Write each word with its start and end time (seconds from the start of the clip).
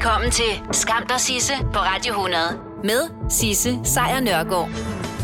Velkommen 0.00 0.30
til 0.30 0.62
Skam 0.72 1.06
der 1.06 1.18
Sisse 1.18 1.52
på 1.72 1.78
Radio 1.78 2.12
100 2.12 2.40
med 2.84 3.30
Sisse 3.30 3.80
Sejr 3.84 4.20
Nørgaard. 4.20 4.68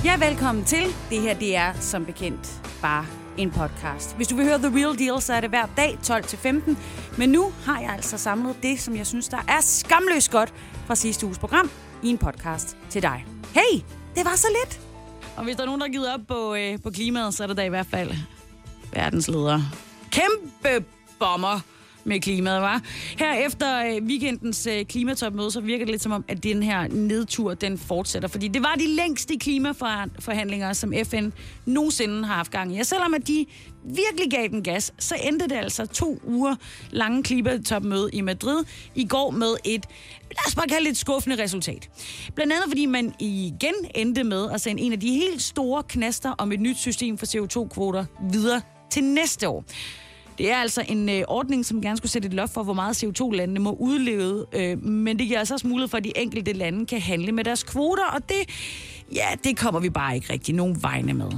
Ja, 0.04 0.28
velkommen 0.28 0.64
til. 0.64 0.84
Det 1.10 1.20
her, 1.20 1.34
det 1.34 1.56
er 1.56 1.72
som 1.80 2.04
bekendt 2.04 2.62
bare 2.82 3.06
en 3.36 3.50
podcast. 3.50 4.16
Hvis 4.16 4.28
du 4.28 4.36
vil 4.36 4.44
høre 4.44 4.58
The 4.58 4.78
Real 4.78 4.98
Deal, 4.98 5.22
så 5.22 5.32
er 5.32 5.40
det 5.40 5.50
hver 5.50 5.66
dag 5.76 5.98
12-15. 6.02 6.76
Men 7.18 7.28
nu 7.28 7.52
har 7.64 7.80
jeg 7.80 7.90
altså 7.90 8.18
samlet 8.18 8.56
det, 8.62 8.80
som 8.80 8.96
jeg 8.96 9.06
synes, 9.06 9.28
der 9.28 9.44
er 9.48 9.60
skamløst 9.60 10.30
godt 10.30 10.54
fra 10.86 10.94
sidste 10.94 11.26
uges 11.26 11.38
program 11.38 11.70
i 12.02 12.08
en 12.08 12.18
podcast 12.18 12.76
til 12.90 13.02
dig. 13.02 13.26
Hey, 13.54 13.80
det 14.16 14.24
var 14.24 14.36
så 14.36 14.46
lidt. 14.64 14.80
Og 15.36 15.44
hvis 15.44 15.56
der 15.56 15.62
er 15.62 15.66
nogen, 15.66 15.80
der 15.80 15.86
har 15.86 15.92
givet 15.92 16.14
op 16.14 16.20
på, 16.28 16.54
øh, 16.54 16.82
på 16.82 16.90
klimaet, 16.90 17.34
så 17.34 17.42
er 17.42 17.46
det 17.46 17.56
da 17.56 17.64
i 17.64 17.68
hvert 17.68 17.86
fald 17.90 18.10
verdensleder. 18.92 19.60
Kæmpe 20.10 20.86
bomber 21.18 21.60
med 22.06 22.20
klimaet, 22.20 22.62
var. 22.62 22.82
Her 23.18 23.32
efter 23.32 23.86
øh, 23.86 24.02
weekendens 24.02 24.66
øh, 24.66 24.84
klimatopmøde, 24.84 25.50
så 25.50 25.60
virker 25.60 25.84
det 25.84 25.92
lidt 25.92 26.02
som 26.02 26.12
om, 26.12 26.24
at 26.28 26.42
den 26.42 26.62
her 26.62 26.88
nedtur, 26.88 27.54
den 27.54 27.78
fortsætter. 27.78 28.28
Fordi 28.28 28.48
det 28.48 28.62
var 28.62 28.74
de 28.74 28.88
længste 28.88 29.36
klimaforhandlinger, 29.36 30.72
som 30.72 30.92
FN 31.04 31.28
nogensinde 31.66 32.24
har 32.24 32.34
haft 32.34 32.50
gang 32.50 32.76
i. 32.76 32.78
Og 32.78 32.86
selvom 32.86 33.14
at 33.14 33.28
de 33.28 33.46
virkelig 33.84 34.30
gav 34.30 34.48
den 34.48 34.62
gas, 34.62 34.92
så 34.98 35.14
endte 35.24 35.48
det 35.48 35.56
altså 35.56 35.86
to 35.86 36.20
uger 36.24 36.56
lange 36.90 37.22
klimatopmøde 37.22 38.10
i 38.12 38.20
Madrid 38.20 38.64
i 38.94 39.06
går 39.06 39.30
med 39.30 39.56
et, 39.64 39.86
lad 40.30 40.46
os 40.46 40.54
bare 40.54 40.66
kalde 40.66 40.84
det 40.84 40.90
et 40.90 40.96
skuffende 40.96 41.42
resultat. 41.42 41.90
Blandt 42.34 42.52
andet 42.52 42.64
fordi 42.68 42.86
man 42.86 43.14
igen 43.20 43.74
endte 43.94 44.24
med 44.24 44.50
at 44.50 44.60
sende 44.60 44.82
en 44.82 44.92
af 44.92 45.00
de 45.00 45.10
helt 45.10 45.42
store 45.42 45.82
knaster 45.82 46.30
om 46.38 46.52
et 46.52 46.60
nyt 46.60 46.76
system 46.76 47.18
for 47.18 47.26
CO2-kvoter 47.26 48.04
videre 48.30 48.60
til 48.90 49.04
næste 49.04 49.48
år. 49.48 49.64
Det 50.38 50.50
er 50.50 50.56
altså 50.56 50.84
en 50.88 51.08
øh, 51.08 51.22
ordning, 51.28 51.66
som 51.66 51.82
gerne 51.82 51.96
skulle 51.96 52.12
sætte 52.12 52.28
et 52.28 52.34
loft 52.34 52.52
for, 52.52 52.62
hvor 52.62 52.72
meget 52.72 53.04
CO2-landene 53.04 53.60
må 53.60 53.72
udleve, 53.80 54.44
øh, 54.52 54.84
men 54.84 55.18
det 55.18 55.26
giver 55.26 55.38
altså 55.38 55.54
også 55.54 55.66
mulighed 55.66 55.88
for, 55.88 55.96
at 55.96 56.04
de 56.04 56.12
enkelte 56.16 56.52
lande 56.52 56.86
kan 56.86 57.00
handle 57.00 57.32
med 57.32 57.44
deres 57.44 57.62
kvoter, 57.62 58.06
og 58.06 58.28
det, 58.28 58.36
ja, 59.14 59.26
det 59.44 59.56
kommer 59.56 59.80
vi 59.80 59.90
bare 59.90 60.14
ikke 60.14 60.32
rigtig 60.32 60.54
nogen 60.54 60.82
vegne 60.82 61.14
med. 61.14 61.30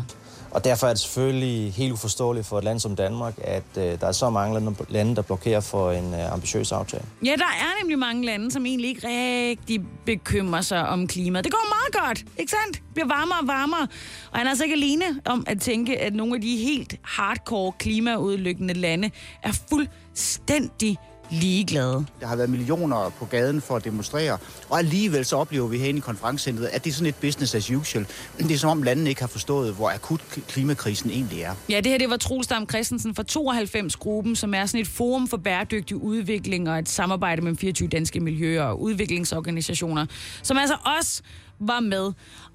Og 0.50 0.64
derfor 0.64 0.86
er 0.86 0.90
det 0.90 1.00
selvfølgelig 1.00 1.72
helt 1.72 1.92
uforståeligt 1.92 2.46
for 2.46 2.58
et 2.58 2.64
land 2.64 2.80
som 2.80 2.96
Danmark, 2.96 3.34
at 3.38 3.62
øh, 3.76 4.00
der 4.00 4.06
er 4.06 4.12
så 4.12 4.30
mange 4.30 4.74
lande, 4.88 5.16
der 5.16 5.22
blokerer 5.22 5.60
for 5.60 5.92
en 5.92 6.14
øh, 6.14 6.32
ambitiøs 6.32 6.72
aftale. 6.72 7.04
Ja, 7.24 7.30
der 7.30 7.44
er 7.44 7.82
nemlig 7.82 7.98
mange 7.98 8.26
lande, 8.26 8.50
som 8.50 8.66
egentlig 8.66 8.88
ikke 8.88 9.08
rigtig 9.08 9.80
bekymrer 10.06 10.60
sig 10.60 10.88
om 10.88 11.06
klimaet. 11.06 11.44
Det 11.44 11.52
går 11.52 11.66
meget 11.68 12.06
godt, 12.06 12.24
ikke 12.38 12.50
sandt? 12.50 12.76
Det 12.76 12.94
bliver 12.94 13.08
varmere 13.08 13.38
og 13.40 13.46
varmere. 13.46 13.88
Og 14.32 14.38
han 14.38 14.46
er 14.46 14.50
altså 14.50 14.64
ikke 14.64 14.74
alene 14.74 15.04
om 15.24 15.44
at 15.46 15.60
tænke, 15.60 15.98
at 16.00 16.14
nogle 16.14 16.34
af 16.34 16.40
de 16.40 16.56
helt 16.56 16.94
hardcore 17.02 17.72
klimaudlykkende 17.78 18.74
lande 18.74 19.10
er 19.42 19.52
fuldstændig 19.68 20.98
ligeglade. 21.30 22.06
Der 22.20 22.26
har 22.26 22.36
været 22.36 22.50
millioner 22.50 23.12
på 23.18 23.24
gaden 23.24 23.60
for 23.60 23.76
at 23.76 23.84
demonstrere, 23.84 24.38
og 24.68 24.78
alligevel 24.78 25.24
så 25.24 25.36
oplever 25.36 25.66
vi 25.66 25.78
herinde 25.78 25.98
i 25.98 26.00
konferencecentret, 26.00 26.66
at 26.66 26.84
det 26.84 26.90
er 26.90 26.94
sådan 26.94 27.08
et 27.08 27.14
business 27.14 27.54
as 27.54 27.70
usual. 27.70 28.06
Det 28.38 28.50
er 28.50 28.58
som 28.58 28.70
om 28.70 28.82
landene 28.82 29.08
ikke 29.08 29.20
har 29.20 29.28
forstået, 29.28 29.74
hvor 29.74 29.90
akut 29.90 30.20
klimakrisen 30.48 31.10
egentlig 31.10 31.40
er. 31.40 31.54
Ja, 31.68 31.80
det 31.80 31.86
her 31.86 31.98
det 31.98 32.10
var 32.10 32.16
Troelstam 32.16 32.68
Christensen 32.68 33.14
fra 33.14 33.24
92-gruppen, 33.30 34.36
som 34.36 34.54
er 34.54 34.66
sådan 34.66 34.80
et 34.80 34.88
forum 34.88 35.28
for 35.28 35.36
bæredygtig 35.36 35.96
udvikling 35.96 36.70
og 36.70 36.78
et 36.78 36.88
samarbejde 36.88 37.42
mellem 37.42 37.58
24 37.58 37.88
danske 37.88 38.20
miljøer 38.20 38.62
og 38.62 38.82
udviklingsorganisationer, 38.82 40.06
som 40.42 40.58
altså 40.58 40.76
også 40.98 41.22
var 41.60 41.80
med. 41.80 42.12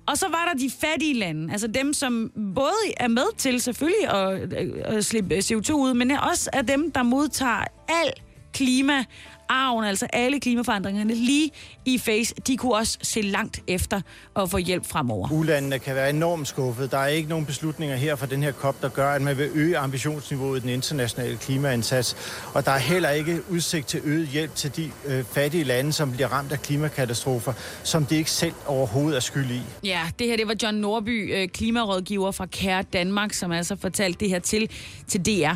Og 0.07 0.17
så 0.17 0.25
var 0.29 0.51
der 0.53 0.59
de 0.59 0.71
fattige 0.81 1.19
lande, 1.19 1.51
altså 1.51 1.67
dem, 1.67 1.93
som 1.93 2.31
både 2.55 2.73
er 2.97 3.07
med 3.07 3.37
til 3.37 3.61
selvfølgelig 3.61 4.09
at, 4.09 4.53
at 4.83 5.05
slippe 5.05 5.37
CO2 5.37 5.73
ud, 5.73 5.93
men 5.93 6.11
også 6.11 6.49
er 6.53 6.61
dem, 6.61 6.91
der 6.91 7.03
modtager 7.03 7.63
al 7.89 8.13
klima 8.53 9.03
arven, 9.49 9.85
altså 9.85 10.07
alle 10.13 10.39
klimaforandringerne, 10.39 11.13
lige 11.13 11.51
i 11.85 11.97
face, 11.97 12.35
de 12.47 12.57
kunne 12.57 12.75
også 12.75 12.97
se 13.01 13.21
langt 13.21 13.61
efter 13.67 14.01
at 14.35 14.49
få 14.49 14.57
hjælp 14.57 14.85
fremover. 14.85 15.31
Ulandene 15.31 15.79
kan 15.79 15.95
være 15.95 16.09
enormt 16.09 16.47
skuffet. 16.47 16.91
Der 16.91 16.97
er 16.97 17.07
ikke 17.07 17.29
nogen 17.29 17.45
beslutninger 17.45 17.95
her 17.95 18.15
fra 18.15 18.25
den 18.25 18.43
her 18.43 18.51
COP, 18.51 18.81
der 18.81 18.89
gør, 18.89 19.11
at 19.11 19.21
man 19.21 19.37
vil 19.37 19.49
øge 19.53 19.77
ambitionsniveauet 19.77 20.57
i 20.57 20.61
den 20.61 20.69
internationale 20.69 21.37
klimaindsats. 21.37 22.15
Og 22.53 22.65
der 22.65 22.71
er 22.71 22.77
heller 22.77 23.09
ikke 23.09 23.39
udsigt 23.49 23.87
til 23.87 24.01
øget 24.03 24.27
hjælp 24.27 24.55
til 24.55 24.75
de 24.75 24.91
øh, 25.05 25.23
fattige 25.23 25.63
lande, 25.63 25.93
som 25.93 26.11
bliver 26.11 26.27
ramt 26.27 26.51
af 26.51 26.61
klimakatastrofer, 26.61 27.53
som 27.83 28.05
de 28.05 28.15
ikke 28.15 28.31
selv 28.31 28.53
overhovedet 28.65 29.15
er 29.15 29.21
skyld 29.21 29.51
i. 29.51 29.61
Ja, 29.83 30.01
det 30.19 30.27
her 30.27 30.37
det 30.37 30.47
var 30.47 30.55
John 30.63 30.77
Norby, 30.77 31.35
øh, 31.35 31.47
klimarådgiver 31.47 32.31
fra 32.31 32.45
Kære 32.45 32.83
Danmark, 32.83 33.33
som 33.33 33.51
altså 33.51 33.75
fortalte 33.75 34.19
det 34.19 34.29
her 34.29 34.39
til, 34.39 34.69
til 35.07 35.25
DR. 35.25 35.55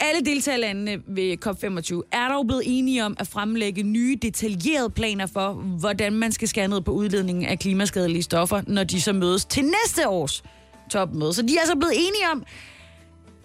Alle 0.00 0.20
deltagerlandene 0.20 1.02
ved 1.06 1.46
COP25 1.46 2.08
er 2.12 2.28
dog 2.28 2.46
blevet 2.46 2.62
enige 2.66 3.04
om 3.04 3.16
at 3.18 3.26
fremlægge 3.26 3.82
nye 3.82 4.18
detaljerede 4.22 4.90
planer 4.90 5.26
for, 5.26 5.52
hvordan 5.52 6.12
man 6.12 6.32
skal 6.32 6.48
skære 6.48 6.68
ned 6.68 6.80
på 6.80 6.90
udledningen 6.90 7.44
af 7.44 7.58
klimaskadelige 7.58 8.22
stoffer, 8.22 8.62
når 8.66 8.84
de 8.84 9.00
så 9.00 9.12
mødes 9.12 9.44
til 9.44 9.64
næste 9.64 10.08
års 10.08 10.44
topmøde. 10.90 11.32
Så 11.34 11.42
de 11.42 11.56
er 11.56 11.60
altså 11.60 11.76
blevet 11.76 11.94
enige 11.96 12.30
om, 12.32 12.44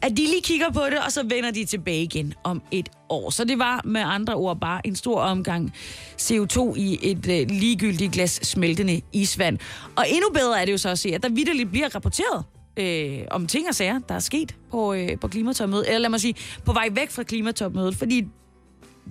at 0.02 0.12
de 0.12 0.16
lige 0.16 0.42
kigger 0.42 0.72
på 0.72 0.82
det, 0.92 1.00
og 1.06 1.12
så 1.12 1.24
vender 1.24 1.52
de 1.52 1.66
tilbage 1.66 2.04
igen 2.04 2.34
om 2.44 2.62
et 2.72 2.90
år. 3.10 3.30
Så 3.30 3.44
det 3.44 3.60
var 3.60 3.82
med 3.86 4.02
andre 4.06 4.34
ord 4.34 4.60
bare 4.60 4.88
en 4.88 4.96
stor 4.96 5.22
omgang 5.22 5.74
CO2 6.22 6.76
i 6.76 7.00
et 7.02 7.28
øh, 7.28 7.50
ligegyldigt 7.50 8.12
glas 8.12 8.32
smeltende 8.32 9.02
isvand. 9.14 9.58
Og 9.96 10.06
endnu 10.10 10.30
bedre 10.34 10.62
er 10.62 10.66
det 10.66 10.72
jo 10.72 10.78
så 10.78 10.90
at 10.90 11.00
se, 11.00 11.10
at 11.10 11.24
der 11.24 11.30
vidderligt 11.30 11.72
bliver 11.72 11.96
rapporteret 11.96 12.46
øh, 12.78 13.20
om 13.32 13.48
ting 13.48 13.68
og 13.70 13.76
sager, 13.76 14.00
der 14.10 14.16
er 14.16 14.20
sket 14.20 14.56
på, 14.72 14.94
øh, 14.94 15.20
på 15.20 15.28
klimatopmødet. 15.28 15.88
Eller 15.88 16.00
lad 16.00 16.10
mig 16.10 16.22
sige, 16.22 16.36
på 16.66 16.74
vej 16.74 16.88
væk 16.92 17.12
fra 17.12 17.24
klimatopmødet. 17.24 17.96
Fordi 17.96 18.28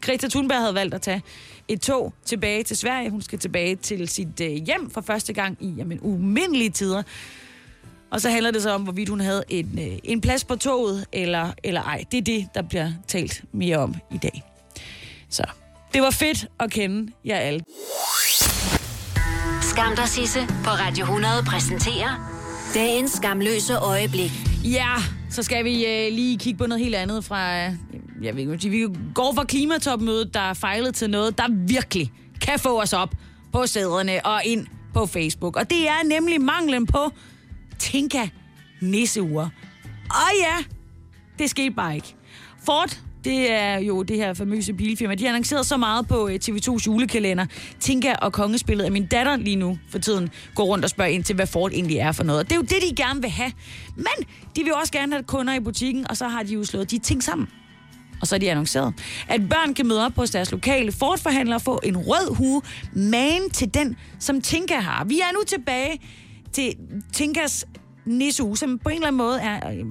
Greta 0.00 0.28
Thunberg 0.28 0.58
havde 0.58 0.74
valgt 0.74 0.94
at 0.94 1.02
tage 1.02 1.22
et 1.68 1.80
tog 1.80 2.12
tilbage 2.24 2.62
til 2.62 2.76
Sverige. 2.76 3.10
Hun 3.10 3.22
skal 3.22 3.38
tilbage 3.38 3.76
til 3.76 4.08
sit 4.08 4.40
øh, 4.40 4.50
hjem 4.50 4.90
for 4.90 5.00
første 5.00 5.32
gang 5.32 5.56
i 5.60 5.74
jamen, 5.76 6.00
umindelige 6.00 6.70
tider. 6.70 7.02
Og 8.10 8.20
så 8.20 8.30
handler 8.30 8.50
det 8.50 8.62
så 8.62 8.70
om, 8.70 8.82
hvorvidt 8.82 9.08
hun 9.08 9.20
havde 9.20 9.44
en, 9.48 9.78
øh, 9.78 9.98
en 10.04 10.20
plads 10.20 10.44
på 10.44 10.56
toget, 10.56 11.06
eller, 11.12 11.52
eller 11.64 11.82
ej. 11.82 12.04
Det 12.12 12.18
er 12.18 12.22
det, 12.22 12.48
der 12.54 12.62
bliver 12.62 12.90
talt 13.08 13.44
mere 13.52 13.76
om 13.76 13.94
i 14.10 14.18
dag. 14.18 14.42
Så 15.28 15.44
det 15.94 16.02
var 16.02 16.10
fedt 16.10 16.46
at 16.60 16.70
kende 16.70 17.12
jer 17.24 17.36
alle. 17.36 17.60
Skam 19.62 19.96
dig, 19.96 20.08
Sisse 20.08 20.40
på 20.64 20.70
Radio 20.70 21.04
100 21.04 21.32
præsenterer 21.46 22.39
Dagens 22.74 23.12
skamløse 23.12 23.76
øjeblik. 23.78 24.30
Ja, 24.64 24.94
så 25.30 25.42
skal 25.42 25.64
vi 25.64 25.86
øh, 25.86 26.12
lige 26.12 26.38
kigge 26.38 26.58
på 26.58 26.66
noget 26.66 26.84
helt 26.84 26.94
andet 26.94 27.24
fra... 27.24 27.66
Øh, 27.66 27.72
jeg 28.22 28.36
ved 28.36 28.52
ikke, 28.52 28.68
vi 28.68 28.86
går 29.14 29.32
fra 29.34 29.44
klimatopmødet, 29.44 30.34
der 30.34 30.40
er 30.40 30.54
fejlet 30.54 30.94
til 30.94 31.10
noget, 31.10 31.38
der 31.38 31.44
virkelig 31.68 32.12
kan 32.40 32.58
få 32.58 32.82
os 32.82 32.92
op 32.92 33.14
på 33.52 33.66
sæderne 33.66 34.26
og 34.26 34.40
ind 34.44 34.66
på 34.94 35.06
Facebook. 35.06 35.56
Og 35.56 35.70
det 35.70 35.88
er 35.88 36.04
nemlig 36.04 36.40
manglen 36.40 36.86
på 36.86 37.10
Tinka 37.78 38.28
nisseure. 38.80 39.50
Og 40.10 40.30
ja, 40.40 40.64
det 41.38 41.50
skete 41.50 41.70
bare 41.70 41.94
ikke. 41.94 42.14
Ford 42.66 43.00
det 43.24 43.52
er 43.52 43.78
jo 43.78 44.02
det 44.02 44.16
her 44.16 44.34
famøse 44.34 44.72
bilfirma. 44.72 45.14
De 45.14 45.24
har 45.24 45.28
annonceret 45.28 45.66
så 45.66 45.76
meget 45.76 46.08
på 46.08 46.28
øh, 46.28 46.38
TV2's 46.44 46.86
julekalender. 46.86 47.46
Tinka 47.80 48.12
og 48.12 48.32
kongespillet 48.32 48.84
af 48.84 48.92
min 48.92 49.06
datter 49.06 49.36
lige 49.36 49.56
nu 49.56 49.78
for 49.88 49.98
tiden 49.98 50.30
går 50.54 50.64
rundt 50.64 50.84
og 50.84 50.90
spørger 50.90 51.10
ind 51.10 51.24
til, 51.24 51.34
hvad 51.34 51.46
Ford 51.46 51.72
egentlig 51.72 51.96
er 51.96 52.12
for 52.12 52.24
noget. 52.24 52.40
Og 52.40 52.46
det 52.46 52.52
er 52.52 52.56
jo 52.56 52.62
det, 52.62 52.90
de 52.90 53.02
gerne 53.02 53.20
vil 53.20 53.30
have. 53.30 53.52
Men 53.96 54.28
de 54.56 54.62
vil 54.62 54.74
også 54.74 54.92
gerne 54.92 55.12
have 55.12 55.22
kunder 55.22 55.54
i 55.54 55.60
butikken, 55.60 56.10
og 56.10 56.16
så 56.16 56.28
har 56.28 56.42
de 56.42 56.54
jo 56.54 56.64
slået 56.64 56.90
de 56.90 56.98
ting 56.98 57.22
sammen. 57.22 57.48
Og 58.20 58.26
så 58.26 58.34
er 58.34 58.38
de 58.38 58.50
annonceret, 58.50 58.94
at 59.28 59.48
børn 59.48 59.74
kan 59.74 59.86
møde 59.86 60.04
op 60.06 60.16
hos 60.16 60.30
deres 60.30 60.50
lokale 60.50 60.92
Ford-forhandler 60.92 61.54
og 61.54 61.62
få 61.62 61.80
en 61.82 61.96
rød 61.96 62.34
hue, 62.34 62.62
man 62.92 63.50
til 63.52 63.74
den, 63.74 63.96
som 64.18 64.40
Tinka 64.40 64.74
har. 64.74 65.04
Vi 65.04 65.20
er 65.20 65.32
nu 65.32 65.40
tilbage 65.46 66.00
til 66.52 66.74
Tinkas 67.12 67.66
nissehue, 68.04 68.56
som 68.56 68.78
på 68.78 68.88
en 68.88 68.94
eller 68.94 69.06
anden 69.06 69.18
måde 69.18 69.40
er 69.40 69.70
øh, 69.70 69.86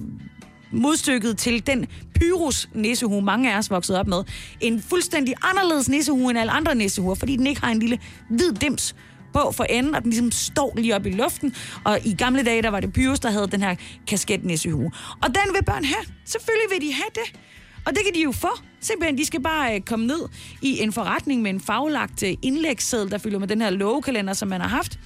modstykket 0.72 1.38
til 1.38 1.66
den 1.66 1.86
Pyrus 2.14 2.68
nissehue, 2.74 3.22
mange 3.22 3.54
af 3.54 3.58
os 3.58 3.70
voksede 3.70 4.00
op 4.00 4.06
med. 4.06 4.24
En 4.60 4.82
fuldstændig 4.82 5.34
anderledes 5.42 5.88
nissehue 5.88 6.30
end 6.30 6.38
alle 6.38 6.52
andre 6.52 6.74
nissehuer, 6.74 7.14
fordi 7.14 7.36
den 7.36 7.46
ikke 7.46 7.60
har 7.60 7.70
en 7.70 7.78
lille 7.78 7.98
hvid 8.28 8.52
dims 8.52 8.94
på 9.32 9.52
for 9.52 9.64
enden, 9.64 9.94
og 9.94 10.02
den 10.02 10.10
ligesom 10.10 10.30
står 10.30 10.72
lige 10.76 10.96
op 10.96 11.06
i 11.06 11.10
luften. 11.10 11.54
Og 11.84 11.98
i 12.04 12.14
gamle 12.14 12.42
dage, 12.42 12.62
der 12.62 12.68
var 12.68 12.80
det 12.80 12.92
Pyrus, 12.92 13.20
der 13.20 13.30
havde 13.30 13.46
den 13.46 13.62
her 13.62 13.74
kasketnissehue. 14.06 14.92
Og 15.22 15.28
den 15.28 15.54
vil 15.54 15.64
børn 15.64 15.84
have. 15.84 16.04
Selvfølgelig 16.24 16.70
vil 16.70 16.88
de 16.88 16.94
have 16.94 17.10
det. 17.14 17.40
Og 17.86 17.92
det 17.92 18.04
kan 18.04 18.14
de 18.14 18.22
jo 18.22 18.32
få. 18.32 18.48
Simpelthen, 18.80 19.18
de 19.18 19.24
skal 19.24 19.42
bare 19.42 19.74
øh, 19.74 19.80
komme 19.80 20.06
ned 20.06 20.28
i 20.62 20.82
en 20.82 20.92
forretning 20.92 21.42
med 21.42 21.50
en 21.50 21.60
faglagt 21.60 22.22
øh, 22.22 22.34
indlægsseddel, 22.42 23.10
der 23.10 23.18
fylder 23.18 23.38
med 23.38 23.48
den 23.48 23.60
her 23.60 23.70
lovekalender, 23.70 24.32
som 24.32 24.48
man 24.48 24.60
har 24.60 24.68
haft. 24.68 24.98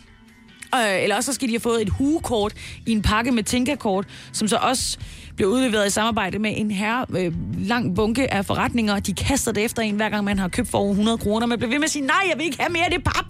Øh, 0.75 1.03
eller 1.03 1.17
også 1.17 1.33
så 1.33 1.35
skal 1.35 1.49
de 1.49 1.53
have 1.53 1.61
fået 1.61 1.83
et 1.83 1.89
hugekort 1.89 2.53
i 2.87 2.93
en 2.93 3.03
pakke 3.03 3.33
med 3.33 3.43
Tinka-kort, 3.43 4.07
som 4.33 4.49
så 4.49 4.57
også 4.57 4.99
bliver 5.37 5.51
udleveret 5.51 5.87
i 5.87 5.91
samarbejde 5.91 6.39
med 6.39 6.53
en 6.57 6.71
her 6.71 7.05
øh, 7.17 7.33
lang 7.59 7.97
bunke 7.97 8.35
af 8.35 8.47
forretninger. 8.47 9.01
De 9.01 9.13
kaster 9.15 9.53
det 9.53 9.65
efter 9.65 9.83
en, 9.83 9.97
hver 9.97 10.09
gang 10.09 10.25
man 10.25 10.39
har 10.39 10.49
købt 10.49 10.69
for 10.69 10.79
over 10.79 10.91
100 10.91 11.19
kroner. 11.19 11.47
Man 11.47 11.59
bliver 11.59 11.71
ved 11.71 11.79
med 11.79 11.85
at 11.85 11.91
sige, 11.91 12.07
nej, 12.07 12.23
jeg 12.31 12.39
vil 12.39 12.47
ikke 12.47 12.59
have 12.61 12.73
mere 12.73 12.85
af 12.85 12.91
det 12.91 13.05
pap. 13.05 13.25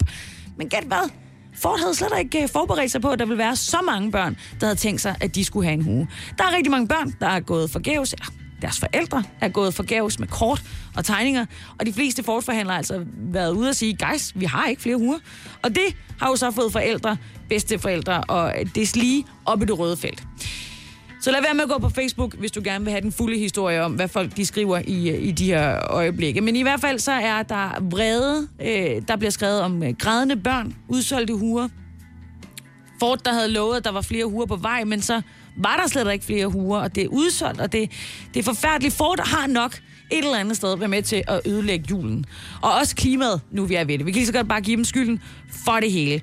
Men 0.57 0.69
gæt 0.69 0.83
hvad? 0.83 1.09
Ford 1.55 1.79
havde 1.79 1.95
slet 1.95 2.09
ikke 2.19 2.43
øh, 2.43 2.49
forberedt 2.49 2.91
sig 2.91 3.01
på, 3.01 3.09
at 3.09 3.19
der 3.19 3.25
ville 3.25 3.37
være 3.37 3.55
så 3.55 3.77
mange 3.85 4.11
børn, 4.11 4.37
der 4.59 4.65
havde 4.65 4.79
tænkt 4.79 5.01
sig, 5.01 5.15
at 5.21 5.35
de 5.35 5.45
skulle 5.45 5.65
have 5.65 5.73
en 5.73 5.81
hue. 5.81 6.07
Der 6.37 6.43
er 6.43 6.55
rigtig 6.55 6.71
mange 6.71 6.87
børn, 6.87 7.13
der 7.19 7.27
er 7.27 7.39
gået 7.39 7.69
forgæves, 7.69 8.13
eller 8.13 8.25
deres 8.61 8.79
forældre 8.79 9.23
er 9.41 9.49
gået 9.49 9.73
forgæves 9.73 10.19
med 10.19 10.27
kort 10.27 10.63
og 10.95 11.05
tegninger, 11.05 11.45
og 11.79 11.85
de 11.85 11.93
fleste 11.93 12.23
Ford-forhandlere 12.23 12.73
har 12.73 12.77
altså 12.77 13.05
været 13.17 13.51
ude 13.51 13.69
og 13.69 13.75
sige, 13.75 13.97
guys, 13.97 14.31
vi 14.35 14.45
har 14.45 14.67
ikke 14.67 14.81
flere 14.81 14.97
huer. 14.97 15.17
Og 15.61 15.69
det 15.69 15.95
har 16.19 16.29
jo 16.29 16.35
så 16.35 16.51
fået 16.51 16.71
forældre, 16.71 17.17
bedsteforældre 17.49 18.23
og 18.23 18.53
øh, 18.59 18.65
det 18.75 18.95
lige 18.95 19.25
op 19.45 19.61
i 19.61 19.65
det 19.65 19.79
røde 19.79 19.97
felt. 19.97 20.23
Så 21.25 21.31
lad 21.31 21.41
være 21.41 21.53
med 21.53 21.63
at 21.63 21.69
gå 21.69 21.77
på 21.79 21.89
Facebook, 21.89 22.35
hvis 22.35 22.51
du 22.51 22.61
gerne 22.63 22.85
vil 22.85 22.91
have 22.91 23.01
den 23.01 23.11
fulde 23.11 23.37
historie 23.37 23.81
om, 23.83 23.93
hvad 23.93 24.07
folk 24.07 24.37
de 24.37 24.45
skriver 24.45 24.81
i, 24.87 25.17
i 25.17 25.31
de 25.31 25.45
her 25.45 25.91
øjeblikke. 25.91 26.41
Men 26.41 26.55
i 26.55 26.61
hvert 26.61 26.81
fald 26.81 26.99
så 26.99 27.11
er 27.11 27.43
der 27.43 27.79
vrede. 27.81 28.47
Øh, 28.61 29.01
der 29.07 29.15
bliver 29.15 29.31
skrevet 29.31 29.61
om 29.61 29.83
øh, 29.83 29.93
grædende 29.99 30.35
børn, 30.35 30.75
udsolgte 30.87 31.33
huer. 31.33 31.67
Ford, 32.99 33.19
der 33.25 33.33
havde 33.33 33.47
lovet, 33.47 33.77
at 33.77 33.83
der 33.83 33.91
var 33.91 34.01
flere 34.01 34.25
huer 34.25 34.45
på 34.45 34.55
vej, 34.55 34.83
men 34.83 35.01
så 35.01 35.21
var 35.57 35.77
der 35.77 35.87
slet 35.87 36.13
ikke 36.13 36.25
flere 36.25 36.47
huer, 36.47 36.79
og 36.79 36.95
det 36.95 37.03
er 37.03 37.07
udsolgt, 37.07 37.61
og 37.61 37.71
det, 37.71 37.91
det 38.33 38.39
er 38.39 38.43
forfærdeligt. 38.43 38.93
Ford 38.93 39.27
har 39.27 39.47
nok 39.47 39.75
et 40.11 40.17
eller 40.17 40.37
andet 40.37 40.57
sted 40.57 40.77
været 40.77 40.89
med 40.89 41.01
til 41.01 41.23
at 41.27 41.41
ødelægge 41.45 41.85
julen. 41.89 42.25
Og 42.61 42.73
også 42.73 42.95
klimaet, 42.95 43.41
nu 43.51 43.65
vi 43.65 43.75
er 43.75 43.83
ved 43.83 43.97
det. 43.97 44.05
Vi 44.05 44.11
kan 44.11 44.19
lige 44.19 44.27
så 44.27 44.33
godt 44.33 44.47
bare 44.47 44.61
give 44.61 44.75
dem 44.75 44.85
skylden 44.85 45.21
for 45.65 45.79
det 45.79 45.91
hele. 45.91 46.21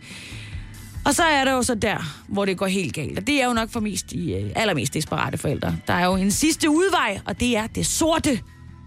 Og 1.04 1.14
så 1.14 1.22
er 1.22 1.44
det 1.44 1.52
jo 1.52 1.62
så 1.62 1.74
der, 1.74 1.96
hvor 2.28 2.44
det 2.44 2.58
går 2.58 2.66
helt 2.66 2.94
galt. 2.94 3.18
Og 3.18 3.26
det 3.26 3.42
er 3.42 3.46
jo 3.46 3.52
nok 3.52 3.70
for 3.70 3.80
mest 3.80 4.10
de 4.10 4.32
øh, 4.32 4.50
allermest 4.56 4.94
desperate 4.94 5.38
forældre. 5.38 5.76
Der 5.86 5.94
er 5.94 6.06
jo 6.06 6.14
en 6.14 6.30
sidste 6.30 6.70
udvej, 6.70 7.20
og 7.24 7.40
det 7.40 7.56
er 7.56 7.66
det 7.66 7.86
sorte 7.86 8.40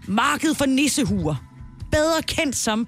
marked 0.08 0.56
for 0.56 0.66
nissehuer. 0.66 1.36
Bedre 1.92 2.22
kendt 2.22 2.56
som 2.56 2.88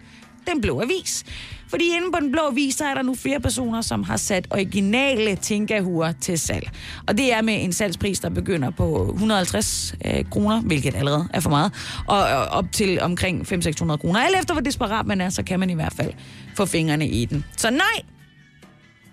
Den 0.51 0.61
Blå 0.61 0.81
Avis. 0.81 1.23
Fordi 1.69 1.95
inde 1.95 2.07
på 2.13 2.19
Den 2.19 2.31
Blå 2.31 2.41
Avis, 2.41 2.75
så 2.75 2.85
er 2.85 2.93
der 2.93 3.01
nu 3.01 3.15
flere 3.15 3.39
personer, 3.39 3.81
som 3.81 4.03
har 4.03 4.17
sat 4.17 4.47
originale 4.49 5.35
tinkahuer 5.35 6.11
til 6.11 6.39
salg. 6.39 6.69
Og 7.07 7.17
det 7.17 7.33
er 7.33 7.41
med 7.41 7.63
en 7.63 7.73
salgspris, 7.73 8.19
der 8.19 8.29
begynder 8.29 8.69
på 8.69 9.09
150 9.13 9.95
øh, 10.05 10.29
kroner, 10.29 10.61
hvilket 10.61 10.95
allerede 10.95 11.27
er 11.33 11.39
for 11.39 11.49
meget, 11.49 11.71
og, 12.07 12.17
og 12.17 12.45
op 12.45 12.71
til 12.71 13.01
omkring 13.01 13.53
500-600 13.53 13.97
kroner. 13.97 14.19
Alt 14.19 14.39
efter 14.39 14.53
hvor 14.53 14.61
desperat 14.61 15.05
man 15.05 15.21
er, 15.21 15.29
så 15.29 15.43
kan 15.43 15.59
man 15.59 15.69
i 15.69 15.73
hvert 15.73 15.93
fald 15.93 16.13
få 16.55 16.65
fingrene 16.65 17.07
i 17.07 17.25
den. 17.25 17.45
Så 17.57 17.69
nej, 17.69 18.03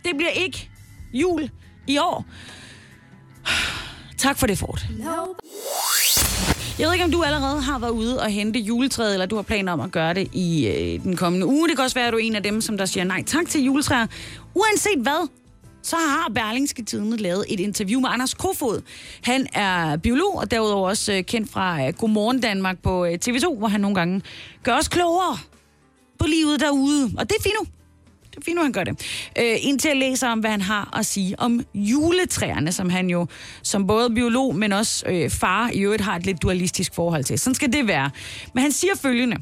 det 0.05 0.17
bliver 0.17 0.31
ikke 0.31 0.71
jul 1.12 1.51
i 1.87 1.99
år. 1.99 2.25
Tak 4.19 4.39
for 4.39 4.47
det, 4.47 4.59
Ford. 4.59 4.81
Jeg 6.79 6.87
ved 6.87 6.93
ikke, 6.93 7.05
om 7.05 7.11
du 7.11 7.23
allerede 7.23 7.61
har 7.61 7.79
været 7.79 7.91
ude 7.91 8.21
og 8.21 8.31
hente 8.31 8.59
juletræet, 8.59 9.12
eller 9.12 9.27
du 9.27 9.37
har 9.37 9.43
planer 9.43 9.73
om 9.73 9.81
at 9.81 9.93
gøre 9.93 10.15
det 10.15 10.29
i 10.33 10.67
øh, 10.67 11.03
den 11.03 11.17
kommende 11.17 11.47
uge. 11.47 11.69
Det 11.69 11.77
kan 11.77 11.85
også 11.85 11.95
være, 11.95 12.06
at 12.06 12.12
du 12.12 12.19
er 12.19 12.23
en 12.23 12.37
af 12.37 12.43
dem, 12.43 12.61
som 12.61 12.79
der 12.79 12.85
siger 12.85 13.05
nej 13.05 13.23
tak 13.27 13.49
til 13.49 13.65
juletræer. 13.65 14.06
Uanset 14.55 14.99
hvad, 14.99 15.29
så 15.83 15.97
har 15.97 16.31
Berlingske 16.35 16.83
Tidene 16.83 17.17
lavet 17.17 17.45
et 17.49 17.61
interview 17.61 18.01
med 18.01 18.09
Anders 18.12 18.35
Kofod. 18.35 18.83
Han 19.23 19.47
er 19.53 19.97
biolog, 19.97 20.35
og 20.35 20.51
derudover 20.51 20.89
også 20.89 21.12
øh, 21.12 21.25
kendt 21.25 21.51
fra 21.51 21.87
øh, 21.87 21.93
Godmorgen 21.93 22.41
Danmark 22.41 22.79
på 22.83 23.05
øh, 23.05 23.19
TV2, 23.29 23.59
hvor 23.59 23.69
han 23.69 23.81
nogle 23.81 23.95
gange 23.95 24.23
gør 24.62 24.77
os 24.77 24.89
klogere 24.89 25.39
på 26.19 26.27
livet 26.27 26.61
derude. 26.61 27.11
Og 27.19 27.29
det 27.29 27.37
er 27.39 27.43
fint 27.43 27.55
nu. 27.61 27.67
Det 28.35 28.41
er 28.41 28.45
fint, 28.45 28.63
han 28.63 28.73
gør 28.73 28.85
det. 28.85 29.29
Øh, 29.39 29.57
indtil 29.61 29.89
jeg 29.89 29.97
læser 29.97 30.29
om, 30.29 30.39
hvad 30.39 30.51
han 30.51 30.61
har 30.61 30.99
at 30.99 31.07
sige 31.07 31.41
om 31.41 31.61
juletræerne, 31.75 32.73
som 32.73 32.91
han 32.91 33.11
jo 33.11 33.27
som 33.63 33.87
både 33.87 34.11
biolog, 34.11 34.57
men 34.57 34.73
også 34.73 35.07
øh, 35.09 35.31
far 35.31 35.71
i 35.73 35.81
øvrigt 35.81 36.03
har 36.03 36.17
et 36.17 36.27
lidt 36.27 36.43
dualistisk 36.43 36.95
forhold 36.95 37.25
til. 37.25 37.39
Sådan 37.39 37.55
skal 37.55 37.73
det 37.73 37.87
være. 37.87 38.11
Men 38.55 38.63
han 38.63 38.73
siger 38.73 38.95
følgende, 39.03 39.37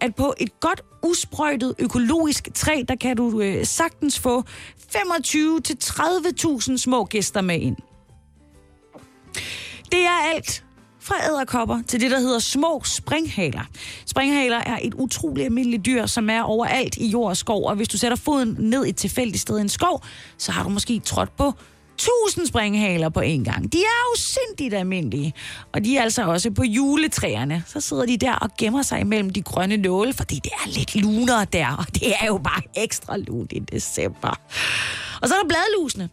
at 0.00 0.14
på 0.14 0.34
et 0.40 0.60
godt 0.60 0.82
usprøjtet 1.02 1.74
økologisk 1.78 2.48
træ, 2.54 2.82
der 2.88 2.96
kan 2.96 3.16
du 3.16 3.40
øh, 3.40 3.66
sagtens 3.66 4.18
få 4.18 4.42
25-30.000 4.96 6.76
små 6.76 7.04
gæster 7.04 7.40
med 7.40 7.60
ind. 7.60 7.76
Det 9.92 10.00
er 10.00 10.34
alt 10.34 10.65
fra 11.06 11.14
æderkopper 11.30 11.82
til 11.86 12.00
det, 12.00 12.10
der 12.10 12.20
hedder 12.20 12.38
små 12.38 12.82
springhaler. 12.84 13.62
Springhaler 14.06 14.56
er 14.56 14.78
et 14.82 14.94
utroligt 14.94 15.44
almindeligt 15.44 15.86
dyr, 15.86 16.06
som 16.06 16.30
er 16.30 16.42
overalt 16.42 16.96
i 16.96 17.06
jord 17.06 17.28
og 17.28 17.36
skov, 17.36 17.64
og 17.64 17.76
hvis 17.76 17.88
du 17.88 17.98
sætter 17.98 18.16
foden 18.16 18.56
ned 18.58 18.86
et 18.86 18.96
tilfældigt 18.96 19.40
sted 19.42 19.58
i 19.58 19.60
en 19.60 19.68
skov, 19.68 20.04
så 20.38 20.52
har 20.52 20.62
du 20.62 20.68
måske 20.68 20.98
trådt 20.98 21.36
på 21.36 21.52
tusind 21.98 22.46
springhaler 22.46 23.08
på 23.08 23.20
en 23.20 23.44
gang. 23.44 23.72
De 23.72 23.78
er 23.78 24.10
jo 24.10 24.20
sindigt 24.20 24.74
almindelige. 24.74 25.34
Og 25.72 25.84
de 25.84 25.96
er 25.96 26.02
altså 26.02 26.24
også 26.24 26.50
på 26.50 26.62
juletræerne. 26.62 27.64
Så 27.66 27.80
sidder 27.80 28.06
de 28.06 28.16
der 28.16 28.34
og 28.34 28.50
gemmer 28.58 28.82
sig 28.82 29.00
imellem 29.00 29.30
de 29.30 29.42
grønne 29.42 29.76
nåle, 29.76 30.12
fordi 30.12 30.34
det 30.44 30.52
er 30.52 30.68
lidt 30.68 30.94
lunere 30.94 31.46
der, 31.52 31.76
og 31.78 31.86
det 31.94 32.12
er 32.20 32.26
jo 32.26 32.38
bare 32.38 32.62
ekstra 32.76 33.16
lunt 33.16 33.52
i 33.52 33.58
december. 33.58 34.40
Og 35.22 35.28
så 35.28 35.34
er 35.34 35.38
der 35.38 35.48
bladlusene, 35.48 36.08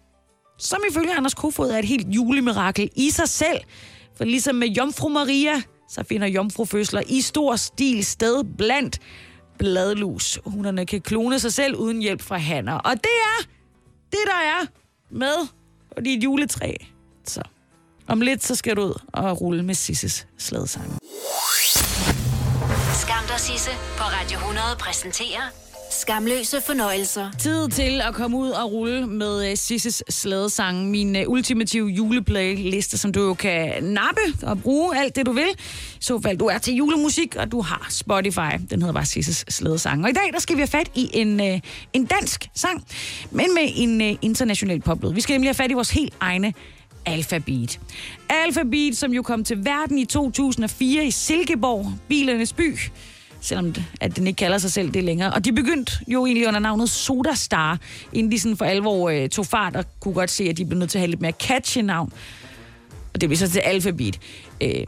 som 0.59 0.79
ifølge 0.91 1.13
Anders 1.13 1.33
Kofod 1.33 1.69
er 1.69 1.79
et 1.79 1.85
helt 1.85 2.07
julemirakel 2.07 2.89
i 2.95 3.09
sig 3.09 3.29
selv. 3.29 3.59
For 4.18 4.24
ligesom 4.24 4.56
med 4.56 4.68
Jomfru 4.68 5.10
Maria, 5.10 5.62
så 5.89 6.04
finder 6.04 6.27
jomfrufødsler 6.27 7.01
i 7.07 7.21
stor 7.21 7.56
stil 7.56 8.06
sted 8.06 8.44
blandt 8.57 9.00
bladlus. 9.57 10.39
Hunderne 10.45 10.86
kan 10.86 11.01
klone 11.01 11.39
sig 11.39 11.54
selv 11.54 11.75
uden 11.75 12.01
hjælp 12.01 12.21
fra 12.21 12.38
hanner. 12.38 12.74
Og 12.74 12.94
det 12.94 13.12
er 13.25 13.44
det, 14.12 14.19
der 14.25 14.42
er 14.44 14.65
med 15.10 15.48
på 15.95 16.01
dit 16.01 16.24
juletræ. 16.24 16.74
Så 17.25 17.42
om 18.07 18.21
lidt, 18.21 18.44
så 18.44 18.56
skal 18.56 18.75
du 18.75 18.81
ud 18.81 19.01
og 19.13 19.42
rulle 19.42 19.63
med 19.63 19.75
Sisses 19.75 20.27
slædesang. 20.38 21.00
Skam 23.01 23.24
dig, 23.27 23.39
Sisse, 23.39 23.71
på 23.98 24.04
Radio 24.04 24.38
100 24.38 24.65
præsenterer 24.80 25.62
Skamløse 25.93 26.61
fornøjelser. 26.61 27.31
Tid 27.39 27.69
til 27.69 28.01
at 28.01 28.13
komme 28.13 28.37
ud 28.37 28.49
og 28.49 28.71
rulle 28.71 29.07
med 29.07 29.51
øh, 29.51 29.57
Sisses 29.57 30.03
slædesang. 30.09 30.89
Min 30.89 31.15
øh, 31.15 31.23
ultimative 31.27 31.87
juleplayliste, 31.87 32.97
som 32.97 33.11
du 33.11 33.21
jo 33.21 33.33
kan 33.33 33.83
nappe 33.83 34.21
og 34.43 34.61
bruge 34.61 34.97
alt 34.97 35.15
det, 35.15 35.25
du 35.25 35.31
vil. 35.31 35.47
Så 35.99 36.21
fald 36.21 36.37
du 36.37 36.45
er 36.45 36.57
til 36.57 36.73
julemusik, 36.73 37.35
og 37.35 37.51
du 37.51 37.61
har 37.61 37.87
Spotify. 37.89 38.57
Den 38.69 38.81
hedder 38.81 38.93
bare 38.93 39.05
Sisses 39.05 39.45
slædesang. 39.49 40.03
Og 40.03 40.09
i 40.09 40.13
dag, 40.13 40.33
der 40.33 40.39
skal 40.39 40.55
vi 40.55 40.61
have 40.61 40.67
fat 40.67 40.91
i 40.95 41.09
en, 41.13 41.41
øh, 41.41 41.59
en 41.93 42.05
dansk 42.05 42.49
sang, 42.55 42.83
men 43.31 43.53
med 43.53 43.69
en 43.75 44.17
international 44.21 44.81
poplyd. 44.81 45.13
Vi 45.13 45.21
skal 45.21 45.33
nemlig 45.33 45.47
have 45.49 45.55
fat 45.55 45.71
i 45.71 45.73
vores 45.73 45.91
helt 45.91 46.13
egne 46.19 46.53
Alphabet. 47.05 47.79
Alphabet, 48.29 48.97
som 48.97 49.13
jo 49.13 49.21
kom 49.21 49.43
til 49.43 49.65
verden 49.65 49.97
i 49.97 50.05
2004 50.05 51.05
i 51.05 51.11
Silkeborg, 51.11 51.93
bilernes 52.07 52.53
by 52.53 52.77
selvom 53.43 53.75
at 54.01 54.15
den 54.15 54.27
ikke 54.27 54.37
kalder 54.37 54.57
sig 54.57 54.71
selv 54.71 54.91
det 54.91 55.03
længere. 55.03 55.33
Og 55.33 55.45
de 55.45 55.53
begyndte 55.53 55.91
jo 56.07 56.25
egentlig 56.25 56.47
under 56.47 56.59
navnet 56.59 56.89
Soda 56.89 57.33
Star, 57.35 57.79
inden 58.13 58.31
de 58.31 58.39
sådan 58.39 58.57
for 58.57 58.65
alvor 58.65 59.09
øh, 59.09 59.29
tog 59.29 59.45
fart 59.45 59.75
og 59.75 59.85
kunne 59.99 60.13
godt 60.13 60.31
se, 60.31 60.43
at 60.43 60.57
de 60.57 60.65
blev 60.65 60.79
nødt 60.79 60.91
til 60.91 60.97
at 60.97 61.01
have 61.01 61.09
lidt 61.09 61.21
mere 61.21 61.31
catchy 61.31 61.77
navn. 61.77 62.13
Og 63.13 63.21
det 63.21 63.29
blev 63.29 63.37
så 63.37 63.49
til 63.49 63.59
Alphabet. 63.59 64.19
Øh, 64.61 64.85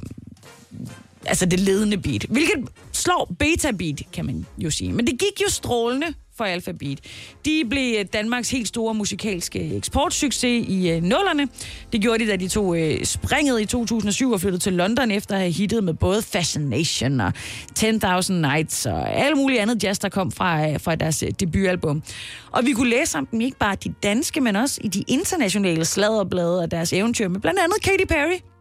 altså 1.25 1.45
det 1.45 1.59
ledende 1.59 1.97
beat. 1.97 2.25
Hvilket 2.29 2.69
slår 2.91 3.35
beta 3.39 3.71
beat, 3.71 4.01
kan 4.13 4.25
man 4.25 4.45
jo 4.57 4.69
sige. 4.69 4.93
Men 4.93 5.07
det 5.07 5.19
gik 5.19 5.41
jo 5.41 5.49
strålende 5.49 6.07
for 6.37 6.43
Alphabet. 6.43 6.99
De 7.45 7.63
blev 7.69 7.95
øh, 7.99 8.05
Danmarks 8.13 8.51
helt 8.51 8.67
store 8.67 8.93
musikalske 8.93 9.75
eksportsucces 9.75 10.65
i 10.67 10.89
øh, 10.89 11.03
nullerne. 11.03 11.47
Det 11.91 12.01
gjorde 12.01 12.25
de, 12.25 12.29
da 12.31 12.35
de 12.35 12.47
tog 12.47 12.79
øh, 12.79 13.05
springet 13.05 13.61
i 13.61 13.65
2007 13.65 14.31
og 14.31 14.41
flyttede 14.41 14.63
til 14.63 14.73
London 14.73 15.11
efter 15.11 15.35
at 15.35 15.41
have 15.41 15.51
hittet 15.51 15.83
med 15.83 15.93
både 15.93 16.21
Fascination 16.21 17.19
og 17.19 17.31
10.000 17.79 18.33
Nights 18.33 18.85
og 18.85 19.13
alle 19.13 19.35
mulige 19.35 19.61
andet 19.61 19.83
jazz, 19.83 19.99
der 19.99 20.09
kom 20.09 20.31
fra, 20.31 20.69
øh, 20.69 20.79
fra 20.79 20.95
deres 20.95 21.23
debutalbum. 21.39 22.03
Og 22.51 22.65
vi 22.65 22.71
kunne 22.73 22.89
læse 22.89 23.17
om 23.17 23.25
dem 23.25 23.41
ikke 23.41 23.57
bare 23.57 23.75
de 23.75 23.93
danske, 24.03 24.41
men 24.41 24.55
også 24.55 24.81
i 24.83 24.87
de 24.87 25.03
internationale 25.07 25.85
sladderblade 25.85 26.63
af 26.63 26.69
deres 26.69 26.93
eventyr 26.93 27.27
med 27.27 27.39
blandt 27.39 27.59
andet 27.59 27.81
Katy 27.81 28.05
Perry, 28.09 28.54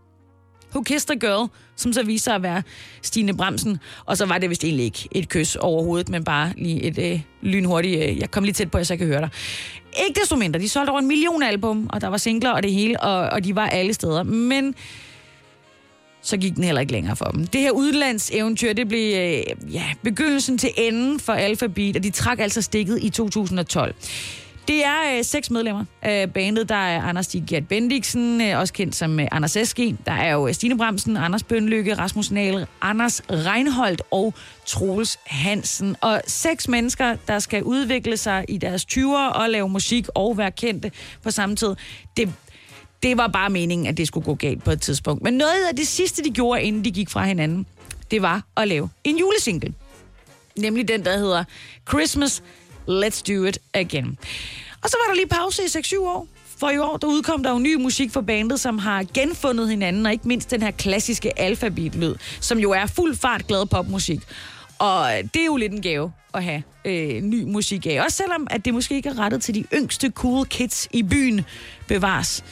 Who 0.75 0.83
Kissed 0.83 1.11
a 1.11 1.15
Girl, 1.15 1.49
som 1.77 1.93
så 1.93 2.03
viste 2.03 2.25
sig 2.25 2.35
at 2.35 2.43
være 2.43 2.63
Stine 3.03 3.37
Bremsen. 3.37 3.79
Og 4.05 4.17
så 4.17 4.27
var 4.27 4.39
det 4.39 4.51
vist 4.51 4.65
egentlig 4.65 4.85
ikke 4.85 5.09
et 5.13 5.29
kys 5.29 5.57
overhovedet, 5.57 6.09
men 6.09 6.25
bare 6.25 6.53
lige 6.57 6.83
et 6.83 6.99
øh, 6.99 7.21
lynhurtigt... 7.43 8.03
Øh, 8.03 8.19
jeg 8.19 8.31
kom 8.31 8.45
lige 8.45 8.55
tæt 8.55 8.71
på, 8.71 8.85
så 8.85 8.95
jeg 8.95 8.99
kan 8.99 9.07
høre 9.07 9.21
dig. 9.21 9.31
Ikke 10.09 10.21
desto 10.21 10.37
mindre, 10.37 10.61
de 10.61 10.69
solgte 10.69 10.91
over 10.91 11.01
en 11.01 11.09
million 11.09 11.43
album, 11.43 11.89
og 11.93 12.01
der 12.01 12.09
var 12.09 12.17
singler 12.17 12.51
og 12.51 12.63
det 12.63 12.73
hele, 12.73 13.01
og, 13.01 13.19
og 13.19 13.45
de 13.45 13.57
var 13.57 13.67
alle 13.67 13.95
steder. 13.95 14.23
Men 14.23 14.75
så 16.23 16.37
gik 16.37 16.55
den 16.55 16.65
heller 16.65 16.81
ikke 16.81 16.93
længere 16.93 17.17
for 17.17 17.25
dem. 17.25 17.47
Det 17.47 17.61
her 17.61 17.71
udlandseventyr, 17.71 18.73
det 18.73 18.89
blev 18.89 19.17
øh, 19.17 19.75
ja, 19.75 19.85
begyndelsen 20.03 20.59
til 20.59 20.71
enden 20.77 21.21
for 21.21 21.33
Alphabet, 21.33 21.97
og 21.97 22.03
de 22.03 22.11
trak 22.11 22.39
altså 22.39 22.63
stikket 22.63 22.99
i 23.03 23.11
2012. 23.11 23.95
Det 24.69 24.85
er 24.85 25.19
øh, 25.19 25.25
seks 25.25 25.51
medlemmer 25.51 25.85
af 26.03 26.33
bandet. 26.33 26.69
Der 26.69 26.75
er 26.75 27.03
Anders 27.03 27.25
Stig 27.25 27.45
Gert 27.47 27.69
Bendiksen, 27.69 28.41
øh, 28.41 28.59
også 28.59 28.73
kendt 28.73 28.95
som 28.95 29.21
øh, 29.21 29.29
Anders 29.33 29.57
Eski. 29.57 29.97
Der 30.07 30.13
er 30.13 30.33
jo 30.33 30.49
øh, 30.49 30.55
Stine 30.55 30.77
Bremsen, 30.77 31.17
Anders 31.17 31.43
Bønlykke, 31.43 31.95
Rasmus 31.95 32.31
Nahl, 32.31 32.67
Anders 32.81 33.23
Reinholdt 33.31 34.03
og 34.11 34.35
Troels 34.67 35.19
Hansen. 35.27 35.97
Og 36.01 36.23
seks 36.27 36.69
mennesker, 36.69 37.17
der 37.29 37.39
skal 37.39 37.63
udvikle 37.63 38.17
sig 38.17 38.45
i 38.49 38.59
deres 38.59 38.87
20'er 38.93 39.33
og 39.35 39.51
lave 39.51 39.69
musik 39.69 40.07
og 40.15 40.39
være 40.39 40.51
kendte 40.51 40.91
på 41.23 41.31
samme 41.31 41.57
tid. 41.57 41.75
Det, 42.17 42.33
det 43.03 43.17
var 43.17 43.29
bare 43.29 43.51
meningen, 43.51 43.87
at 43.87 43.97
det 43.97 44.07
skulle 44.07 44.25
gå 44.25 44.35
galt 44.35 44.65
på 44.65 44.71
et 44.71 44.81
tidspunkt. 44.81 45.23
Men 45.23 45.35
noget 45.35 45.67
af 45.69 45.77
det 45.77 45.87
sidste, 45.87 46.25
de 46.25 46.31
gjorde, 46.31 46.63
inden 46.63 46.85
de 46.85 46.91
gik 46.91 47.11
fra 47.11 47.25
hinanden, 47.25 47.67
det 48.11 48.23
var 48.23 48.43
at 48.57 48.69
lave 48.69 48.89
en 49.05 49.19
julesingle. 49.19 49.75
Nemlig 50.57 50.89
den, 50.89 51.05
der 51.05 51.19
hedder 51.19 51.45
Christmas 51.89 52.43
Let's 52.89 53.23
Do 53.23 53.45
It 53.45 53.59
Again. 53.75 54.19
Og 54.83 54.91
så 54.91 54.97
var 55.03 55.13
der 55.13 55.15
lige 55.15 55.29
pause 55.29 55.63
i 55.63 55.67
6-7 55.67 56.01
år, 56.01 56.29
For 56.59 56.71
i 56.71 56.79
år, 56.79 56.97
der 56.97 57.07
udkom 57.07 57.43
der 57.43 57.51
jo 57.51 57.59
ny 57.59 57.75
musik 57.75 58.11
for 58.11 58.21
bandet, 58.21 58.61
som 58.61 58.79
har 58.79 59.05
genfundet 59.15 59.69
hinanden, 59.69 60.07
og 60.07 60.13
ikke 60.13 60.29
mindst 60.29 60.51
den 60.51 60.63
her 60.63 60.71
klassiske 60.71 61.39
alfabet-lyd, 61.39 62.15
som 62.41 62.59
jo 62.59 62.71
er 62.71 62.87
fuld 62.87 63.17
fart 63.17 63.47
glad 63.47 63.67
popmusik. 63.67 64.21
Og 64.79 65.19
øh, 65.19 65.25
det 65.35 65.41
er 65.41 65.47
jo 65.47 65.57
lidt 65.57 65.73
en 65.73 65.83
gave 65.83 66.13
at 66.35 66.45
have 66.45 66.63
øh, 66.85 67.23
ny 67.23 67.43
musik 67.43 67.87
af. 67.87 68.03
Også 68.05 68.17
selvom, 68.17 68.47
at 68.51 68.65
det 68.65 68.75
måske 68.75 68.95
ikke 68.95 69.09
er 69.09 69.19
rettet 69.19 69.43
til 69.43 69.55
de 69.55 69.65
yngste 69.75 70.11
cool 70.11 70.47
kids 70.47 70.89
i 70.93 71.03
byen 71.03 71.45
bevares. 71.87 72.45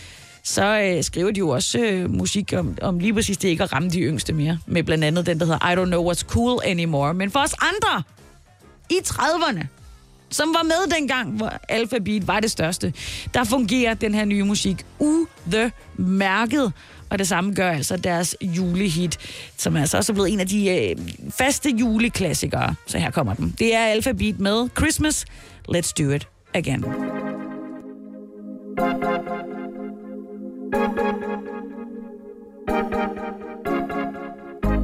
Så 0.43 0.81
øh, 0.81 1.05
skriver 1.05 1.31
de 1.31 1.39
jo 1.39 1.49
også 1.49 1.79
øh, 1.79 2.11
musik 2.11 2.53
om, 2.57 2.79
om 2.83 2.99
lige 2.99 3.15
præcis 3.15 3.37
det 3.37 3.49
ikke 3.49 3.63
at 3.63 3.73
ramme 3.73 3.91
de 3.91 4.01
yngste 4.01 4.33
mere. 4.33 4.59
Med 4.67 4.83
blandt 4.83 5.05
andet 5.05 5.27
den, 5.27 5.41
der 5.41 5.45
hedder 5.45 5.71
I 5.71 5.75
Don't 5.75 5.85
Know 5.85 6.13
What's 6.13 6.25
Cool 6.25 6.61
Anymore. 6.65 7.15
Men 7.15 7.31
for 7.31 7.41
os 7.41 7.55
andre 7.61 8.03
i 8.91 8.99
30'erne, 9.07 9.67
som 10.33 10.55
var 10.55 10.63
med 10.63 10.97
dengang, 10.97 11.31
hvor 11.31 11.53
Alpha 11.69 11.99
Beat 11.99 12.27
var 12.27 12.41
det 12.41 12.51
største, 12.51 12.93
der 13.35 13.45
fungerer 13.45 13.95
den 13.95 14.15
her 14.15 14.25
nye 14.25 14.45
musik 14.45 14.87
u 14.99 15.27
the 15.51 15.73
mærket. 15.97 16.73
Og 17.11 17.19
det 17.19 17.29
samme 17.29 17.55
gør 17.55 17.71
altså 17.71 17.97
deres 17.97 18.37
julehit, 18.43 19.19
som 19.57 19.77
altså 19.77 19.97
også 19.97 20.13
er 20.13 20.15
blevet 20.15 20.33
en 20.33 20.41
af 20.41 20.47
de 20.47 20.71
øh, 20.71 20.97
faste 21.31 21.71
juleklassikere. 21.71 22.75
Så 22.87 22.99
her 22.99 23.11
kommer 23.11 23.35
den. 23.35 23.55
Det 23.59 23.75
er 23.75 23.85
Alpha 23.85 24.13
Beat 24.13 24.41
med 24.41 24.69
Christmas. 24.79 25.25
Let's 25.77 25.93
do 25.99 26.11
it 26.11 26.29
again. 26.55 26.85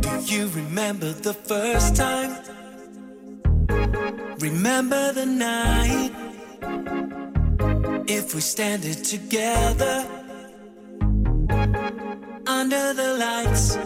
Do 0.03 0.35
you 0.35 0.49
remember 0.49 1.13
the 1.13 1.35
first 1.35 1.97
time? 1.97 2.58
Remember 4.41 5.13
the 5.13 5.27
night? 5.27 6.13
If 8.07 8.35
we 8.35 8.41
stand 8.41 8.85
it 8.85 9.05
together 9.05 10.07
under 12.47 12.95
the 12.95 13.17
lights, 13.19 13.79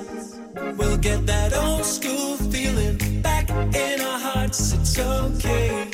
we'll 0.77 0.97
get 0.99 1.27
that 1.27 1.53
old 1.55 1.85
school 1.85 2.37
feeling 2.37 2.97
back 3.23 3.51
in 3.51 4.01
our 4.01 4.19
hearts. 4.19 4.73
It's 4.73 4.99
okay, 4.99 5.89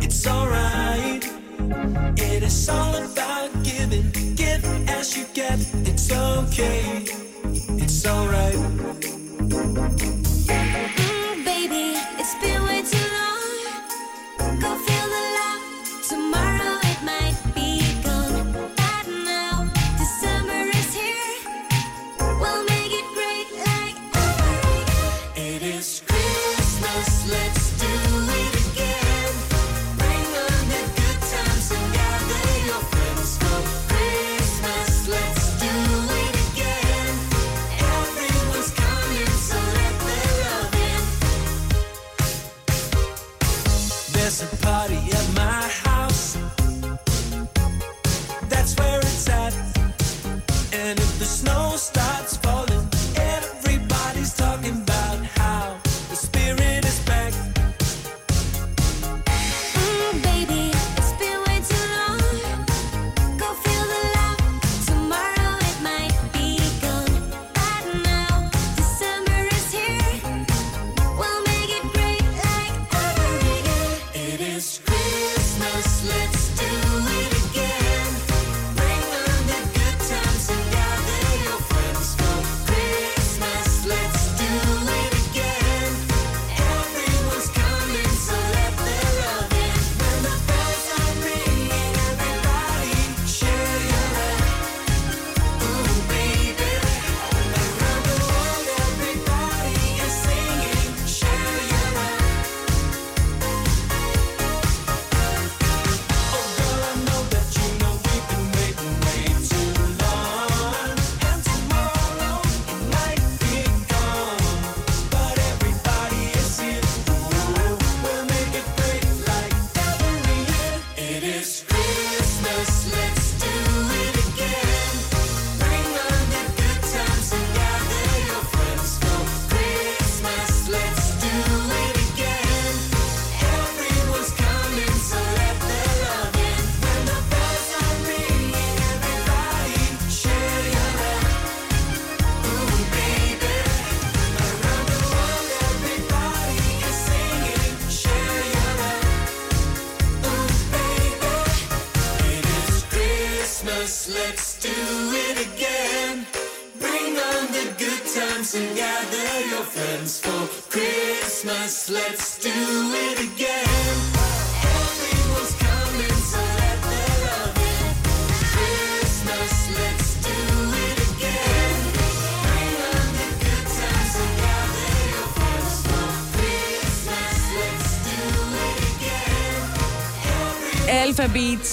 it's 0.00 0.26
alright. 0.26 1.24
It 2.18 2.42
is 2.42 2.68
all 2.68 2.94
about 2.94 3.50
giving, 3.62 4.10
give 4.34 4.64
as 4.88 5.16
you 5.16 5.24
get. 5.34 5.58
It's 5.86 6.12
okay, 6.12 7.04
it's 7.82 8.06
alright. 8.06 8.56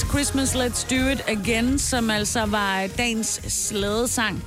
Christmas 0.10 0.56
Let's 0.56 0.96
Do 0.96 1.10
It 1.10 1.22
Again, 1.28 1.80
som 1.80 2.10
altså 2.10 2.46
var 2.46 2.88
dagens 2.98 3.42
slædesang. 3.48 4.44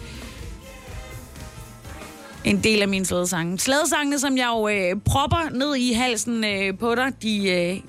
En 2.44 2.64
del 2.64 2.82
af 2.82 2.88
min 2.88 3.04
slædesange. 3.04 3.58
Slædesangene, 3.58 4.18
som 4.18 4.36
jeg 4.36 4.46
jo 4.46 4.68
øh, 4.68 5.00
propper 5.04 5.50
ned 5.50 5.76
i 5.76 5.92
halsen 5.92 6.44
øh, 6.44 6.78
på 6.78 6.94
dig, 6.94 7.12
de, 7.22 7.36
øh, 7.36 7.80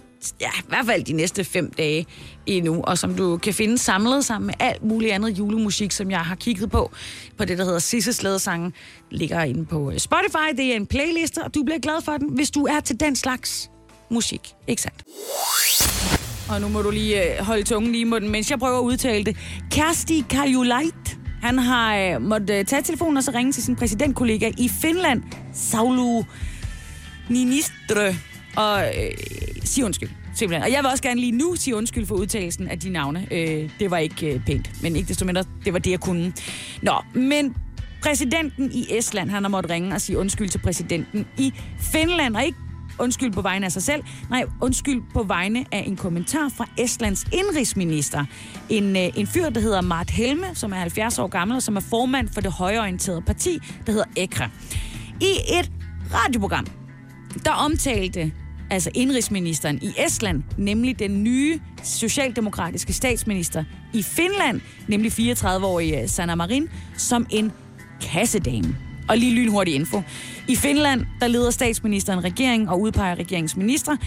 ja, 0.42 0.50
i 0.60 0.68
hvert 0.68 0.86
fald 0.86 1.04
de 1.04 1.14
næste 1.14 1.44
fem 1.44 1.72
dage 1.72 2.06
endnu, 2.46 2.82
og 2.84 2.98
som 2.98 3.16
du 3.16 3.38
kan 3.38 3.54
finde 3.54 3.78
samlet 3.78 4.26
sammen 4.26 4.46
med 4.48 4.56
alt 4.60 4.84
muligt 4.84 5.14
andet 5.14 5.38
julemusik, 5.38 5.92
som 5.92 6.12
jeg 6.12 6.20
har 6.20 6.36
kigget 6.36 6.72
på, 6.72 6.92
på 7.38 7.46
det, 7.46 7.58
der 7.58 7.64
hedder 7.66 7.80
Sisse 7.80 8.14
Slædesange, 8.14 8.74
ligger 9.12 9.44
inde 9.44 9.66
på 9.66 9.92
øh, 9.92 9.98
Spotify. 9.98 10.58
Det 10.58 10.72
er 10.72 10.76
en 10.76 10.86
playliste, 10.88 11.44
og 11.44 11.56
du 11.56 11.64
bliver 11.64 11.80
glad 11.80 12.02
for 12.02 12.12
den, 12.12 12.30
hvis 12.30 12.52
du 12.52 12.66
er 12.66 12.80
til 12.80 13.00
den 13.00 13.16
slags 13.16 13.70
musik. 14.10 14.54
Ikke 14.68 14.82
sandt? 14.82 15.04
Og 16.50 16.62
nu 16.62 16.68
må 16.68 16.82
du 16.82 16.90
lige 16.90 17.38
øh, 17.38 17.46
holde 17.46 17.64
tungen 17.64 17.92
lige 17.92 18.02
i 18.02 18.04
munden, 18.04 18.32
mens 18.32 18.52
jeg 18.52 18.60
prøver 18.60 18.78
at 18.78 18.84
udtale 18.84 19.24
det. 19.24 19.38
Kersti 19.72 20.26
Kaljulait, 20.30 21.18
han 21.42 21.60
har 21.60 21.98
øh, 21.98 22.22
måttet 22.22 22.50
øh, 22.60 22.66
tage 22.66 22.82
telefonen 22.82 23.18
og 23.18 23.24
så 23.24 23.32
ringe 23.36 23.52
til 23.52 23.64
sin 23.64 23.76
præsidentkollega 23.76 24.52
i 24.58 24.70
Finland, 24.70 25.24
Saulu 25.54 26.24
Ninistre, 27.30 28.16
og 28.56 28.82
øh, 28.82 29.12
sige 29.64 29.86
undskyld. 29.86 30.10
Simpelthen. 30.36 30.64
Og 30.64 30.72
jeg 30.72 30.84
vil 30.84 30.92
også 30.92 31.04
gerne 31.04 31.20
lige 31.20 31.32
nu 31.32 31.56
sige 31.56 31.76
undskyld 31.76 32.06
for 32.06 32.16
udtalelsen 32.16 32.68
af 32.68 32.80
de 32.80 32.90
navne. 32.90 33.28
Øh, 33.32 33.70
det 33.80 33.92
var 33.92 33.98
ikke 33.98 34.34
øh, 34.34 34.46
pænt, 34.46 34.82
men 34.82 34.96
ikke 34.96 35.08
desto 35.08 35.26
mindre, 35.26 35.44
det 35.66 35.74
var 35.74 35.80
det, 35.80 35.92
jeg 35.92 36.00
kunne. 36.00 36.34
Nå, 36.82 36.94
men 37.14 37.56
præsidenten 38.02 38.72
i 38.72 38.86
Estland, 38.98 39.30
han 39.30 39.44
har 39.44 39.50
måttet 39.50 39.72
ringe 39.72 39.96
og 39.96 40.02
sige 40.02 40.18
undskyld 40.18 40.50
til 40.50 40.60
præsidenten 40.60 41.26
i 41.38 41.54
Finland, 41.80 42.36
og 42.36 42.46
ikke 42.46 42.58
undskyld 43.00 43.34
på 43.34 43.42
vegne 43.42 43.66
af 43.66 43.72
sig 43.72 43.84
selv, 43.84 44.04
nej, 44.30 44.46
undskyld 44.62 45.02
på 45.14 45.24
vegne 45.24 45.66
af 45.72 45.84
en 45.88 45.96
kommentar 45.96 46.50
fra 46.58 46.66
Estlands 46.78 47.26
indrigsminister. 47.34 48.26
En, 48.70 48.96
øh, 48.98 49.10
en 49.16 49.28
fyr, 49.28 49.50
der 49.50 49.62
hedder 49.62 49.82
Mart 49.82 50.10
Helme, 50.10 50.46
som 50.54 50.72
er 50.72 50.78
70 50.78 51.20
år 51.20 51.28
gammel, 51.28 51.56
og 51.56 51.64
som 51.64 51.76
er 51.76 51.82
formand 51.82 52.28
for 52.34 52.42
det 52.42 52.52
højorienterede 52.52 53.22
parti, 53.22 53.60
der 53.86 53.92
hedder 53.92 54.06
EKRE. 54.16 54.50
I 55.22 55.60
et 55.60 55.72
radioprogram, 56.14 56.68
der 57.46 57.52
omtalte 57.52 58.32
altså 58.70 58.92
indrigsministeren 58.94 59.80
i 59.82 59.94
Estland, 60.08 60.44
nemlig 60.58 61.00
den 61.00 61.24
nye 61.24 61.60
socialdemokratiske 61.84 62.94
statsminister 62.94 63.64
i 63.94 64.04
Finland, 64.04 64.62
nemlig 64.88 65.12
34-årige 65.12 66.08
Sanna 66.08 66.36
Marin, 66.36 66.70
som 66.98 67.26
en 67.30 67.52
kassedame. 68.02 68.87
Og 69.10 69.18
lige 69.18 69.36
lynhurtig 69.36 69.76
info. 69.76 70.02
I 70.48 70.56
Finland, 70.56 71.06
der 71.20 71.28
leder 71.28 71.52
statsministeren 71.52 72.24
regeringen 72.24 72.70
og 72.70 72.82
udpeger 72.82 73.16
regeringsminister. 73.16 73.98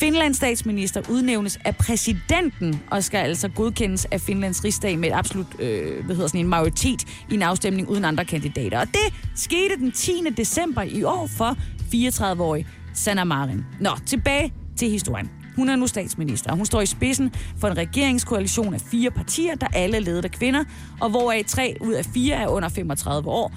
Finlands 0.00 0.36
statsminister 0.36 1.02
udnævnes 1.10 1.58
af 1.64 1.76
præsidenten 1.76 2.82
og 2.90 3.04
skal 3.04 3.18
altså 3.18 3.48
godkendes 3.48 4.04
af 4.04 4.20
Finlands 4.20 4.64
rigsdag 4.64 4.98
med 4.98 5.08
et 5.08 5.14
absolut 5.14 5.46
øh, 5.58 6.04
hvad 6.04 6.16
hedder 6.16 6.28
sådan 6.28 6.40
en 6.40 6.48
majoritet 6.48 7.04
i 7.30 7.34
en 7.34 7.42
afstemning 7.42 7.88
uden 7.88 8.04
andre 8.04 8.24
kandidater. 8.24 8.80
Og 8.80 8.86
det 8.86 9.14
skete 9.34 9.76
den 9.78 9.92
10. 9.92 10.12
december 10.36 10.82
i 10.82 11.02
år 11.02 11.26
for 11.26 11.56
34-årig 11.94 12.66
Sanna 12.94 13.24
Marin. 13.24 13.64
Nå, 13.80 13.90
tilbage 14.06 14.52
til 14.76 14.90
historien. 14.90 15.30
Hun 15.56 15.68
er 15.68 15.76
nu 15.76 15.86
statsminister, 15.86 16.50
og 16.50 16.56
hun 16.56 16.66
står 16.66 16.80
i 16.80 16.86
spidsen 16.86 17.34
for 17.60 17.68
en 17.68 17.76
regeringskoalition 17.76 18.74
af 18.74 18.80
fire 18.80 19.10
partier, 19.10 19.54
der 19.54 19.66
alle 19.74 19.96
er 19.96 20.00
ledet 20.00 20.24
af 20.24 20.30
kvinder, 20.30 20.64
og 21.00 21.10
hvoraf 21.10 21.44
tre 21.46 21.76
ud 21.80 21.92
af 21.92 22.04
fire 22.04 22.36
er 22.36 22.48
under 22.48 22.68
35 22.68 23.30
år. 23.30 23.52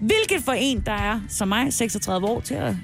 Hvilket 0.00 0.44
for 0.44 0.52
en, 0.52 0.82
der 0.86 0.92
er 0.92 1.20
som 1.28 1.48
mig 1.48 1.72
36 1.72 2.26
år, 2.26 2.40
til 2.40 2.54
at 2.54 2.74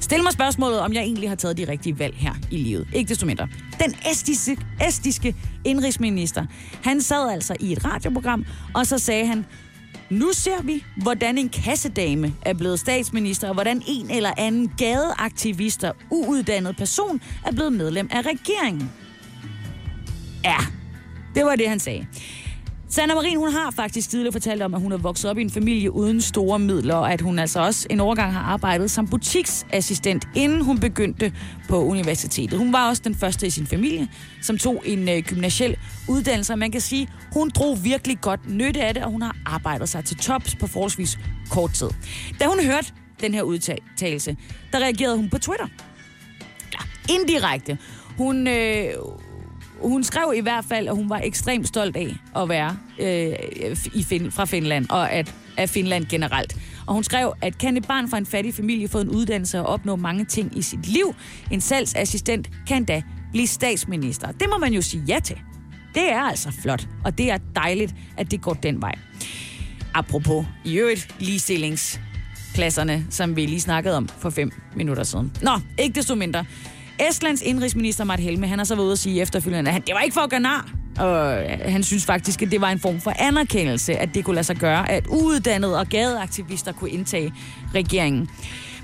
stille 0.00 0.22
mig 0.22 0.32
spørgsmålet, 0.32 0.80
om 0.80 0.92
jeg 0.92 1.02
egentlig 1.02 1.28
har 1.28 1.36
taget 1.36 1.56
de 1.56 1.68
rigtige 1.68 1.98
valg 1.98 2.16
her 2.16 2.34
i 2.50 2.56
livet. 2.56 2.88
Ikke 2.92 3.08
desto 3.08 3.26
mindre. 3.26 3.48
Den 3.84 3.94
estiske, 4.10 4.58
estiske 4.86 5.34
indrigsminister, 5.64 6.46
han 6.84 7.00
sad 7.00 7.30
altså 7.30 7.56
i 7.60 7.72
et 7.72 7.84
radioprogram, 7.84 8.46
og 8.74 8.86
så 8.86 8.98
sagde 8.98 9.26
han, 9.26 9.46
nu 10.10 10.32
ser 10.32 10.62
vi, 10.62 10.84
hvordan 10.96 11.38
en 11.38 11.48
kassedame 11.48 12.34
er 12.42 12.54
blevet 12.54 12.80
statsminister, 12.80 13.48
og 13.48 13.54
hvordan 13.54 13.82
en 13.88 14.10
eller 14.10 14.32
anden 14.36 14.72
gadeaktivist 14.78 15.84
og 15.84 15.96
uuddannet 16.10 16.76
person 16.76 17.20
er 17.46 17.52
blevet 17.52 17.72
medlem 17.72 18.08
af 18.12 18.22
regeringen. 18.22 18.90
Ja, 20.44 20.56
det 21.34 21.44
var 21.44 21.56
det, 21.56 21.68
han 21.68 21.80
sagde. 21.80 22.06
Sanna 22.92 23.14
Marin, 23.14 23.36
hun 23.36 23.52
har 23.52 23.70
faktisk 23.70 24.10
tidligere 24.10 24.32
fortalt 24.32 24.62
om, 24.62 24.74
at 24.74 24.80
hun 24.80 24.92
er 24.92 24.96
vokset 24.96 25.30
op 25.30 25.38
i 25.38 25.42
en 25.42 25.50
familie 25.50 25.90
uden 25.90 26.20
store 26.20 26.58
midler, 26.58 26.94
og 26.94 27.12
at 27.12 27.20
hun 27.20 27.38
altså 27.38 27.60
også 27.60 27.86
en 27.90 28.00
overgang 28.00 28.32
har 28.32 28.40
arbejdet 28.40 28.90
som 28.90 29.08
butiksassistent, 29.08 30.28
inden 30.34 30.64
hun 30.64 30.78
begyndte 30.78 31.32
på 31.68 31.84
universitetet. 31.84 32.58
Hun 32.58 32.72
var 32.72 32.88
også 32.88 33.02
den 33.04 33.14
første 33.14 33.46
i 33.46 33.50
sin 33.50 33.66
familie, 33.66 34.08
som 34.42 34.58
tog 34.58 34.82
en 34.86 35.08
øh, 35.08 35.22
gymnasiel 35.22 35.76
uddannelse, 36.08 36.52
og 36.52 36.58
man 36.58 36.70
kan 36.70 36.80
sige, 36.80 37.08
hun 37.32 37.50
drog 37.50 37.84
virkelig 37.84 38.20
godt 38.20 38.50
nytte 38.50 38.82
af 38.82 38.94
det, 38.94 39.04
og 39.04 39.10
hun 39.10 39.22
har 39.22 39.36
arbejdet 39.46 39.88
sig 39.88 40.04
til 40.04 40.16
tops 40.16 40.56
på 40.56 40.66
forholdsvis 40.66 41.18
kort 41.50 41.72
tid. 41.72 41.88
Da 42.40 42.46
hun 42.46 42.64
hørte 42.64 42.92
den 43.20 43.34
her 43.34 43.42
udtalelse, 43.42 44.36
der 44.72 44.78
reagerede 44.78 45.16
hun 45.16 45.30
på 45.30 45.38
Twitter. 45.38 45.66
Ja, 46.72 47.12
indirekte. 47.14 47.78
Hun, 48.16 48.46
øh, 48.46 48.84
hun 49.82 50.04
skrev 50.04 50.32
i 50.36 50.40
hvert 50.40 50.64
fald, 50.64 50.88
at 50.88 50.94
hun 50.94 51.10
var 51.10 51.20
ekstremt 51.24 51.68
stolt 51.68 51.96
af 51.96 52.16
at 52.36 52.48
være 52.48 52.76
øh, 52.98 53.76
i 53.94 54.02
fin- 54.02 54.30
fra 54.30 54.44
Finland, 54.44 54.86
og 54.90 55.12
at, 55.12 55.34
af 55.56 55.68
Finland 55.68 56.06
generelt. 56.06 56.56
Og 56.86 56.94
hun 56.94 57.04
skrev, 57.04 57.32
at 57.42 57.58
kan 57.58 57.76
et 57.76 57.86
barn 57.86 58.10
fra 58.10 58.18
en 58.18 58.26
fattig 58.26 58.54
familie 58.54 58.88
få 58.88 59.00
en 59.00 59.08
uddannelse 59.08 59.60
og 59.60 59.66
opnå 59.66 59.96
mange 59.96 60.24
ting 60.24 60.58
i 60.58 60.62
sit 60.62 60.86
liv? 60.86 61.14
En 61.50 61.60
salgsassistent 61.60 62.50
kan 62.68 62.84
da 62.84 63.02
blive 63.32 63.46
statsminister. 63.46 64.32
Det 64.32 64.46
må 64.48 64.58
man 64.58 64.72
jo 64.72 64.82
sige 64.82 65.02
ja 65.08 65.18
til. 65.24 65.36
Det 65.94 66.12
er 66.12 66.20
altså 66.20 66.52
flot, 66.62 66.88
og 67.04 67.18
det 67.18 67.30
er 67.30 67.38
dejligt, 67.56 67.94
at 68.16 68.30
det 68.30 68.42
går 68.42 68.54
den 68.54 68.82
vej. 68.82 68.94
Apropos 69.94 70.46
i 70.64 70.74
øvrigt 70.78 71.14
ligestillingsklasserne, 71.18 73.06
som 73.10 73.36
vi 73.36 73.46
lige 73.46 73.60
snakkede 73.60 73.96
om 73.96 74.08
for 74.08 74.30
fem 74.30 74.50
minutter 74.76 75.02
siden. 75.02 75.32
Nå, 75.42 75.50
ikke 75.78 75.94
desto 75.94 76.14
mindre. 76.14 76.44
Estlands 77.08 77.42
indrigsminister 77.42 78.04
Mart 78.04 78.20
Helme, 78.20 78.46
han 78.46 78.58
har 78.58 78.64
så 78.64 78.74
været 78.74 78.84
ude 78.84 78.92
at 78.92 78.98
sige 78.98 79.22
efterfølgende, 79.22 79.68
at 79.68 79.72
han, 79.72 79.82
det 79.86 79.94
var 79.94 80.00
ikke 80.00 80.14
for 80.14 80.20
at 80.20 80.30
gøre 80.30 80.40
nar. 80.40 80.72
Og 80.98 81.42
øh, 81.42 81.58
han 81.64 81.82
synes 81.82 82.04
faktisk, 82.04 82.42
at 82.42 82.50
det 82.50 82.60
var 82.60 82.70
en 82.70 82.78
form 82.78 83.00
for 83.00 83.12
anerkendelse, 83.18 83.96
at 83.96 84.14
det 84.14 84.24
kunne 84.24 84.34
lade 84.34 84.44
sig 84.44 84.56
gøre, 84.56 84.90
at 84.90 85.06
uuddannede 85.06 85.78
og 85.78 85.86
gadeaktivister 85.86 86.72
kunne 86.72 86.90
indtage 86.90 87.32
regeringen. 87.74 88.28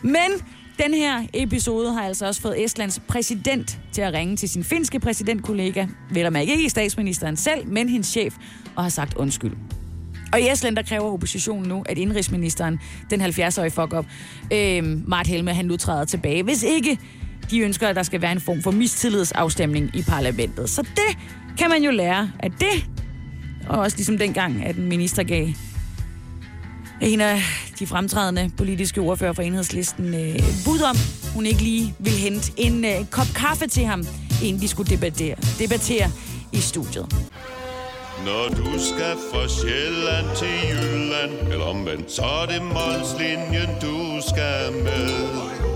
Men 0.03 0.31
den 0.79 0.95
her 0.95 1.23
episode 1.35 1.93
har 1.93 2.03
altså 2.03 2.27
også 2.27 2.41
fået 2.41 2.65
Estlands 2.65 3.01
præsident 3.09 3.79
til 3.93 4.03
at 4.03 4.13
ringe 4.13 4.37
til 4.37 4.49
sin 4.49 4.65
finske 4.65 5.01
præsidentkollega, 5.01 5.87
vel 6.11 6.27
og 6.27 6.43
ikke 6.43 6.71
statsministeren 6.71 7.37
selv, 7.37 7.67
men 7.67 7.89
hendes 7.89 8.07
chef, 8.07 8.35
og 8.77 8.83
har 8.83 8.91
sagt 8.91 9.15
undskyld. 9.15 9.53
Og 10.33 10.41
i 10.41 10.49
Estland, 10.51 10.77
der 10.77 10.83
kræver 10.83 11.13
oppositionen 11.13 11.69
nu, 11.69 11.85
at 11.89 11.99
indrigsministeren, 11.99 12.81
den 13.11 13.23
70-årige 13.23 13.71
fuck 13.71 13.93
up, 13.93 14.07
øh, 14.53 15.09
Mart 15.09 15.27
Helme, 15.27 15.55
han 15.55 15.65
nu 15.65 15.77
træder 15.77 16.05
tilbage. 16.05 16.43
Hvis 16.43 16.63
ikke 16.63 16.99
de 17.51 17.61
ønsker, 17.61 17.89
at 17.89 17.97
der 17.97 18.03
skal 18.03 18.23
være 18.23 18.33
en 18.33 18.41
form 18.41 18.63
for 18.63 18.71
mistillidsafstemning 18.71 19.91
i 19.95 20.03
parlamentet. 20.03 20.71
Så 20.71 20.83
det 20.83 21.19
kan 21.59 21.71
man 21.71 21.83
jo 21.83 21.91
lære 21.91 22.31
af 22.41 22.51
det. 22.51 22.87
Og 23.69 23.79
også 23.79 23.97
ligesom 23.97 24.19
dengang, 24.19 24.65
at 24.65 24.77
en 24.77 24.89
minister 24.89 25.23
gav 25.23 25.49
en 27.01 27.21
af 27.21 27.43
de 27.79 27.87
fremtrædende 27.87 28.51
politiske 28.57 29.01
ordfører 29.01 29.33
for 29.33 29.43
enhedslisten 29.43 30.15
øh, 30.15 30.39
bud 30.65 30.81
om, 30.81 30.97
hun 31.35 31.47
ikke 31.47 31.63
lige 31.63 31.95
ville 31.99 32.19
hente 32.19 32.53
en 32.57 32.85
øh, 32.85 33.07
kop 33.11 33.27
kaffe 33.35 33.67
til 33.67 33.85
ham, 33.85 34.07
inden 34.43 34.63
de 34.63 34.69
skulle 34.69 34.91
debattere, 34.91 35.35
debattere 35.59 36.11
i 36.53 36.57
studiet. 36.59 37.07
Når 38.25 38.49
du 38.49 38.79
skal 38.79 39.17
fra 39.33 39.49
Sjælland 39.49 40.37
til 40.37 40.49
Jylland 40.71 41.53
Eller 41.53 41.65
omvendt, 41.65 42.13
så 42.13 42.23
er 42.23 42.47
det 42.47 42.63
Molslinjen, 42.63 43.71
du 43.83 44.21
skal 44.29 44.73
med 44.73 45.76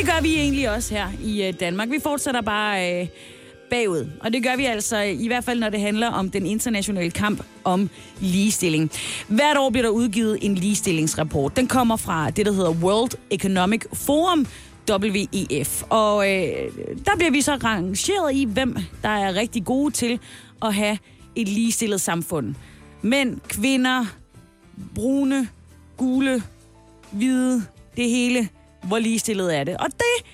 Det 0.00 0.08
gør 0.08 0.20
vi 0.22 0.34
egentlig 0.34 0.70
også 0.70 0.94
her 0.94 1.08
i 1.22 1.42
øh, 1.42 1.54
Danmark. 1.60 1.90
Vi 1.90 1.98
fortsætter 2.02 2.40
bare 2.40 3.00
øh, 3.00 3.08
bagud. 3.70 4.10
Og 4.20 4.32
det 4.32 4.42
gør 4.42 4.56
vi 4.56 4.64
altså 4.64 4.98
i 4.98 5.26
hvert 5.26 5.44
fald, 5.44 5.60
når 5.60 5.70
det 5.70 5.80
handler 5.80 6.08
om 6.08 6.30
den 6.30 6.46
internationale 6.46 7.10
kamp 7.10 7.42
om 7.64 7.90
ligestilling. 8.20 8.90
Hvert 9.28 9.56
år 9.56 9.70
bliver 9.70 9.82
der 9.82 9.90
udgivet 9.90 10.38
en 10.42 10.54
ligestillingsrapport. 10.54 11.56
Den 11.56 11.66
kommer 11.66 11.96
fra 11.96 12.30
det, 12.30 12.46
der 12.46 12.52
hedder 12.52 12.70
World 12.70 13.10
Economic 13.30 13.82
Forum, 13.92 14.46
WEF. 14.90 15.82
Og 15.88 16.30
øh, 16.30 16.72
der 17.06 17.16
bliver 17.16 17.30
vi 17.30 17.40
så 17.40 17.54
rangeret 17.54 18.34
i, 18.34 18.44
hvem 18.44 18.76
der 19.02 19.08
er 19.08 19.34
rigtig 19.34 19.64
gode 19.64 19.90
til 19.90 20.18
at 20.62 20.74
have 20.74 20.98
et 21.36 21.48
ligestillet 21.48 22.00
samfund. 22.00 22.54
Mænd, 23.02 23.40
kvinder, 23.48 24.06
brune, 24.94 25.48
gule, 25.96 26.42
hvide, 27.12 27.62
det 27.96 28.08
hele. 28.08 28.48
Hvor 28.82 28.98
ligestillet 28.98 29.56
er 29.56 29.64
det? 29.64 29.76
Og 29.76 29.86
det 29.86 30.30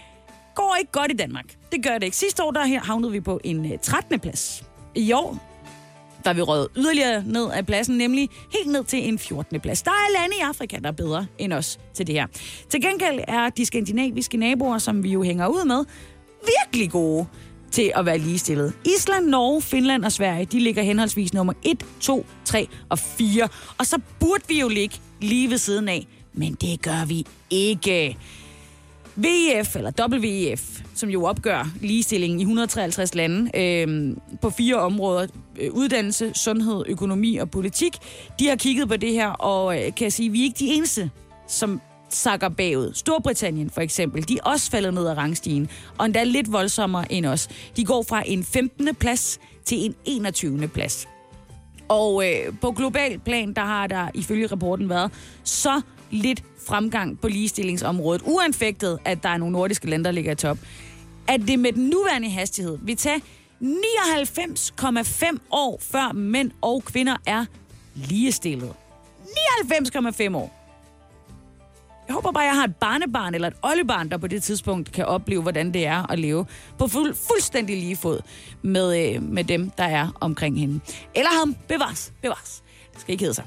går 0.55 0.77
ikke 0.81 0.93
godt 0.93 1.13
i 1.13 1.17
Danmark. 1.17 1.45
Det 1.73 1.85
gør 1.85 1.95
det 1.95 2.03
ikke. 2.03 2.17
Sidste 2.17 2.45
år 2.45 2.51
der 2.51 2.65
her 2.65 2.81
havnede 2.81 3.13
vi 3.13 3.21
på 3.21 3.41
en 3.45 3.73
øh, 3.73 3.79
13. 3.83 4.21
plads. 4.21 4.65
I 4.95 5.13
år 5.13 5.57
der 6.27 6.31
er 6.31 6.35
vi 6.35 6.43
røget 6.43 6.69
yderligere 6.77 7.23
ned 7.27 7.51
af 7.51 7.67
pladsen, 7.67 7.99
nemlig 7.99 8.29
helt 8.53 8.73
ned 8.73 8.85
til 8.85 9.09
en 9.09 9.19
14. 9.19 9.61
plads. 9.61 9.83
Der 9.83 9.91
er 9.91 10.21
lande 10.21 10.37
i 10.37 10.43
Afrika, 10.43 10.79
der 10.79 10.89
er 10.89 10.93
bedre 10.93 11.27
end 11.39 11.53
os 11.53 11.79
til 11.95 12.07
det 12.07 12.15
her. 12.15 12.27
Til 12.69 12.83
gengæld 12.83 13.21
er 13.29 13.51
de 13.51 13.67
skandinaviske 13.67 14.37
naboer, 14.37 14.79
som 14.79 15.03
vi 15.03 15.11
jo 15.13 15.23
hænger 15.23 15.47
ud 15.47 15.65
med, 15.65 15.85
virkelig 16.59 16.91
gode 16.91 17.27
til 17.71 17.93
at 17.95 18.07
være 18.07 18.19
ligestillet. 18.19 18.73
Island, 18.85 19.27
Norge, 19.27 19.63
Finland 19.63 20.05
og 20.05 20.13
Sverige, 20.13 20.45
de 20.45 20.61
ligger 20.61 20.83
henholdsvis 20.83 21.35
nummer 21.35 21.53
1, 21.63 21.87
2, 22.01 22.27
3 22.45 22.69
og 22.89 22.99
4. 22.99 23.49
Og 23.79 23.87
så 23.87 24.01
burde 24.21 24.43
vi 24.49 24.61
jo 24.61 24.69
ligge 24.69 24.97
lige 25.21 25.51
ved 25.51 25.59
siden 25.59 25.89
af, 25.89 26.07
men 26.37 26.55
det 26.55 26.83
gør 26.83 27.07
vi 27.07 27.27
ikke. 27.51 28.17
VEF, 29.17 29.77
eller 29.77 30.09
WEF, 30.09 30.81
som 30.95 31.09
jo 31.09 31.25
opgør 31.25 31.69
ligestillingen 31.81 32.41
i 32.41 32.43
153 32.43 33.15
lande 33.15 33.51
øh, 33.61 34.17
på 34.43 34.51
fire 34.51 34.77
områder, 34.77 35.27
øh, 35.61 35.73
uddannelse, 35.73 36.33
sundhed, 36.35 36.85
økonomi 36.89 37.37
og 37.37 37.51
politik, 37.51 37.97
de 38.39 38.49
har 38.49 38.57
kigget 38.57 38.89
på 38.89 38.97
det 38.97 39.13
her, 39.13 39.29
og 39.29 39.77
øh, 39.77 39.95
kan 39.95 40.05
jeg 40.05 40.13
sige, 40.13 40.31
vi 40.31 40.41
er 40.41 40.45
ikke 40.45 40.59
de 40.59 40.69
eneste, 40.69 41.11
som 41.49 41.81
sakker 42.09 42.49
bagud. 42.49 42.93
Storbritannien 42.95 43.71
for 43.71 43.81
eksempel, 43.81 44.29
de 44.29 44.39
er 44.39 44.51
også 44.51 44.71
faldet 44.71 44.95
ned 44.95 45.07
ad 45.07 45.17
rangstigen, 45.17 45.69
og 45.99 46.07
endda 46.07 46.25
lidt 46.25 46.53
voldsommere 46.53 47.13
end 47.13 47.27
os. 47.27 47.49
De 47.77 47.85
går 47.85 48.03
fra 48.09 48.23
en 48.27 48.45
15. 48.45 48.95
plads 48.95 49.39
til 49.65 49.85
en 49.85 49.95
21. 50.05 50.69
plads. 50.69 51.09
Og 51.89 52.25
øh, 52.27 52.55
på 52.61 52.71
global 52.71 53.19
plan, 53.19 53.53
der 53.53 53.65
har 53.65 53.87
der 53.87 54.09
ifølge 54.15 54.47
rapporten 54.47 54.89
været 54.89 55.11
så 55.45 55.81
lidt 56.11 56.43
fremgang 56.67 57.21
på 57.21 57.29
ligestillingsområdet, 57.29 58.23
uanfægtet, 58.25 58.99
at 59.05 59.23
der 59.23 59.29
er 59.29 59.37
nogle 59.37 59.53
nordiske 59.53 59.91
lande, 59.91 60.05
der 60.05 60.11
ligger 60.11 60.33
i 60.33 60.35
top, 60.35 60.59
at 61.29 61.41
det 61.41 61.59
med 61.59 61.73
den 61.73 61.89
nuværende 61.89 62.31
hastighed 62.31 62.79
vil 62.83 62.97
tage 62.97 63.23
99,5 63.61 65.37
år, 65.51 65.79
før 65.83 66.13
mænd 66.13 66.51
og 66.63 66.83
kvinder 66.85 67.17
er 67.27 67.45
ligestillet. 67.95 68.73
99,5 69.25 70.37
år. 70.37 70.67
Jeg 72.09 72.15
håber 72.15 72.33
bare, 72.33 72.45
at 72.45 72.49
jeg 72.49 72.57
har 72.57 72.65
et 72.65 72.77
barnebarn 72.77 73.35
eller 73.35 73.49
et 73.49 73.57
oldebarn, 73.63 74.09
der 74.11 74.17
på 74.17 74.27
det 74.27 74.43
tidspunkt 74.43 74.93
kan 74.93 75.05
opleve, 75.05 75.43
hvordan 75.43 75.75
det 75.75 75.87
er 75.87 76.11
at 76.13 76.19
leve 76.19 76.47
på 76.79 76.87
fuld, 76.89 77.15
fuldstændig 77.15 77.77
lige 77.77 77.97
fod 77.97 78.21
med, 78.63 79.15
øh, 79.15 79.23
med 79.23 79.45
dem, 79.45 79.71
der 79.71 79.85
er 79.85 80.09
omkring 80.21 80.59
hende. 80.59 80.81
Eller 81.15 81.31
ham. 81.39 81.57
Bevares. 81.69 82.13
Bevares. 82.23 82.63
Skal 82.99 83.13
ikke 83.13 83.23
hedde 83.25 83.35
sig. 83.35 83.45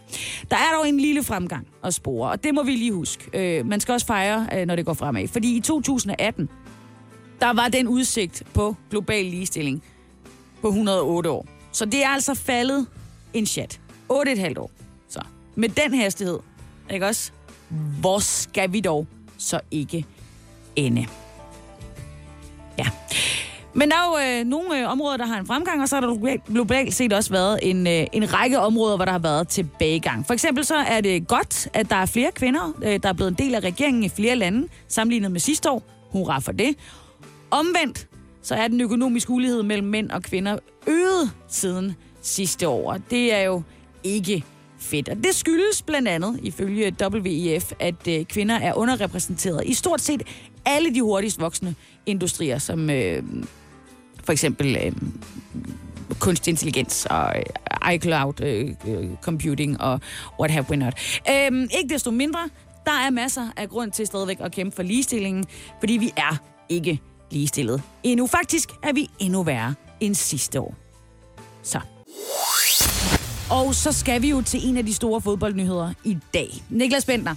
Der 0.51 0.57
er 0.57 0.75
dog 0.77 0.89
en 0.89 0.99
lille 0.99 1.23
fremgang 1.23 1.67
at 1.83 1.93
spore, 1.93 2.31
og 2.31 2.43
det 2.43 2.53
må 2.53 2.63
vi 2.63 2.71
lige 2.71 2.93
huske. 2.93 3.29
Øh, 3.33 3.65
man 3.65 3.79
skal 3.79 3.93
også 3.93 4.05
fejre, 4.05 4.47
øh, 4.53 4.65
når 4.65 4.75
det 4.75 4.85
går 4.85 4.93
fremad. 4.93 5.27
Fordi 5.27 5.55
i 5.57 5.59
2018, 5.59 6.49
der 7.39 7.53
var 7.53 7.67
den 7.67 7.87
udsigt 7.87 8.43
på 8.53 8.75
global 8.89 9.25
ligestilling 9.25 9.83
på 10.61 10.67
108 10.67 11.29
år. 11.29 11.47
Så 11.71 11.85
det 11.85 12.03
er 12.03 12.09
altså 12.09 12.33
faldet 12.33 12.87
en 13.33 13.45
chat. 13.45 13.79
8,5 14.11 14.59
år. 14.59 14.71
Så 15.09 15.21
med 15.55 15.69
den 15.69 15.93
hastighed, 15.93 16.39
ikke 16.91 17.05
også? 17.05 17.31
Hvor 17.99 18.19
skal 18.19 18.73
vi 18.73 18.79
dog 18.79 19.07
så 19.37 19.59
ikke 19.71 20.05
ende? 20.75 21.05
Ja. 22.77 22.87
Men 23.73 23.89
der 23.89 23.95
er 23.95 24.35
jo 24.35 24.39
øh, 24.39 24.45
nogle 24.45 24.79
øh, 24.79 24.91
områder, 24.91 25.17
der 25.17 25.25
har 25.25 25.39
en 25.39 25.45
fremgang, 25.45 25.81
og 25.81 25.89
så 25.89 25.95
har 25.95 26.01
der 26.01 26.37
globalt- 26.49 26.93
set 26.93 27.13
også 27.13 27.31
været 27.31 27.59
en, 27.61 27.87
øh, 27.87 28.07
en 28.13 28.33
række 28.33 28.59
områder, 28.59 28.95
hvor 28.95 29.05
der 29.05 29.11
har 29.11 29.19
været 29.19 29.47
tilbagegang. 29.47 30.25
For 30.27 30.33
eksempel 30.33 30.65
så 30.65 30.75
er 30.75 31.01
det 31.01 31.27
godt, 31.27 31.67
at 31.73 31.89
der 31.89 31.95
er 31.95 32.05
flere 32.05 32.31
kvinder, 32.31 32.73
øh, 32.83 32.99
der 33.03 33.09
er 33.09 33.13
blevet 33.13 33.31
en 33.31 33.37
del 33.45 33.55
af 33.55 33.59
regeringen 33.59 34.03
i 34.03 34.09
flere 34.09 34.35
lande, 34.35 34.67
sammenlignet 34.87 35.31
med 35.31 35.39
sidste 35.39 35.71
år. 35.71 35.83
Hurra 36.11 36.39
for 36.39 36.51
det. 36.51 36.75
Omvendt, 37.51 38.07
så 38.41 38.55
er 38.55 38.67
den 38.67 38.81
økonomiske 38.81 39.31
ulighed 39.31 39.63
mellem 39.63 39.87
mænd 39.87 40.09
og 40.09 40.23
kvinder 40.23 40.57
øget 40.87 41.31
siden 41.47 41.95
sidste 42.21 42.67
år. 42.67 42.97
Det 43.09 43.33
er 43.33 43.41
jo 43.41 43.61
ikke 44.03 44.43
fedt. 44.79 45.09
Og 45.09 45.17
det 45.17 45.35
skyldes 45.35 45.81
blandt 45.81 46.07
andet, 46.07 46.39
ifølge 46.43 46.95
WEF, 47.01 47.71
at 47.79 48.07
øh, 48.07 48.25
kvinder 48.25 48.55
er 48.55 48.73
underrepræsenteret 48.73 49.63
i 49.65 49.73
stort 49.73 50.01
set 50.01 50.21
alle 50.65 50.93
de 50.93 51.01
hurtigst 51.01 51.39
voksende 51.41 51.75
industrier, 52.05 52.57
som 52.57 52.89
øh, 52.89 53.23
for 54.29 54.31
eksempel 54.31 54.77
øh, 54.83 54.91
kunstig 56.19 56.51
intelligens 56.51 57.07
og 57.09 57.33
øh, 57.35 57.93
iCloud 57.93 58.41
øh, 58.41 58.69
øh 58.87 59.09
computing 59.21 59.81
og 59.81 59.99
what 60.39 60.51
have 60.51 60.65
we 60.69 60.75
not. 60.75 60.93
Øh, 61.29 61.67
ikke 61.77 61.93
desto 61.93 62.11
mindre, 62.11 62.49
der 62.85 62.91
er 62.91 63.09
masser 63.09 63.47
af 63.57 63.69
grund 63.69 63.91
til 63.91 64.07
stadigvæk 64.07 64.37
at 64.39 64.51
kæmpe 64.51 64.75
for 64.75 64.83
ligestillingen, 64.83 65.45
fordi 65.79 65.93
vi 65.93 66.11
er 66.17 66.37
ikke 66.69 66.99
ligestillet. 67.31 67.81
Endnu 68.03 68.27
faktisk 68.27 68.69
er 68.83 68.93
vi 68.93 69.09
endnu 69.19 69.43
værre 69.43 69.75
end 69.99 70.15
sidste 70.15 70.59
år. 70.59 70.75
Så. 71.63 71.79
Og 73.49 73.75
så 73.75 73.91
skal 73.91 74.21
vi 74.21 74.29
jo 74.29 74.41
til 74.41 74.67
en 74.69 74.77
af 74.77 74.85
de 74.85 74.93
store 74.93 75.21
fodboldnyheder 75.21 75.93
i 76.03 76.17
dag. 76.33 76.49
Niklas 76.69 77.05
Bentner, 77.05 77.35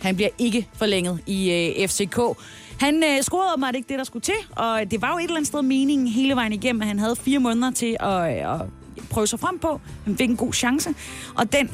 han 0.00 0.16
bliver 0.16 0.30
ikke 0.38 0.68
forlænget 0.74 1.20
i 1.26 1.50
øh, 1.50 1.88
FCK. 1.88 2.18
Han 2.78 3.04
øh, 3.04 3.22
scorede 3.22 3.52
åbenbart 3.52 3.74
ikke 3.76 3.88
det, 3.88 3.98
der 3.98 4.04
skulle 4.04 4.22
til, 4.22 4.34
og 4.56 4.80
det 4.90 5.02
var 5.02 5.10
jo 5.12 5.18
et 5.18 5.22
eller 5.22 5.36
andet 5.36 5.46
sted 5.46 5.62
meningen 5.62 6.06
hele 6.08 6.34
vejen 6.34 6.52
igennem, 6.52 6.82
at 6.82 6.88
han 6.88 6.98
havde 6.98 7.16
fire 7.16 7.38
måneder 7.38 7.70
til 7.70 7.96
at, 8.00 8.36
øh, 8.36 8.54
at 8.54 8.66
prøve 9.10 9.26
sig 9.26 9.40
frem 9.40 9.58
på. 9.58 9.80
Han 10.04 10.16
fik 10.16 10.30
en 10.30 10.36
god 10.36 10.52
chance, 10.52 10.94
og 11.34 11.52
den 11.52 11.70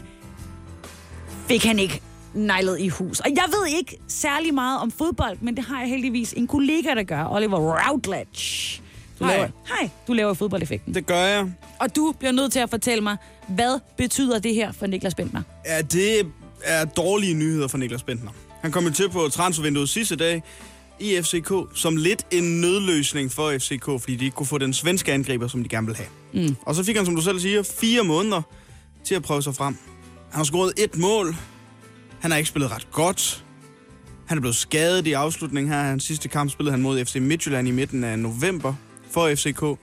fik 1.48 1.64
han 1.64 1.78
ikke 1.78 2.00
nejlet 2.34 2.80
i 2.80 2.88
hus. 2.88 3.20
Og 3.20 3.30
jeg 3.30 3.44
ved 3.48 3.66
ikke 3.78 3.98
særlig 4.08 4.54
meget 4.54 4.80
om 4.80 4.90
fodbold, 4.90 5.38
men 5.40 5.56
det 5.56 5.64
har 5.64 5.80
jeg 5.80 5.88
heldigvis 5.88 6.32
en 6.32 6.46
kollega, 6.46 6.94
der 6.94 7.02
gør, 7.02 7.26
Oliver 7.30 7.58
Routledge. 7.58 8.80
Du 9.18 9.24
Hej. 9.24 9.34
laver, 9.36 9.48
hej, 9.68 9.90
du 10.06 10.12
laver 10.12 10.34
fodboldeffekten. 10.34 10.94
Det 10.94 11.06
gør 11.06 11.22
jeg. 11.24 11.52
Og 11.80 11.96
du 11.96 12.14
bliver 12.18 12.32
nødt 12.32 12.52
til 12.52 12.60
at 12.60 12.70
fortælle 12.70 13.02
mig, 13.02 13.16
hvad 13.48 13.80
betyder 13.96 14.38
det 14.38 14.54
her 14.54 14.72
for 14.72 14.86
Niklas 14.86 15.14
Bentner? 15.14 15.42
Ja, 15.66 15.80
det 15.80 16.32
er 16.64 16.84
dårlige 16.84 17.34
nyheder 17.34 17.68
for 17.68 17.78
Niklas 17.78 18.02
Bentner. 18.02 18.30
Han 18.60 18.72
kom 18.72 18.84
jo 18.84 18.90
til 18.90 19.08
på 19.10 19.28
transfervinduet 19.28 19.88
sidste 19.88 20.16
dag 20.16 20.42
i 21.04 21.22
FCK 21.22 21.52
som 21.74 21.96
lidt 21.96 22.26
en 22.30 22.60
nødløsning 22.60 23.32
for 23.32 23.58
FCK, 23.58 23.84
fordi 23.84 24.16
de 24.16 24.24
ikke 24.24 24.34
kunne 24.34 24.46
få 24.46 24.58
den 24.58 24.72
svenske 24.72 25.12
angriber, 25.12 25.48
som 25.48 25.62
de 25.62 25.68
gerne 25.68 25.86
ville 25.86 25.96
have. 25.96 26.46
Mm. 26.48 26.56
Og 26.62 26.74
så 26.74 26.84
fik 26.84 26.96
han, 26.96 27.04
som 27.06 27.16
du 27.16 27.22
selv 27.22 27.40
siger, 27.40 27.62
fire 27.62 28.04
måneder 28.04 28.42
til 29.04 29.14
at 29.14 29.22
prøve 29.22 29.42
sig 29.42 29.54
frem. 29.54 29.76
Han 30.30 30.36
har 30.36 30.44
scoret 30.44 30.72
et 30.78 30.96
mål. 30.98 31.36
Han 32.20 32.30
har 32.30 32.38
ikke 32.38 32.48
spillet 32.48 32.70
ret 32.70 32.90
godt. 32.92 33.44
Han 34.26 34.38
er 34.38 34.40
blevet 34.40 34.56
skadet 34.56 35.06
i 35.06 35.12
afslutningen 35.12 35.72
her. 35.72 35.82
Hans 35.82 36.04
sidste 36.04 36.28
kamp 36.28 36.50
spillede 36.50 36.70
han 36.70 36.82
mod 36.82 37.04
FC 37.04 37.16
Midtjylland 37.20 37.68
i 37.68 37.70
midten 37.70 38.04
af 38.04 38.18
november 38.18 38.74
for 39.10 39.34
FCK. 39.34 39.80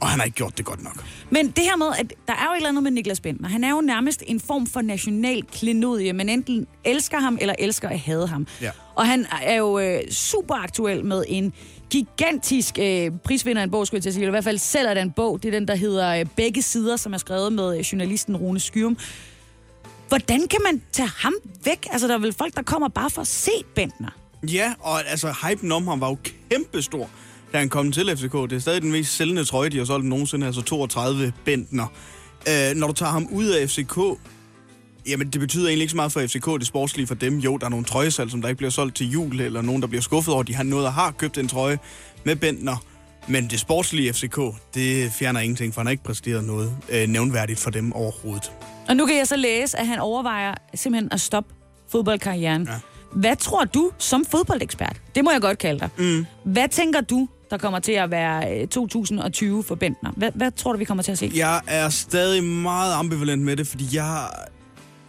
Og 0.00 0.08
han 0.08 0.18
har 0.18 0.24
ikke 0.24 0.36
gjort 0.36 0.58
det 0.58 0.64
godt 0.64 0.84
nok. 0.84 1.04
Men 1.30 1.50
det 1.50 1.64
her 1.64 1.76
med, 1.76 1.86
at 1.98 2.12
der 2.28 2.32
er 2.32 2.44
jo 2.46 2.52
et 2.52 2.56
eller 2.56 2.68
andet 2.68 2.82
med 2.82 2.90
Niklas 2.90 3.20
Bentner. 3.20 3.48
Han 3.48 3.64
er 3.64 3.70
jo 3.70 3.80
nærmest 3.80 4.22
en 4.26 4.40
form 4.40 4.66
for 4.66 4.80
national 4.82 5.42
klenodie. 5.42 6.12
Man 6.12 6.28
enten 6.28 6.66
elsker 6.84 7.18
ham, 7.20 7.38
eller 7.40 7.54
elsker 7.58 7.88
at 7.88 8.00
hade 8.00 8.26
ham. 8.26 8.46
Ja. 8.62 8.70
Og 8.94 9.06
han 9.06 9.26
er 9.42 9.54
jo 9.54 9.78
øh, 9.78 10.00
super 10.10 10.54
aktuel 10.54 11.04
med 11.04 11.24
en 11.28 11.52
gigantisk 11.90 12.78
øh, 12.78 13.10
prisvinder 13.24 13.62
af 13.62 13.64
en 13.64 13.70
bog, 13.70 13.86
skulle 13.86 13.98
jeg 13.98 14.02
til 14.02 14.10
at 14.10 14.14
sige. 14.14 14.22
Eller 14.22 14.30
i 14.30 14.36
hvert 14.36 14.44
fald 14.44 14.58
selv 14.58 14.88
er 14.88 14.94
den 14.94 15.10
bog. 15.10 15.42
Det 15.42 15.48
er 15.48 15.58
den, 15.58 15.68
der 15.68 15.74
hedder 15.74 16.20
øh, 16.20 16.26
Begge 16.36 16.62
Sider, 16.62 16.96
som 16.96 17.12
er 17.14 17.18
skrevet 17.18 17.52
med 17.52 17.78
øh, 17.78 17.80
journalisten 17.80 18.36
Rune 18.36 18.60
Skyrum. 18.60 18.96
Hvordan 20.08 20.48
kan 20.48 20.60
man 20.64 20.82
tage 20.92 21.10
ham 21.16 21.34
væk? 21.64 21.86
Altså, 21.90 22.08
der 22.08 22.14
er 22.14 22.18
vel 22.18 22.32
folk, 22.32 22.56
der 22.56 22.62
kommer 22.62 22.88
bare 22.88 23.10
for 23.10 23.20
at 23.20 23.26
se 23.26 23.50
Bentner. 23.74 24.10
Ja, 24.52 24.74
og 24.80 25.08
altså, 25.08 25.34
hypen 25.48 25.72
om 25.72 25.86
ham 25.88 26.00
var 26.00 26.08
jo 26.08 26.16
kæmpestor, 26.50 27.10
da 27.54 27.58
han 27.58 27.68
kom 27.68 27.92
til 27.92 28.16
FCK. 28.16 28.32
Det 28.32 28.52
er 28.52 28.58
stadig 28.58 28.82
den 28.82 28.92
mest 28.92 29.16
sælgende 29.16 29.44
trøje, 29.44 29.68
de 29.68 29.78
har 29.78 29.84
solgt 29.84 30.06
nogensinde, 30.06 30.46
altså 30.46 30.62
32 30.62 31.32
Bentner. 31.44 31.86
Øh, 32.48 32.76
når 32.76 32.86
du 32.86 32.92
tager 32.92 33.12
ham 33.12 33.28
ud 33.32 33.46
af 33.46 33.68
FCK, 33.70 33.98
jamen 35.06 35.30
det 35.30 35.40
betyder 35.40 35.68
egentlig 35.68 35.82
ikke 35.82 35.90
så 35.90 35.96
meget 35.96 36.12
for 36.12 36.20
FCK, 36.26 36.46
det 36.46 36.66
sportslige 36.66 37.06
for 37.06 37.14
dem. 37.14 37.38
Jo, 37.38 37.56
der 37.56 37.66
er 37.66 37.70
nogle 37.70 37.84
trøjesalg, 37.84 38.30
som 38.30 38.42
der 38.42 38.48
ikke 38.48 38.56
bliver 38.58 38.70
solgt 38.70 38.96
til 38.96 39.10
jul, 39.10 39.40
eller 39.40 39.62
nogen, 39.62 39.82
der 39.82 39.88
bliver 39.88 40.02
skuffet 40.02 40.34
over, 40.34 40.42
de 40.42 40.54
har 40.54 40.62
noget, 40.62 40.84
der 40.84 40.90
har 40.90 41.10
købt 41.10 41.38
en 41.38 41.48
trøje 41.48 41.78
med 42.24 42.36
Bentner. 42.36 42.76
Men 43.28 43.50
det 43.50 43.60
sportslige 43.60 44.12
FCK, 44.12 44.38
det 44.74 45.12
fjerner 45.12 45.40
ingenting, 45.40 45.74
for 45.74 45.80
han 45.80 45.86
har 45.86 45.90
ikke 45.90 46.04
præsteret 46.04 46.44
noget 46.44 46.76
øh, 46.88 47.08
nævnværdigt 47.08 47.58
for 47.58 47.70
dem 47.70 47.92
overhovedet. 47.92 48.52
Og 48.88 48.96
nu 48.96 49.06
kan 49.06 49.16
jeg 49.16 49.28
så 49.28 49.36
læse, 49.36 49.78
at 49.78 49.86
han 49.86 49.98
overvejer 49.98 50.54
simpelthen 50.74 51.12
at 51.12 51.20
stoppe 51.20 51.54
fodboldkarrieren. 51.88 52.68
Ja. 52.70 52.74
Hvad 53.14 53.36
tror 53.36 53.64
du 53.64 53.90
som 53.98 54.24
fodboldekspert? 54.24 55.00
Det 55.14 55.24
må 55.24 55.30
jeg 55.30 55.40
godt 55.40 55.58
kalde 55.58 55.80
dig. 55.80 55.88
Mm. 55.98 56.26
Hvad 56.44 56.68
tænker 56.68 57.00
du, 57.00 57.28
der 57.50 57.58
kommer 57.58 57.78
til 57.78 57.92
at 57.92 58.10
være 58.10 58.60
øh, 58.60 58.68
2020 58.68 59.62
for 59.62 59.74
Bentner? 59.74 60.10
Hvad, 60.16 60.30
hvad 60.34 60.50
tror 60.50 60.72
du, 60.72 60.78
vi 60.78 60.84
kommer 60.84 61.02
til 61.02 61.12
at 61.12 61.18
se? 61.18 61.32
Jeg 61.34 61.60
er 61.66 61.88
stadig 61.88 62.44
meget 62.44 62.94
ambivalent 62.94 63.42
med 63.42 63.56
det, 63.56 63.66
fordi 63.66 63.84
jeg, 63.92 64.28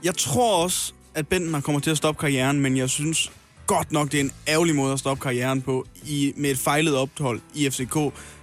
jeg 0.04 0.16
tror 0.16 0.64
også, 0.64 0.94
at 1.16 1.28
Bentner 1.28 1.62
kommer 1.62 1.82
til 1.82 1.92
at 1.92 1.98
stoppe 1.98 2.20
karrieren, 2.20 2.60
men 2.60 2.78
jeg 2.78 2.90
synes 2.90 3.32
godt 3.68 3.92
nok, 3.92 4.12
det 4.12 4.20
er 4.20 4.24
en 4.24 4.32
ærgerlig 4.48 4.76
måde 4.76 4.94
at 4.94 5.00
stoppe 5.00 5.22
karrieren 5.22 5.62
på 5.62 5.86
i, 6.06 6.34
med 6.38 6.52
et 6.52 6.58
fejlet 6.58 6.98
ophold 6.98 7.42
i 7.54 7.70
FCK, 7.70 7.98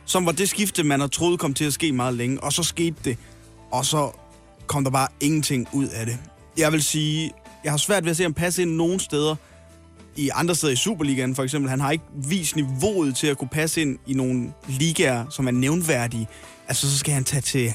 som 0.05 0.27
var 0.27 0.33
det 0.33 0.49
skifte, 0.49 0.85
man 0.85 1.01
har 1.01 1.07
troet 1.07 1.41
kom 1.41 1.55
til 1.55 1.65
at 1.65 1.73
ske 1.73 1.93
meget 1.93 2.15
længe, 2.15 2.41
og 2.43 2.53
så 2.53 2.63
skete 2.63 2.97
det, 3.05 3.19
og 3.71 3.85
så 3.85 4.11
kom 4.67 4.85
der 4.85 4.91
bare 4.91 5.09
ingenting 5.21 5.69
ud 5.73 5.87
af 5.87 6.07
det. 6.07 6.19
Jeg 6.59 6.73
vil 6.73 6.83
sige, 6.83 7.33
jeg 7.65 7.73
har 7.73 7.77
svært 7.77 8.05
ved 8.05 8.11
at 8.11 8.17
se 8.17 8.23
ham 8.23 8.35
passe 8.35 8.63
ind 8.63 8.71
nogen 8.71 9.01
steder, 9.01 9.37
i 10.17 10.31
andre 10.35 10.55
steder 10.55 10.73
i 10.73 10.77
Superligaen 10.77 11.35
for 11.35 11.43
eksempel. 11.43 11.71
Han 11.71 11.81
har 11.81 11.91
ikke 11.91 12.05
vist 12.15 12.57
niveauet 12.57 13.17
til 13.17 13.27
at 13.27 13.39
kunne 13.39 13.49
passe 13.49 13.81
ind 13.81 13.99
i 14.07 14.15
nogle 14.15 14.53
ligaer, 14.69 15.25
som 15.31 15.47
er 15.47 15.51
nævnværdige. 15.51 16.29
Altså, 16.69 16.91
så 16.91 16.99
skal 16.99 17.15
han 17.15 17.25
tage 17.25 17.41
til 17.41 17.75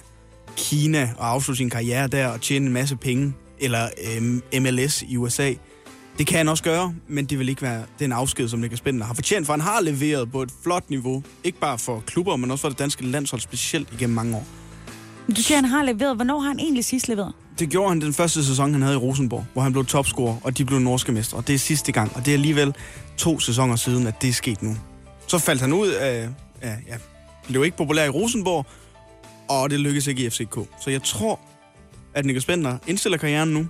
Kina 0.58 1.10
og 1.18 1.30
afslutte 1.30 1.58
sin 1.58 1.70
karriere 1.70 2.08
der 2.08 2.28
og 2.28 2.42
tjene 2.42 2.66
en 2.66 2.74
masse 2.74 2.96
penge. 2.96 3.34
Eller 3.60 3.90
øhm, 4.16 4.42
MLS 4.62 5.02
i 5.02 5.18
USA. 5.18 5.54
Det 6.18 6.28
kan 6.28 6.38
han 6.38 6.48
også 6.48 6.64
gøre, 6.64 6.96
men 7.08 7.26
det 7.26 7.40
vil 7.40 7.50
ikke 7.50 7.62
være 7.62 7.84
den 8.00 8.12
afsked, 8.12 8.48
som 8.48 8.60
Niklas 8.60 8.82
Bender 8.82 9.06
har 9.06 9.14
fortjent, 9.14 9.46
for 9.46 9.54
han 9.54 9.62
har 9.62 9.82
leveret 9.82 10.32
på 10.32 10.42
et 10.42 10.52
flot 10.64 10.90
niveau. 10.90 11.24
Ikke 11.44 11.60
bare 11.60 11.78
for 11.78 12.04
klubber, 12.06 12.36
men 12.36 12.52
også 12.52 12.62
for 12.62 12.70
det 12.70 12.80
danske 12.80 13.06
landshold 13.06 13.42
specielt 13.42 13.94
igennem 13.94 14.16
mange 14.16 14.36
år. 14.36 14.46
Du 15.36 15.42
siger, 15.42 15.56
han 15.56 15.66
har 15.66 15.84
leveret. 15.84 16.16
Hvornår 16.16 16.40
har 16.40 16.48
han 16.48 16.60
egentlig 16.60 16.86
sidst 16.86 17.08
leveret? 17.08 17.34
Det 17.60 17.70
gjorde 17.70 17.90
han 17.90 18.02
den 18.02 18.14
første 18.14 18.46
sæson, 18.46 18.74
han 18.74 18.82
havde 18.82 18.96
i 18.96 18.98
Rosenborg, 18.98 19.46
hvor 19.54 19.62
han 19.62 19.72
blev 19.72 19.86
topscorer, 19.86 20.38
og 20.44 20.58
de 20.58 20.66
blev 20.66 20.80
norske 20.80 21.12
mestre. 21.12 21.38
Og 21.38 21.48
det 21.48 21.56
er 21.56 21.60
sidste 21.60 21.92
gang, 21.92 22.12
og 22.16 22.26
det 22.26 22.32
er 22.32 22.36
alligevel 22.36 22.74
to 23.18 23.40
sæsoner 23.40 23.76
siden, 23.76 24.08
at 24.08 24.22
det 24.22 24.30
er 24.30 24.34
sket 24.34 24.62
nu. 24.62 24.76
Så 25.28 25.40
faldt 25.40 25.62
han 25.62 25.74
ud 25.74 25.88
af, 25.88 26.30
af 26.62 26.78
ja, 26.88 26.96
blev 27.48 27.66
ikke 27.66 27.78
populær 27.78 28.06
i 28.06 28.10
Rosenborg, 28.10 28.66
og 29.48 29.70
det 29.70 29.80
lykkedes 29.80 30.08
ikke 30.08 30.26
i 30.26 30.30
FCK. 30.30 30.60
Så 30.82 30.90
jeg 30.90 31.04
tror, 31.04 31.40
at 32.14 32.26
Niklas 32.26 32.46
Bentner 32.46 32.78
indstiller 32.88 33.18
karrieren 33.18 33.50
nu. 33.50 33.68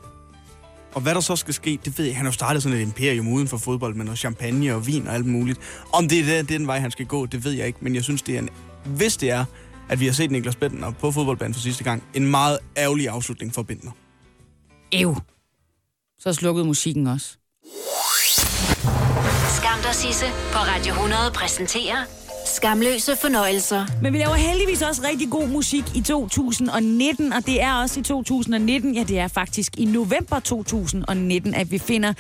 Og 0.94 1.02
hvad 1.02 1.16
der 1.16 1.22
så 1.22 1.36
skal 1.36 1.54
ske, 1.54 1.80
det 1.86 1.98
ved 1.98 2.06
jeg. 2.06 2.16
Han 2.16 2.26
har 2.26 2.32
jo 2.32 2.34
startet 2.34 2.64
sådan 2.64 2.78
et 2.78 2.82
imperium 2.82 3.28
uden 3.28 3.48
for 3.48 3.58
fodbold 3.58 3.96
med 3.96 4.06
noget 4.06 4.20
champagne 4.20 4.76
og 4.76 4.88
vin 4.88 5.08
og 5.08 5.14
alt 5.14 5.26
muligt. 5.26 5.60
Om 5.94 6.08
det 6.08 6.20
er, 6.20 6.24
det, 6.24 6.50
det 6.50 6.56
er 6.56 6.58
den 6.60 6.68
vej, 6.68 6.80
han 6.80 6.92
skal 6.92 7.06
gå, 7.06 7.26
det 7.26 7.46
ved 7.46 7.52
jeg 7.52 7.68
ikke. 7.68 7.80
Men 7.82 7.96
jeg 7.96 8.04
synes, 8.04 8.22
det 8.22 8.36
er 8.36 8.40
en, 8.40 8.50
hvis 8.86 9.18
det 9.18 9.32
er, 9.32 9.46
at 9.90 10.00
vi 10.00 10.06
har 10.06 10.14
set 10.14 10.32
Niklas 10.32 10.56
Bentner 10.56 10.92
på 10.92 11.12
fodboldbanen 11.12 11.54
for 11.54 11.62
sidste 11.62 11.84
gang, 11.84 12.04
en 12.14 12.26
meget 12.26 12.60
ærgerlig 12.78 13.10
afslutning 13.10 13.54
for 13.54 13.62
Bentner. 13.64 13.92
Ew. 14.92 15.16
Så 16.20 16.34
slukkede 16.34 16.66
musikken 16.66 17.08
også. 17.08 17.38
Skam 19.58 19.80
dig, 19.84 19.96
Sisse 19.96 20.26
på 20.26 20.60
Radio 20.60 20.94
100 20.94 21.32
præsenterer 21.34 22.04
Skamløse 22.56 23.16
fornøjelser. 23.16 23.86
Men 24.02 24.14
vi 24.14 24.18
laver 24.18 24.34
heldigvis 24.34 24.82
også 24.82 25.02
rigtig 25.04 25.30
god 25.32 25.48
musik 25.48 25.84
i 25.96 26.02
2019, 26.02 27.34
og 27.34 27.46
det 27.46 27.62
er 27.62 27.74
også 27.74 28.00
i 28.00 28.04
2019, 28.04 28.96
ja 28.96 29.04
det 29.04 29.20
er 29.20 29.28
faktisk 29.28 29.78
i 29.78 29.86
november 29.86 30.40
2019, 30.40 31.54
at 31.54 31.72
vi 31.72 31.78
finder 31.78 32.14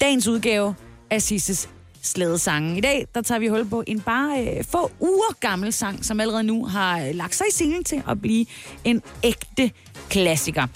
dagens 0.00 0.28
udgave 0.28 0.74
af 1.10 1.22
Sisses 1.22 1.68
slædesangen. 2.06 2.76
I 2.76 2.80
dag, 2.80 3.06
der 3.14 3.22
tager 3.22 3.38
vi 3.38 3.46
hul 3.46 3.68
på 3.68 3.84
en 3.86 4.00
bare 4.00 4.46
øh, 4.46 4.64
få 4.64 4.90
uger 5.00 5.34
gammel 5.40 5.72
sang, 5.72 6.04
som 6.04 6.20
allerede 6.20 6.42
nu 6.42 6.64
har 6.64 7.00
øh, 7.00 7.14
lagt 7.14 7.34
sig 7.34 7.46
i 7.48 7.52
scenen 7.52 7.84
til 7.84 8.02
at 8.08 8.20
blive 8.20 8.46
en 8.84 9.02
ægte 9.22 9.70
klassiker. 10.10 10.66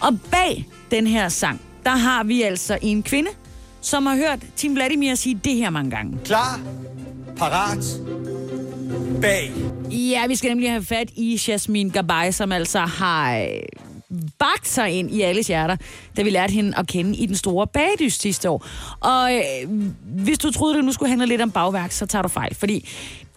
Og 0.00 0.18
bag 0.30 0.68
den 0.90 1.06
her 1.06 1.28
sang, 1.28 1.60
der 1.84 1.96
har 1.96 2.24
vi 2.24 2.42
altså 2.42 2.78
en 2.82 3.02
kvinde, 3.02 3.30
som 3.80 4.06
har 4.06 4.16
hørt 4.16 4.38
Tim 4.56 4.74
Vladimir 4.74 5.14
sige 5.14 5.40
det 5.44 5.54
her 5.54 5.70
mange 5.70 5.90
gange. 5.90 6.18
Klar, 6.24 6.60
parat, 7.36 7.84
bag. 9.20 9.52
Ja, 9.90 10.26
vi 10.26 10.36
skal 10.36 10.48
nemlig 10.48 10.70
have 10.70 10.84
fat 10.84 11.10
i 11.16 11.40
Jasmine 11.48 11.90
Gabay, 11.90 12.30
som 12.30 12.52
altså 12.52 12.78
har 12.78 13.38
øh, 13.38 13.46
bagt 14.38 14.68
sig 14.68 14.90
ind 14.90 15.10
i 15.10 15.22
alles 15.22 15.46
hjerter, 15.46 15.76
da 16.16 16.22
vi 16.22 16.30
lærte 16.30 16.52
hende 16.52 16.78
at 16.78 16.86
kende 16.86 17.16
i 17.16 17.26
den 17.26 17.36
store 17.36 17.66
bagdyst 17.66 18.20
sidste 18.20 18.50
år. 18.50 18.66
Og 19.00 19.34
øh, 19.34 19.70
hvis 20.02 20.38
du 20.38 20.50
troede, 20.50 20.76
det 20.76 20.84
nu 20.84 20.92
skulle 20.92 21.08
handle 21.08 21.26
lidt 21.26 21.40
om 21.40 21.50
bagværk, 21.50 21.92
så 21.92 22.06
tager 22.06 22.22
du 22.22 22.28
fejl, 22.28 22.54
fordi 22.54 22.88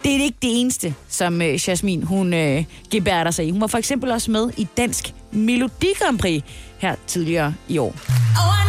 det 0.03 0.15
er 0.15 0.23
ikke 0.23 0.37
det 0.41 0.61
eneste, 0.61 0.95
som 1.09 1.41
øh, 1.41 1.69
Jasmine 1.69 2.05
hun 2.05 2.33
øh, 2.33 2.65
gebærder 2.91 3.31
sig 3.31 3.47
i. 3.47 3.51
Hun 3.51 3.61
var 3.61 3.67
for 3.67 3.77
eksempel 3.77 4.11
også 4.11 4.31
med 4.31 4.49
i 4.57 4.67
Dansk 4.77 5.13
Melodi 5.31 5.93
Grand 5.99 6.19
Prix 6.19 6.43
her 6.77 6.95
tidligere 7.07 7.53
i 7.67 7.77
år. 7.77 7.95
Oh, 8.35 8.59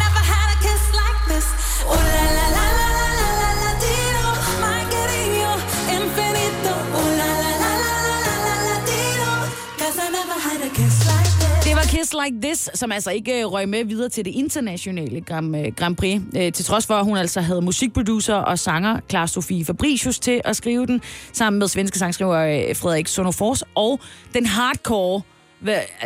Just 12.11 12.25
Like 12.25 12.41
This, 12.41 12.69
som 12.73 12.91
altså 12.91 13.11
ikke 13.11 13.39
øh, 13.39 13.45
røg 13.45 13.69
med 13.69 13.85
videre 13.85 14.09
til 14.09 14.25
det 14.25 14.31
internationale 14.31 15.21
Grand, 15.21 15.57
øh, 15.57 15.73
Grand 15.75 15.95
Prix. 15.95 16.21
Øh, 16.37 16.53
til 16.53 16.65
trods 16.65 16.87
for, 16.87 16.93
at 16.93 17.05
hun 17.05 17.17
altså 17.17 17.41
havde 17.41 17.61
musikproducer 17.61 18.35
og 18.35 18.59
sanger 18.59 18.99
Clara 19.09 19.27
Sofie 19.27 19.65
Fabricius 19.65 20.19
til 20.19 20.41
at 20.45 20.55
skrive 20.55 20.85
den, 20.85 21.01
sammen 21.33 21.59
med 21.59 21.67
svenske 21.67 21.99
sangskriver 21.99 22.73
Frederik 22.73 23.07
Sonofors 23.07 23.63
og 23.75 23.99
den 24.33 24.45
hardcore 24.45 25.21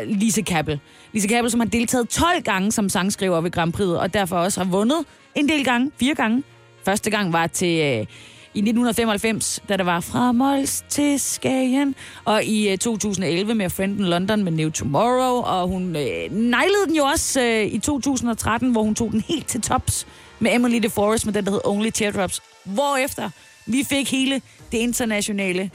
Lise 0.06 0.42
Kappel. 0.42 0.80
Lise 1.14 1.28
Kappel, 1.28 1.52
som 1.52 1.60
har 1.60 1.68
deltaget 1.68 2.10
12 2.10 2.44
gange 2.44 2.72
som 2.72 2.90
sangskriver 2.90 3.42
ved 3.42 3.52
Grand 3.52 3.74
Prix, 3.74 3.88
og 3.88 4.14
derfor 4.14 4.38
også 4.38 4.64
har 4.64 4.72
vundet 4.72 5.06
en 5.36 5.50
del 5.50 5.66
gange, 5.66 5.92
fire 6.00 6.16
gange. 6.16 6.44
Første 6.86 7.10
gang 7.10 7.34
var 7.34 7.48
til... 7.48 8.08
I 8.56 8.60
1995, 8.60 9.62
da 9.70 9.78
der 9.78 9.84
var 9.84 10.00
fra 10.00 10.32
Mols 10.32 10.84
til 10.90 11.20
Skagen, 11.20 11.96
og 12.26 12.44
i 12.44 12.70
øh, 12.72 12.78
2011 12.78 13.56
med 13.56 13.70
Friend 13.70 14.00
in 14.00 14.06
London 14.06 14.44
med 14.44 14.52
New 14.52 14.70
Tomorrow, 14.70 15.42
og 15.42 15.68
hun 15.68 15.96
øh, 15.96 16.32
nejlede 16.32 16.86
den 16.88 16.96
jo 16.96 17.04
også 17.04 17.42
øh, 17.42 17.66
i 17.66 17.80
2013, 17.80 18.72
hvor 18.72 18.84
hun 18.84 18.96
tog 18.96 19.12
den 19.12 19.22
helt 19.22 19.48
til 19.48 19.62
tops 19.62 20.08
med 20.40 20.56
Emily 20.56 20.78
DeForest 20.78 21.26
med 21.26 21.34
den, 21.34 21.46
der 21.46 21.52
hed 21.52 21.62
Only 21.66 21.90
Teardrops, 21.90 22.42
hvorefter 22.64 23.30
vi 23.66 23.84
fik 23.90 24.12
hele 24.12 24.42
det 24.72 24.78
internationale 24.78 25.72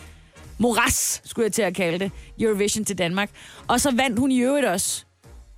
moras, 0.59 1.23
skulle 1.25 1.45
jeg 1.45 1.53
til 1.53 1.63
at 1.63 1.75
kalde 1.75 1.99
det, 1.99 2.13
Eurovision 2.41 2.85
til 2.85 2.99
Danmark. 2.99 3.31
Og 3.69 3.81
så 3.81 3.91
vandt 3.91 4.19
hun 4.19 4.31
i 4.31 4.41
øvrigt 4.41 4.67
også 4.67 5.05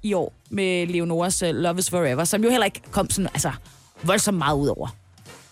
i 0.02 0.12
år 0.12 0.34
med 0.50 0.86
Leonoras 0.86 1.42
øh, 1.42 1.54
Love 1.54 1.78
is 1.78 1.90
Forever, 1.90 2.24
som 2.24 2.44
jo 2.44 2.50
heller 2.50 2.64
ikke 2.64 2.80
kom 2.90 3.10
sådan, 3.10 3.28
altså, 3.34 3.52
voldsomt 4.02 4.38
meget 4.38 4.58
ud 4.58 4.68
over 4.68 5.01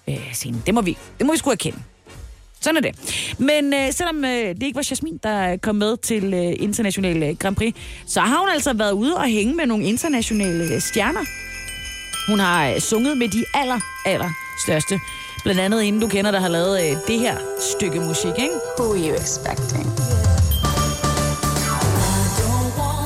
øh, 0.08 0.32
scenen. 0.32 0.62
Det 0.66 0.74
må 0.74 0.80
vi, 0.80 0.98
det 1.18 1.26
må 1.26 1.32
vi 1.32 1.38
sgu 1.38 1.50
erkende. 1.50 1.78
Sådan 2.60 2.76
er 2.76 2.80
det. 2.80 2.94
Men 3.38 3.74
øh, 3.74 3.92
selvom 3.92 4.24
øh, 4.24 4.30
det 4.30 4.62
ikke 4.62 4.76
var 4.76 4.86
Jasmin, 4.90 5.20
der 5.22 5.56
kom 5.56 5.76
med 5.76 5.96
til 5.96 6.34
øh, 6.34 6.52
internationale 6.58 7.26
øh, 7.26 7.36
Grand 7.36 7.56
Prix, 7.56 7.74
så 8.06 8.20
har 8.20 8.38
hun 8.38 8.48
altså 8.48 8.72
været 8.72 8.92
ude 8.92 9.16
og 9.16 9.24
hænge 9.24 9.54
med 9.54 9.66
nogle 9.66 9.84
internationale 9.84 10.74
øh, 10.74 10.80
stjerner. 10.80 11.24
Hun 12.28 12.38
har 12.38 12.68
øh, 12.68 12.80
sunget 12.80 13.18
med 13.18 13.28
de 13.28 13.44
aller, 13.54 13.80
aller 14.06 14.30
største. 14.64 15.00
Blandt 15.42 15.60
andet 15.60 15.84
hende, 15.84 16.00
du 16.00 16.08
kender, 16.08 16.30
der 16.30 16.40
har 16.40 16.48
lavet 16.48 16.90
øh, 16.90 16.96
det 17.06 17.18
her 17.18 17.36
stykke 17.76 18.00
musik, 18.00 18.32
ikke? 18.38 18.54
Who 18.78 18.92
are 18.92 19.08
you 19.08 19.14
expecting? 19.14 20.19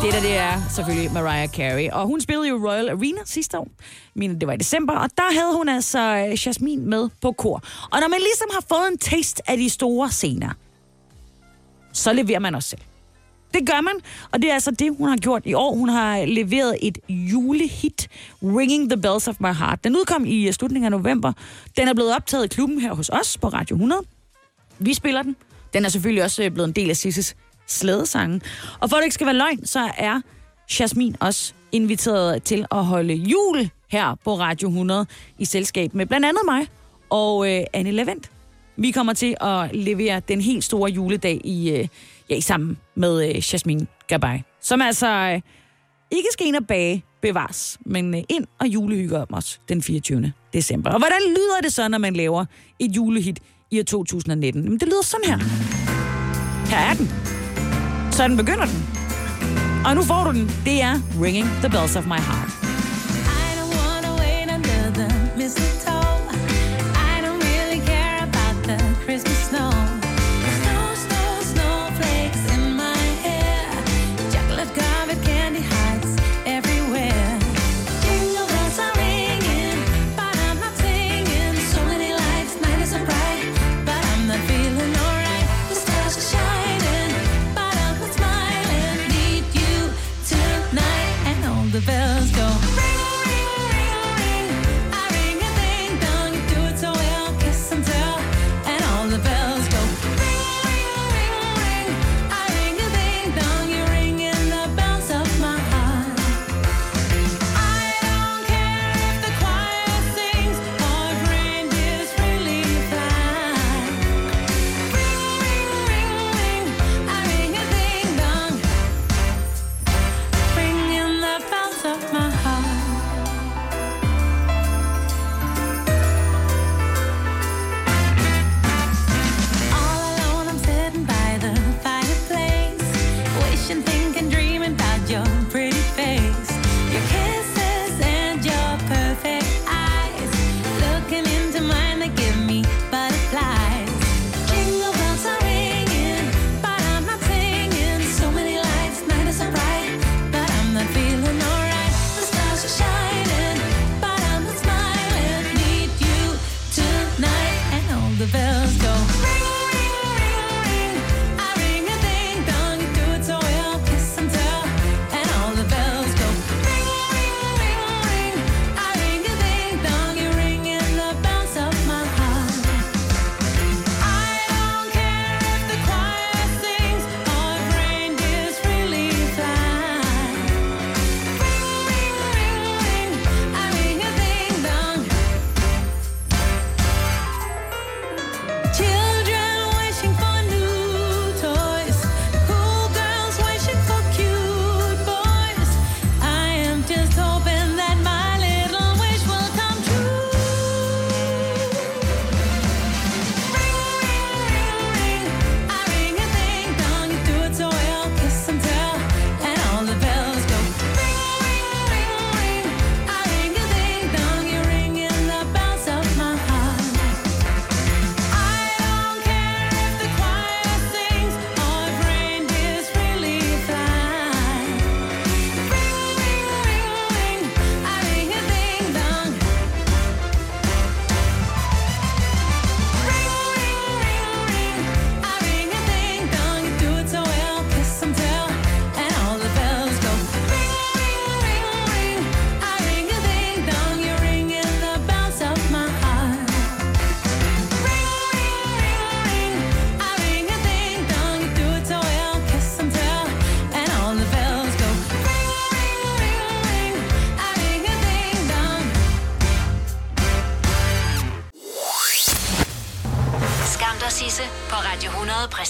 Det 0.05 0.13
der, 0.13 0.21
det 0.21 0.37
er 0.37 0.61
selvfølgelig 0.71 1.13
Mariah 1.13 1.49
Carey. 1.49 1.91
Og 1.91 2.07
hun 2.07 2.21
spillede 2.21 2.49
jo 2.49 2.69
Royal 2.69 2.89
Arena 2.89 3.19
sidste 3.25 3.59
år. 3.59 3.69
Mener, 4.15 4.39
det 4.39 4.49
var 4.49 4.55
i 4.55 4.57
december. 4.57 4.93
Og 4.93 5.11
der 5.17 5.41
havde 5.41 5.57
hun 5.57 5.69
altså 5.69 5.99
øh, 5.99 6.47
Jasmine 6.47 6.87
med 6.87 7.09
på 7.23 7.33
kor. 7.33 7.63
Og 7.93 8.01
når 8.01 8.09
man 8.09 8.19
ligesom 8.19 8.49
har 8.53 8.65
fået 8.69 8.89
en 8.93 8.99
taste 8.99 9.51
af 9.51 9.57
de 9.57 9.71
store 9.71 10.11
scener, 10.11 10.51
så 11.93 12.13
leverer 12.13 12.39
man 12.39 12.55
også 12.55 12.69
selv. 12.69 12.81
Det 13.55 13.67
gør 13.67 13.81
man, 13.81 13.93
og 14.33 14.43
det 14.43 14.51
er 14.51 14.55
altså 14.55 14.71
det, 14.71 14.97
hun 14.99 15.09
har 15.09 15.17
gjort 15.17 15.43
i 15.45 15.55
år. 15.55 15.75
Hun 15.75 15.89
har 15.89 16.25
leveret 16.25 16.79
et 16.83 16.99
julehit, 17.09 18.09
Ringing 18.43 18.91
the 18.91 19.01
Bells 19.01 19.29
of 19.29 19.37
My 19.41 19.55
Heart. 19.55 19.85
Den 19.85 19.97
udkom 19.97 20.25
i 20.27 20.47
øh, 20.47 20.53
slutningen 20.53 20.85
af 20.85 21.01
november. 21.01 21.33
Den 21.77 21.89
er 21.89 21.95
blevet 21.95 22.15
optaget 22.15 22.45
i 22.45 22.49
klubben 22.49 22.81
her 22.81 22.95
hos 22.95 23.09
os 23.09 23.39
på 23.39 23.49
Radio 23.49 23.77
100. 23.77 24.03
Vi 24.79 24.95
spiller 24.95 25.23
den. 25.23 25.37
Den 25.75 25.85
er 25.85 25.89
selvfølgelig 25.89 26.25
også 26.25 26.43
øh, 26.43 26.51
blevet 26.51 26.69
en 26.69 26.75
del 26.75 26.91
af 26.91 26.97
Sisses 26.97 27.37
slædesangen. 27.67 28.43
Og 28.81 28.91
for 28.91 28.97
at 28.97 29.01
det 29.01 29.05
ikke 29.05 29.15
skal 29.15 29.27
være 29.27 29.37
løgn, 29.37 29.67
så 29.67 29.91
er 29.99 30.21
Jasmin 30.81 31.17
også 31.21 31.53
inviteret 31.73 32.43
til 32.43 32.67
at 32.71 32.85
holde 32.85 33.15
jul 33.15 33.71
her 33.91 34.15
på 34.25 34.39
Radio 34.39 34.69
100 34.69 35.07
i 35.39 35.45
selskab 35.45 35.95
med 35.95 36.07
blandt 36.07 36.27
andet 36.27 36.43
mig 36.45 36.67
og 37.11 37.51
øh, 37.51 37.65
Anne 37.73 37.91
Levent. 37.91 38.31
Vi 38.77 38.91
kommer 38.91 39.13
til 39.13 39.37
at 39.41 39.77
levere 39.77 40.21
den 40.29 40.41
helt 40.41 40.65
store 40.65 40.91
juledag 40.91 41.41
i, 41.45 41.71
øh, 41.71 41.89
ja, 42.31 42.35
i 42.35 42.41
sammen 42.41 42.79
med 42.95 43.29
øh, 43.29 43.53
Jasmin 43.53 43.89
Gabay, 44.09 44.39
som 44.61 44.83
altså 44.83 45.07
øh, 45.07 45.41
ikke 46.11 46.29
skal 46.33 46.47
ind 46.47 46.57
og 46.57 46.67
bage 46.67 47.05
bevares, 47.23 47.79
men 47.87 48.15
øh, 48.15 48.23
ind 48.29 48.47
og 48.59 48.67
julehygge 48.67 49.19
om 49.19 49.29
os 49.33 49.61
den 49.69 49.83
24. 49.83 50.33
december. 50.53 50.91
Og 50.91 50.99
hvordan 50.99 51.21
lyder 51.29 51.61
det 51.63 51.73
så, 51.73 51.89
når 51.89 51.99
man 51.99 52.17
laver 52.17 52.45
et 52.79 52.97
julehit 52.97 53.41
i 53.71 53.79
år 53.81 53.85
2019? 53.85 54.65
Jamen, 54.65 54.81
det 54.81 54.89
lyder 54.89 55.03
sådan 55.03 55.25
her. 55.31 55.39
Her 56.71 56.91
er 56.91 56.95
den. 56.95 57.44
Sådan 58.17 58.37
begynder 58.37 58.65
den. 58.65 58.89
Og 59.87 59.95
nu 59.95 60.03
får 60.03 60.25
du 60.25 60.33
den. 60.33 60.51
Det 60.65 60.83
er 60.83 60.95
Ringing 61.23 61.47
the 61.47 61.71
Bells 61.71 61.97
of 61.97 62.07
My 62.07 62.21
Heart. 62.21 62.64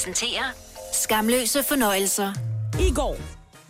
Præsenterer 0.04 0.44
Skamløse 0.92 1.62
fornøjelser. 1.62 2.32
I 2.80 2.94
går, 2.94 3.16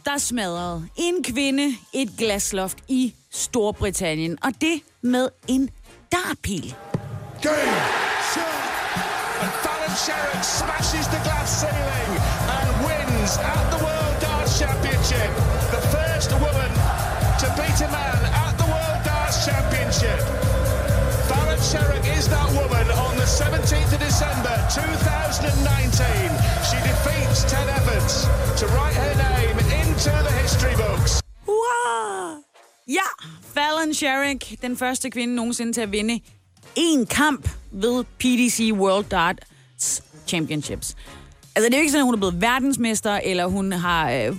der 0.05 0.19
smadrede 0.19 0.89
en 0.97 1.23
kvinde 1.25 1.77
et 1.93 2.11
glasloft 2.19 2.79
i 2.89 3.15
Storbritannien, 3.31 4.39
og 4.45 4.51
det 4.61 4.81
med 5.03 5.29
en 5.49 5.71
dartpil. 6.13 6.75
Game, 7.43 7.81
set, 8.33 8.43
and 9.43 9.53
Fallon 9.63 9.97
Sherrock 10.05 10.45
smashes 10.59 11.07
the 11.15 11.21
glass 11.27 11.51
ceiling 11.63 12.11
and 12.57 12.69
wins 12.87 13.33
at 13.53 13.65
the 13.73 13.81
World 13.87 14.17
Darts 14.25 14.53
Championship. 14.61 15.31
The 15.75 15.83
first 15.95 16.31
woman 16.45 16.71
to 17.41 17.47
beat 17.59 17.81
a 17.87 17.91
man 17.99 18.21
at 18.45 18.53
the 18.61 18.69
World 18.75 19.01
Darts 19.09 19.37
Championship. 19.47 20.34
Sherrick 21.71 22.07
is 22.19 22.29
that 22.29 22.49
woman 22.59 22.87
on 23.05 23.13
the 23.23 23.29
17th 23.41 23.91
of 23.97 24.01
December 24.09 24.55
2019. 24.69 26.31
She 26.69 26.79
defeats 26.91 27.39
Ted 27.53 27.69
Evans 27.79 28.15
to 28.61 28.65
write 28.75 28.97
her 29.05 29.15
name 29.29 29.57
into 29.81 30.11
the 30.27 30.35
history 30.43 30.77
books. 30.85 31.23
Wow! 31.47 32.45
Ja, 32.89 33.09
Fallon 33.55 33.95
Sherrick, 33.95 34.63
den 34.63 34.77
første 34.77 35.11
kvinde 35.11 35.35
nogensinde 35.35 35.73
til 35.73 35.81
at 35.81 35.93
vinde 35.93 36.21
en 36.77 37.07
kamp 37.07 37.49
ved 37.73 38.05
PDC 38.19 38.71
World 38.73 39.05
Darts 39.05 40.03
Championships. 40.27 40.97
Altså, 41.57 41.69
det 41.69 41.75
er 41.75 41.79
jo 41.79 41.81
ikke 41.81 41.93
sådan, 41.93 42.03
at 42.03 42.07
hun 42.07 42.15
er 42.15 42.19
blevet 42.19 42.41
verdensmester, 42.41 43.21
eller 43.25 43.47
hun 43.47 43.73
har 43.73 44.11
øh, 44.11 44.37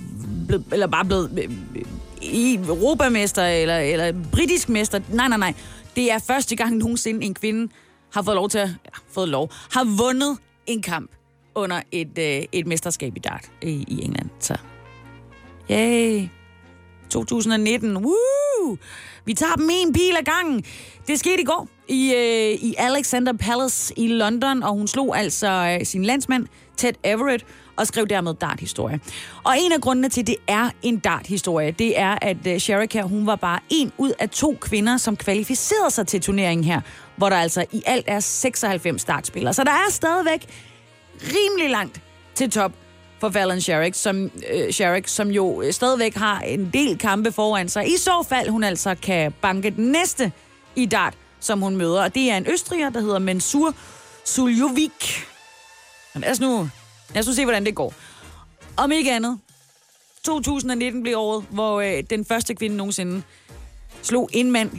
blevet, 0.47 0.65
eller 0.71 0.87
bare 0.87 1.05
blevet 1.05 1.31
øh, 1.37 1.51
øh 1.75 2.67
europamester, 2.67 3.45
eller, 3.45 3.77
eller 3.77 4.13
britisk 4.31 4.69
mester. 4.69 4.99
Nej, 5.09 5.27
nej, 5.27 5.37
nej. 5.37 5.53
Det 5.95 6.11
er 6.11 6.19
første 6.19 6.55
gang 6.55 6.77
nogensinde 6.77 7.25
en 7.25 7.33
kvinde 7.33 7.73
har 8.13 8.21
fået 8.21 8.35
lov 8.35 8.49
til 8.49 8.57
at, 8.59 8.69
ja, 8.69 8.89
fået 9.09 9.29
lov, 9.29 9.51
har 9.71 9.97
vundet 10.03 10.37
en 10.67 10.81
kamp 10.81 11.11
under 11.55 11.81
et, 11.91 12.17
øh, 12.17 12.43
et 12.51 12.67
mesterskab 12.67 13.15
i 13.15 13.19
dart 13.19 13.51
i, 13.61 13.85
i 13.87 14.03
England. 14.03 14.29
Så, 14.39 14.57
yay! 15.71 16.27
2019. 17.09 17.97
Woo! 17.97 18.77
Vi 19.25 19.33
tager 19.33 19.53
dem 19.53 19.69
en 19.71 19.93
pil 19.93 20.15
ad 20.19 20.23
gangen. 20.23 20.63
Det 21.07 21.19
skete 21.19 21.41
i 21.41 21.45
går 21.45 21.67
i, 21.87 22.13
øh, 22.13 22.69
i 22.69 22.75
Alexander 22.77 23.33
Palace 23.33 23.93
i 23.99 24.07
London, 24.07 24.63
og 24.63 24.73
hun 24.73 24.87
slog 24.87 25.17
altså 25.17 25.77
øh, 25.79 25.85
sin 25.85 26.03
landsmand 26.03 26.47
Ted 26.77 26.93
Everett 27.03 27.45
og 27.75 27.87
skrev 27.87 28.07
dermed 28.07 28.33
darthistorie. 28.33 28.99
Og 29.43 29.55
en 29.59 29.71
af 29.71 29.81
grundene 29.81 30.09
til, 30.09 30.21
at 30.21 30.27
det 30.27 30.35
er 30.47 30.69
en 30.81 30.99
darthistorie, 30.99 31.71
det 31.71 31.99
er, 31.99 32.17
at 32.21 32.47
øh, 32.47 32.59
Sherika, 32.59 33.01
hun 33.01 33.27
var 33.27 33.35
bare 33.35 33.59
en 33.69 33.91
ud 33.97 34.11
af 34.19 34.29
to 34.29 34.57
kvinder, 34.61 34.97
som 34.97 35.17
kvalificerede 35.17 35.91
sig 35.91 36.07
til 36.07 36.21
turneringen 36.21 36.63
her, 36.63 36.81
hvor 37.17 37.29
der 37.29 37.37
altså 37.37 37.65
i 37.71 37.83
alt 37.85 38.05
er 38.07 38.19
96 38.19 39.01
startspillere. 39.01 39.53
Så 39.53 39.63
der 39.63 39.71
er 39.71 39.91
stadigvæk 39.91 40.45
rimelig 41.21 41.69
langt 41.71 42.01
til 42.35 42.51
top 42.51 42.71
for 43.19 43.29
Fallon 43.29 43.61
Sherrick, 43.61 43.95
som, 43.95 44.31
øh, 44.53 44.71
Sherrick, 44.71 45.07
som 45.07 45.29
jo 45.29 45.63
stadigvæk 45.71 46.15
har 46.15 46.39
en 46.39 46.69
del 46.73 46.97
kampe 46.97 47.31
foran 47.31 47.69
sig. 47.69 47.87
I 47.87 47.97
så 47.97 48.25
fald 48.29 48.49
hun 48.49 48.63
altså 48.63 48.95
kan 49.01 49.33
banke 49.41 49.69
den 49.69 49.91
næste 49.91 50.31
i 50.75 50.85
dart, 50.85 51.13
som 51.39 51.61
hun 51.61 51.75
møder. 51.75 52.03
Og 52.03 52.15
det 52.15 52.31
er 52.31 52.37
en 52.37 52.47
østriger, 52.47 52.89
der 52.89 52.99
hedder 52.99 53.19
Mensur 53.19 53.75
Suljovic. 54.23 55.23
Men 56.13 56.21
lad 56.21 56.31
os 56.31 56.39
nu, 56.39 56.69
lad 57.13 57.21
os 57.21 57.27
nu 57.27 57.33
se, 57.33 57.43
hvordan 57.43 57.65
det 57.65 57.75
går. 57.75 57.93
Om 58.77 58.91
ikke 58.91 59.13
andet, 59.13 59.39
2019 60.23 61.03
blev 61.03 61.17
året, 61.17 61.45
hvor 61.49 61.81
øh, 61.81 62.03
den 62.09 62.25
første 62.25 62.55
kvinde 62.55 62.77
nogensinde 62.77 63.21
slog 64.01 64.29
en 64.33 64.51
mand 64.51 64.71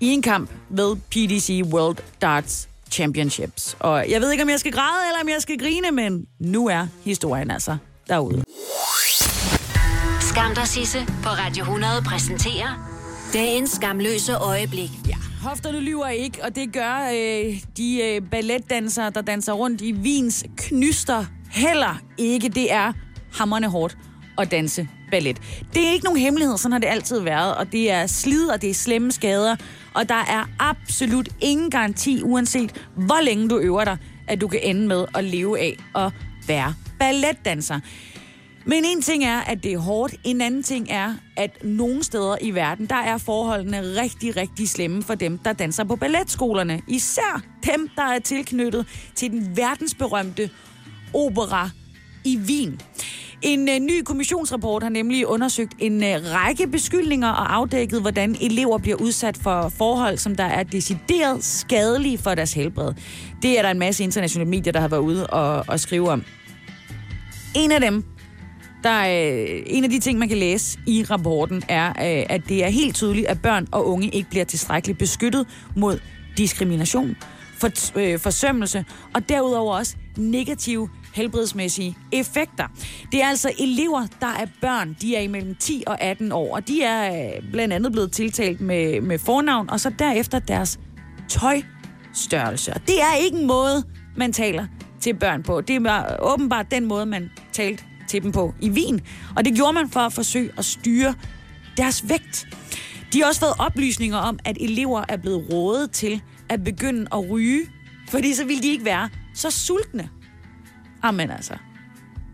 i 0.00 0.06
en 0.08 0.22
kamp 0.22 0.50
ved 0.68 0.96
PDC 0.96 1.62
World 1.72 1.96
Darts 2.22 2.68
Championships. 2.90 3.76
Og 3.78 4.10
jeg 4.10 4.20
ved 4.20 4.30
ikke, 4.32 4.42
om 4.42 4.50
jeg 4.50 4.60
skal 4.60 4.72
græde 4.72 5.08
eller 5.08 5.20
om 5.22 5.28
jeg 5.28 5.42
skal 5.42 5.58
grine, 5.58 5.90
men 5.90 6.26
nu 6.40 6.68
er 6.68 6.86
historien 7.04 7.50
altså 7.50 7.76
derude. 8.08 8.44
Skam 10.20 10.54
dig, 10.54 10.68
Sisse 10.68 10.98
på 11.22 11.28
Radio 11.28 11.62
100 11.62 12.02
præsenterer 12.06 12.90
dagens 13.32 13.70
skamløse 13.70 14.34
øjeblik. 14.36 14.90
Ja, 15.08 15.16
hofterne 15.42 15.80
lyver 15.80 16.08
ikke, 16.08 16.44
og 16.44 16.56
det 16.56 16.72
gør 16.72 17.10
øh, 17.14 17.54
de 17.76 18.00
øh, 18.02 18.22
balletdansere, 18.30 19.10
der 19.10 19.20
danser 19.20 19.52
rundt 19.52 19.80
i 19.80 19.92
Wiens 19.92 20.44
knyster 20.56 21.24
heller 21.50 22.00
ikke. 22.18 22.48
Det 22.48 22.72
er 22.72 22.92
hammerne 23.38 23.68
hårdt 23.68 23.96
at 24.38 24.50
danse 24.50 24.88
ballet. 25.10 25.38
Det 25.74 25.88
er 25.88 25.92
ikke 25.92 26.04
nogen 26.04 26.20
hemmelighed, 26.20 26.58
sådan 26.58 26.72
har 26.72 26.78
det 26.78 26.88
altid 26.88 27.20
været, 27.20 27.54
og 27.54 27.72
det 27.72 27.90
er 27.90 28.06
slid, 28.06 28.46
og 28.46 28.62
det 28.62 28.70
er 28.70 28.74
slemme 28.74 29.12
skader, 29.12 29.56
og 29.94 30.08
der 30.08 30.14
er 30.14 30.48
absolut 30.58 31.28
ingen 31.40 31.70
garanti, 31.70 32.22
uanset 32.22 32.86
hvor 32.96 33.24
længe 33.24 33.48
du 33.48 33.58
øver 33.58 33.84
dig, 33.84 33.96
at 34.28 34.40
du 34.40 34.48
kan 34.48 34.60
ende 34.62 34.88
med 34.88 35.04
at 35.14 35.24
leve 35.24 35.58
af 35.60 35.76
at 35.96 36.12
være 36.46 36.74
balletdanser. 36.98 37.80
Men 38.64 38.84
en 38.84 39.02
ting 39.02 39.24
er, 39.24 39.40
at 39.40 39.62
det 39.62 39.72
er 39.72 39.78
hårdt. 39.78 40.14
En 40.24 40.40
anden 40.40 40.62
ting 40.62 40.86
er, 40.90 41.14
at 41.36 41.64
nogle 41.64 42.04
steder 42.04 42.36
i 42.40 42.50
verden, 42.50 42.86
der 42.86 42.94
er 42.94 43.18
forholdene 43.18 43.80
rigtig, 44.02 44.36
rigtig 44.36 44.68
slemme 44.68 45.02
for 45.02 45.14
dem, 45.14 45.38
der 45.38 45.52
danser 45.52 45.84
på 45.84 45.96
balletskolerne. 45.96 46.82
Især 46.88 47.42
dem, 47.66 47.88
der 47.96 48.02
er 48.02 48.18
tilknyttet 48.18 48.86
til 49.14 49.30
den 49.30 49.56
verdensberømte 49.56 50.50
opera 51.14 51.70
i 52.24 52.38
Wien. 52.38 52.80
En 53.42 53.68
øh, 53.68 53.78
ny 53.78 54.02
kommissionsrapport 54.04 54.82
har 54.82 54.90
nemlig 54.90 55.26
undersøgt 55.26 55.74
en 55.78 56.04
øh, 56.04 56.20
række 56.34 56.66
beskyldninger 56.66 57.28
og 57.28 57.54
afdækket, 57.54 58.00
hvordan 58.00 58.36
elever 58.40 58.78
bliver 58.78 58.96
udsat 58.96 59.36
for 59.36 59.68
forhold, 59.68 60.18
som 60.18 60.36
der 60.36 60.44
er 60.44 60.62
decideret 60.62 61.44
skadelige 61.44 62.18
for 62.18 62.34
deres 62.34 62.52
helbred. 62.52 62.92
Det 63.42 63.58
er 63.58 63.62
der 63.62 63.70
en 63.70 63.78
masse 63.78 64.04
internationale 64.04 64.50
medier, 64.50 64.72
der 64.72 64.80
har 64.80 64.88
været 64.88 65.00
ude 65.00 65.26
og, 65.26 65.64
og 65.68 65.80
skrive 65.80 66.10
om. 66.10 66.24
En 67.56 67.72
af 67.72 67.80
dem, 67.80 68.04
der 68.84 68.90
er, 68.90 69.32
øh, 69.42 69.62
en 69.66 69.84
af 69.84 69.90
de 69.90 69.98
ting, 69.98 70.18
man 70.18 70.28
kan 70.28 70.38
læse 70.38 70.78
i 70.86 71.04
rapporten, 71.10 71.62
er, 71.68 71.88
øh, 71.88 72.26
at 72.28 72.42
det 72.48 72.64
er 72.64 72.68
helt 72.68 72.94
tydeligt, 72.94 73.26
at 73.26 73.42
børn 73.42 73.66
og 73.72 73.88
unge 73.88 74.08
ikke 74.08 74.30
bliver 74.30 74.44
tilstrækkeligt 74.44 74.98
beskyttet 74.98 75.46
mod 75.76 75.98
diskrimination, 76.36 77.16
for, 77.58 77.98
øh, 77.98 78.18
forsømmelse 78.18 78.84
og 79.14 79.28
derudover 79.28 79.76
også 79.76 79.96
negative 80.16 80.88
helbredsmæssige 81.12 81.96
effekter. 82.12 82.64
Det 83.12 83.22
er 83.22 83.28
altså 83.28 83.52
elever, 83.58 84.06
der 84.20 84.26
er 84.26 84.46
børn. 84.60 84.96
De 85.00 85.16
er 85.16 85.20
imellem 85.20 85.54
10 85.54 85.84
og 85.86 86.02
18 86.02 86.32
år, 86.32 86.54
og 86.54 86.68
de 86.68 86.82
er 86.82 87.26
øh, 87.36 87.50
blandt 87.52 87.74
andet 87.74 87.92
blevet 87.92 88.12
tiltalt 88.12 88.60
med, 88.60 89.00
med 89.00 89.18
fornavn, 89.18 89.70
og 89.70 89.80
så 89.80 89.92
derefter 89.98 90.38
deres 90.38 90.80
tøjstørrelse. 91.28 92.72
Og 92.74 92.80
det 92.86 93.02
er 93.02 93.16
ikke 93.24 93.38
en 93.38 93.46
måde, 93.46 93.84
man 94.16 94.32
taler 94.32 94.66
til 95.00 95.14
børn 95.14 95.42
på. 95.42 95.60
Det 95.60 95.76
er 95.76 96.16
åbenbart 96.22 96.70
den 96.70 96.86
måde, 96.86 97.06
man 97.06 97.30
talte 97.52 97.84
til 98.08 98.22
dem 98.22 98.32
på 98.32 98.54
i 98.60 98.70
Wien. 98.70 99.00
Og 99.36 99.44
det 99.44 99.54
gjorde 99.54 99.72
man 99.72 99.88
for 99.88 100.00
at 100.00 100.12
forsøge 100.12 100.50
at 100.58 100.64
styre 100.64 101.14
deres 101.76 102.08
vægt. 102.08 102.46
De 103.12 103.20
har 103.20 103.28
også 103.28 103.40
fået 103.40 103.54
oplysninger 103.58 104.16
om, 104.18 104.38
at 104.44 104.56
elever 104.60 105.04
er 105.08 105.16
blevet 105.16 105.52
rådet 105.52 105.90
til 105.90 106.22
at 106.48 106.64
begynde 106.64 107.06
at 107.12 107.30
ryge, 107.30 107.60
fordi 108.08 108.34
så 108.34 108.44
ville 108.44 108.62
de 108.62 108.68
ikke 108.68 108.84
være 108.84 109.08
så 109.34 109.50
sultne. 109.50 110.08
Amen 111.02 111.30
altså. 111.30 111.54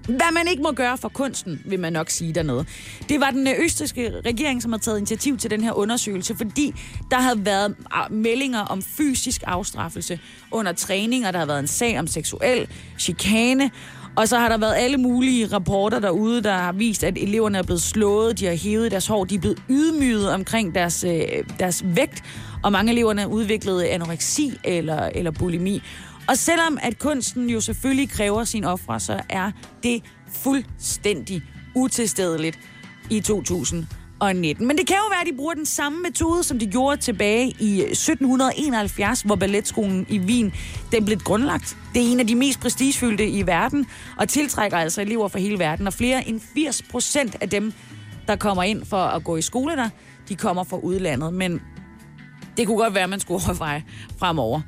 Hvad 0.06 0.32
man 0.32 0.48
ikke 0.48 0.62
må 0.62 0.72
gøre 0.72 0.98
for 0.98 1.08
kunsten, 1.08 1.62
vil 1.64 1.80
man 1.80 1.92
nok 1.92 2.10
sige 2.10 2.34
dernede. 2.34 2.64
Det 3.08 3.20
var 3.20 3.30
den 3.30 3.48
øh, 3.48 3.54
østriske 3.64 4.12
regering, 4.26 4.62
som 4.62 4.72
har 4.72 4.78
taget 4.78 4.98
initiativ 4.98 5.38
til 5.38 5.50
den 5.50 5.60
her 5.60 5.72
undersøgelse, 5.72 6.36
fordi 6.36 6.74
der 7.10 7.16
havde 7.16 7.46
været 7.46 7.76
ah, 7.92 8.12
meldinger 8.12 8.60
om 8.60 8.82
fysisk 8.82 9.42
afstraffelse 9.46 10.20
under 10.50 10.72
træning, 10.72 11.26
og 11.26 11.32
der 11.32 11.38
har 11.38 11.46
været 11.46 11.58
en 11.58 11.66
sag 11.66 11.98
om 11.98 12.06
seksuel 12.06 12.68
chikane, 12.98 13.70
og 14.16 14.28
så 14.28 14.38
har 14.38 14.48
der 14.48 14.58
været 14.58 14.74
alle 14.76 14.96
mulige 14.96 15.46
rapporter 15.46 15.98
derude, 15.98 16.42
der 16.42 16.54
har 16.54 16.72
vist, 16.72 17.04
at 17.04 17.18
eleverne 17.18 17.58
er 17.58 17.62
blevet 17.62 17.82
slået, 17.82 18.38
de 18.38 18.46
har 18.46 18.54
hævet 18.54 18.90
deres 18.90 19.06
hår, 19.06 19.24
de 19.24 19.34
er 19.34 19.38
blevet 19.38 19.62
ydmyget 19.70 20.30
omkring 20.30 20.74
deres, 20.74 21.04
øh, 21.04 21.22
deres 21.58 21.84
vægt, 21.86 22.22
og 22.62 22.72
mange 22.72 22.92
eleverne 22.92 23.20
har 23.20 23.28
udviklet 23.28 23.82
anoreksi 23.82 24.58
eller, 24.64 25.10
eller 25.14 25.30
bulimi. 25.30 25.82
Og 26.28 26.38
selvom 26.38 26.78
at 26.82 26.98
kunsten 26.98 27.50
jo 27.50 27.60
selvfølgelig 27.60 28.10
kræver 28.10 28.44
sin 28.44 28.64
ofre, 28.64 29.00
så 29.00 29.20
er 29.28 29.50
det 29.82 30.02
fuldstændig 30.32 31.42
utilstedeligt 31.74 32.58
i 33.10 33.20
2019. 33.20 34.66
Men 34.66 34.78
det 34.78 34.86
kan 34.86 34.96
jo 34.96 35.08
være, 35.10 35.20
at 35.20 35.26
de 35.26 35.36
bruger 35.36 35.54
den 35.54 35.66
samme 35.66 36.02
metode, 36.02 36.44
som 36.44 36.58
de 36.58 36.66
gjorde 36.66 36.96
tilbage 36.96 37.46
i 37.60 37.80
1771, 37.80 39.22
hvor 39.22 39.36
balletskolen 39.36 40.06
i 40.08 40.18
Wien 40.18 40.52
den 40.92 41.04
blev 41.04 41.18
grundlagt. 41.18 41.76
Det 41.94 42.02
er 42.02 42.12
en 42.12 42.20
af 42.20 42.26
de 42.26 42.34
mest 42.34 42.60
prestigefyldte 42.60 43.28
i 43.28 43.46
verden, 43.46 43.86
og 44.16 44.28
tiltrækker 44.28 44.78
altså 44.78 45.00
elever 45.00 45.28
fra 45.28 45.38
hele 45.38 45.58
verden. 45.58 45.86
Og 45.86 45.92
flere 45.92 46.28
end 46.28 46.40
80 46.54 46.82
procent 46.82 47.36
af 47.40 47.50
dem, 47.50 47.72
der 48.26 48.36
kommer 48.36 48.62
ind 48.62 48.84
for 48.84 49.04
at 49.04 49.24
gå 49.24 49.36
i 49.36 49.42
skole 49.42 49.76
der, 49.76 49.88
de 50.28 50.36
kommer 50.36 50.64
fra 50.64 50.76
udlandet. 50.76 51.34
Men 51.34 51.60
det 52.56 52.66
kunne 52.66 52.78
godt 52.78 52.94
være, 52.94 53.04
at 53.04 53.10
man 53.10 53.20
skulle 53.20 53.42
overveje 53.46 53.84
fremover. 54.18 54.60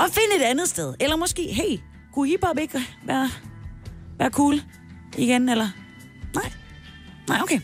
Og 0.00 0.06
finde 0.10 0.36
et 0.36 0.42
andet 0.42 0.68
sted. 0.68 0.94
Eller 1.00 1.16
måske, 1.16 1.42
hey, 1.42 1.78
kunne 2.14 2.28
hiphop 2.28 2.58
ikke 2.58 2.80
være, 3.06 3.30
være 4.18 4.30
cool 4.30 4.60
igen, 5.18 5.48
eller? 5.48 5.68
Nej. 6.34 6.52
Nej, 7.28 7.38
okay. 7.42 7.60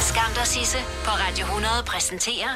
Skam 0.00 0.32
dig, 0.34 0.46
Sisse 0.46 0.78
på 1.04 1.10
Radio 1.10 1.44
100 1.44 1.72
præsenterer 1.86 2.48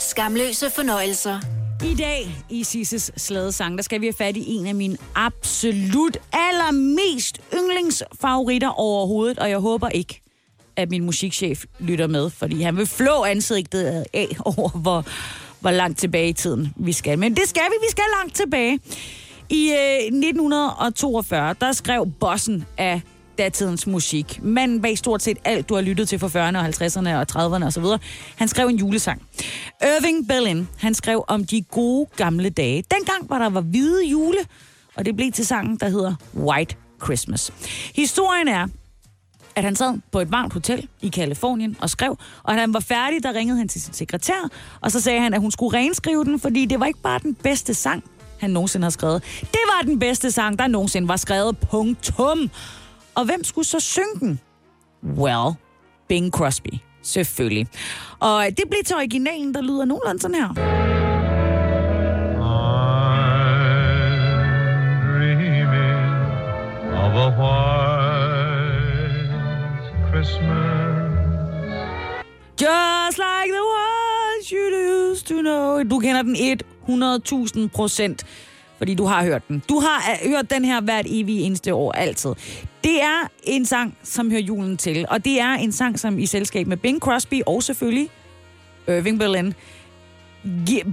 Skamløse 0.00 0.70
fornøjelser. 0.70 1.40
I 1.84 1.94
dag 1.94 2.44
i 2.50 2.64
Sisses 2.64 3.12
slædesang, 3.16 3.78
der 3.78 3.82
skal 3.82 4.00
vi 4.00 4.06
have 4.06 4.14
fat 4.18 4.36
i 4.36 4.44
en 4.46 4.66
af 4.66 4.74
mine 4.74 4.96
absolut 5.14 6.16
allermest 6.32 7.40
yndlingsfavoritter 7.54 8.68
overhovedet, 8.68 9.38
og 9.38 9.50
jeg 9.50 9.58
håber 9.58 9.88
ikke, 9.88 10.20
at 10.76 10.90
min 10.90 11.04
musikchef 11.04 11.64
lytter 11.80 12.06
med, 12.06 12.30
fordi 12.30 12.62
han 12.62 12.76
vil 12.76 12.86
flå 12.86 13.24
ansigtet 13.24 14.04
af 14.14 14.28
over, 14.44 14.68
hvor, 14.70 15.04
hvor 15.64 15.70
langt 15.70 15.98
tilbage 15.98 16.28
i 16.28 16.32
tiden 16.32 16.74
vi 16.76 16.92
skal. 16.92 17.18
Men 17.18 17.36
det 17.36 17.48
skal 17.48 17.62
vi, 17.62 17.74
vi 17.86 17.90
skal 17.90 18.04
langt 18.20 18.34
tilbage. 18.36 18.80
I 19.50 19.70
øh, 19.70 20.04
1942, 20.04 21.54
der 21.60 21.72
skrev 21.72 22.12
bossen 22.20 22.64
af 22.78 23.00
datidens 23.38 23.86
musik. 23.86 24.42
Manden 24.42 24.82
bag 24.82 24.98
stort 24.98 25.22
set 25.22 25.38
alt, 25.44 25.68
du 25.68 25.74
har 25.74 25.82
lyttet 25.82 26.08
til 26.08 26.18
for 26.18 26.28
40'erne 26.28 26.58
og 26.58 26.66
50'erne 26.66 27.08
og 27.08 27.56
30'erne 27.56 27.66
osv. 27.66 27.84
Han 28.36 28.48
skrev 28.48 28.66
en 28.66 28.76
julesang. 28.76 29.22
Irving 29.82 30.28
Berlin, 30.28 30.68
han 30.78 30.94
skrev 30.94 31.24
om 31.28 31.44
de 31.44 31.62
gode 31.62 32.06
gamle 32.16 32.50
dage. 32.50 32.84
Dengang 32.90 33.30
var 33.30 33.38
der 33.38 33.48
var 33.48 33.60
hvide 33.60 34.06
jule, 34.06 34.38
og 34.94 35.04
det 35.04 35.16
blev 35.16 35.32
til 35.32 35.46
sangen, 35.46 35.76
der 35.76 35.88
hedder 35.88 36.14
White 36.36 36.76
Christmas. 37.04 37.52
Historien 37.94 38.48
er, 38.48 38.66
at 39.56 39.64
han 39.64 39.76
sad 39.76 39.98
på 40.12 40.20
et 40.20 40.32
varmt 40.32 40.52
hotel 40.52 40.88
i 41.00 41.08
Kalifornien 41.08 41.76
og 41.80 41.90
skrev, 41.90 42.18
og 42.42 42.54
da 42.54 42.60
han 42.60 42.74
var 42.74 42.80
færdig, 42.80 43.22
der 43.22 43.32
ringede 43.32 43.58
han 43.58 43.68
til 43.68 43.82
sin 43.82 43.94
sekretær, 43.94 44.50
og 44.80 44.92
så 44.92 45.00
sagde 45.00 45.20
han, 45.20 45.34
at 45.34 45.40
hun 45.40 45.50
skulle 45.50 45.78
renskrive 45.78 46.24
den, 46.24 46.40
fordi 46.40 46.64
det 46.64 46.80
var 46.80 46.86
ikke 46.86 47.02
bare 47.02 47.18
den 47.18 47.34
bedste 47.34 47.74
sang, 47.74 48.04
han 48.40 48.50
nogensinde 48.50 48.84
har 48.84 48.90
skrevet. 48.90 49.22
Det 49.40 49.60
var 49.66 49.86
den 49.86 49.98
bedste 49.98 50.30
sang, 50.30 50.58
der 50.58 50.66
nogensinde 50.66 51.08
var 51.08 51.16
skrevet. 51.16 51.58
Punktum. 51.58 52.50
Og 53.14 53.24
hvem 53.24 53.44
skulle 53.44 53.66
så 53.66 53.80
synge 53.80 54.20
den? 54.20 54.40
Well, 55.18 55.54
Bing 56.08 56.32
Crosby. 56.32 56.74
Selvfølgelig. 57.02 57.66
Og 58.20 58.46
det 58.48 58.64
blev 58.70 58.80
til 58.86 58.96
originalen, 58.96 59.54
der 59.54 59.62
lyder 59.62 59.84
nogenlunde 59.84 60.20
sådan 60.20 60.36
her. 60.36 60.48
of 66.96 67.14
a 67.16 67.38
white 67.38 67.73
Christmas. 70.24 70.64
Just 72.60 73.18
like 73.18 73.50
the 73.52 73.64
ones 73.64 74.50
you 74.50 74.70
used 75.10 75.26
to 75.26 75.40
know. 75.40 75.82
Du 75.82 75.98
kender 75.98 76.22
den 76.22 76.36
100.000 76.88 77.68
procent, 77.68 78.26
fordi 78.78 78.94
du 78.94 79.04
har 79.04 79.24
hørt 79.24 79.48
den. 79.48 79.62
Du 79.68 79.78
har 79.80 80.18
øh, 80.24 80.30
hørt 80.30 80.50
den 80.50 80.64
her 80.64 80.80
hvert 80.80 81.06
evige 81.08 81.40
eneste 81.40 81.74
år, 81.74 81.92
altid. 81.92 82.30
Det 82.84 83.02
er 83.02 83.28
en 83.42 83.66
sang, 83.66 83.96
som 84.02 84.30
hører 84.30 84.40
julen 84.40 84.76
til, 84.76 85.06
og 85.08 85.24
det 85.24 85.40
er 85.40 85.52
en 85.52 85.72
sang, 85.72 85.98
som 86.00 86.18
i 86.18 86.26
selskab 86.26 86.66
med 86.66 86.76
Bing 86.76 87.00
Crosby 87.00 87.42
og 87.46 87.62
selvfølgelig 87.62 88.10
Irving 88.88 89.18
Berlin, 89.18 89.54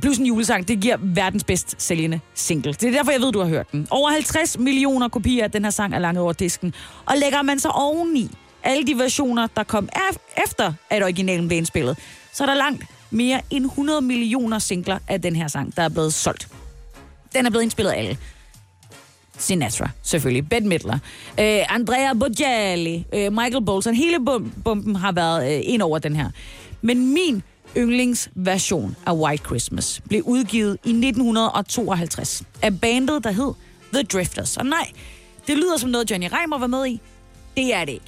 plus 0.01 0.17
en 0.17 0.25
julesang, 0.25 0.67
det 0.67 0.79
giver 0.79 0.97
verdens 0.99 1.43
bedst 1.43 1.75
sælgende 1.77 2.19
single. 2.33 2.73
Det 2.73 2.83
er 2.83 2.91
derfor, 2.91 3.11
jeg 3.11 3.21
ved, 3.21 3.31
du 3.31 3.39
har 3.39 3.47
hørt 3.47 3.71
den. 3.71 3.87
Over 3.89 4.09
50 4.09 4.59
millioner 4.59 5.07
kopier 5.07 5.43
af 5.43 5.51
den 5.51 5.63
her 5.63 5.71
sang 5.71 5.95
er 5.95 5.99
langt 5.99 6.19
over 6.19 6.33
disken. 6.33 6.73
Og 7.05 7.17
lægger 7.17 7.41
man 7.41 7.59
så 7.59 7.69
oveni 7.69 8.31
alle 8.63 8.87
de 8.87 8.97
versioner, 8.97 9.47
der 9.55 9.63
kom 9.63 9.89
af- 9.93 10.43
efter, 10.43 10.73
at 10.89 11.03
originalen 11.03 11.47
blev 11.47 11.57
indspillet, 11.57 11.97
så 12.33 12.43
er 12.43 12.47
der 12.47 12.53
langt 12.55 12.83
mere 13.11 13.41
end 13.49 13.65
100 13.65 14.01
millioner 14.01 14.59
singler 14.59 14.99
af 15.07 15.21
den 15.21 15.35
her 15.35 15.47
sang, 15.47 15.75
der 15.75 15.83
er 15.83 15.89
blevet 15.89 16.13
solgt. 16.13 16.47
Den 17.35 17.45
er 17.45 17.49
blevet 17.49 17.63
indspillet 17.63 17.91
af 17.91 17.97
alle. 17.99 18.17
Sinatra, 19.37 19.89
selvfølgelig. 20.03 20.49
Bette 20.49 20.67
Midler. 20.67 20.93
Øh, 21.39 21.75
Andrea 21.75 22.13
Bocelli. 22.13 23.05
Øh, 23.13 23.33
Michael 23.33 23.65
Bolton. 23.65 23.95
Hele 23.95 24.17
bum- 24.17 24.61
bumpen 24.63 24.95
har 24.95 25.11
været 25.11 25.55
øh, 25.57 25.61
ind 25.65 25.81
over 25.81 25.99
den 25.99 26.15
her. 26.15 26.29
Men 26.81 27.13
min 27.13 27.43
yndlingsversion 27.77 28.95
af 29.05 29.13
White 29.13 29.43
Christmas 29.45 30.01
blev 30.09 30.21
udgivet 30.23 30.77
i 30.85 30.89
1952 30.89 32.43
af 32.61 32.79
bandet, 32.79 33.23
der 33.23 33.31
hed 33.31 33.53
The 33.93 34.03
Drifters. 34.03 34.57
Og 34.57 34.65
nej, 34.65 34.91
det 35.47 35.57
lyder 35.57 35.77
som 35.77 35.89
noget, 35.89 36.11
Johnny 36.11 36.27
Reimer 36.33 36.57
var 36.57 36.67
med 36.67 36.87
i. 36.87 37.01
Det 37.57 37.73
er 37.73 37.85
det 37.85 37.91
ikke. 37.93 38.05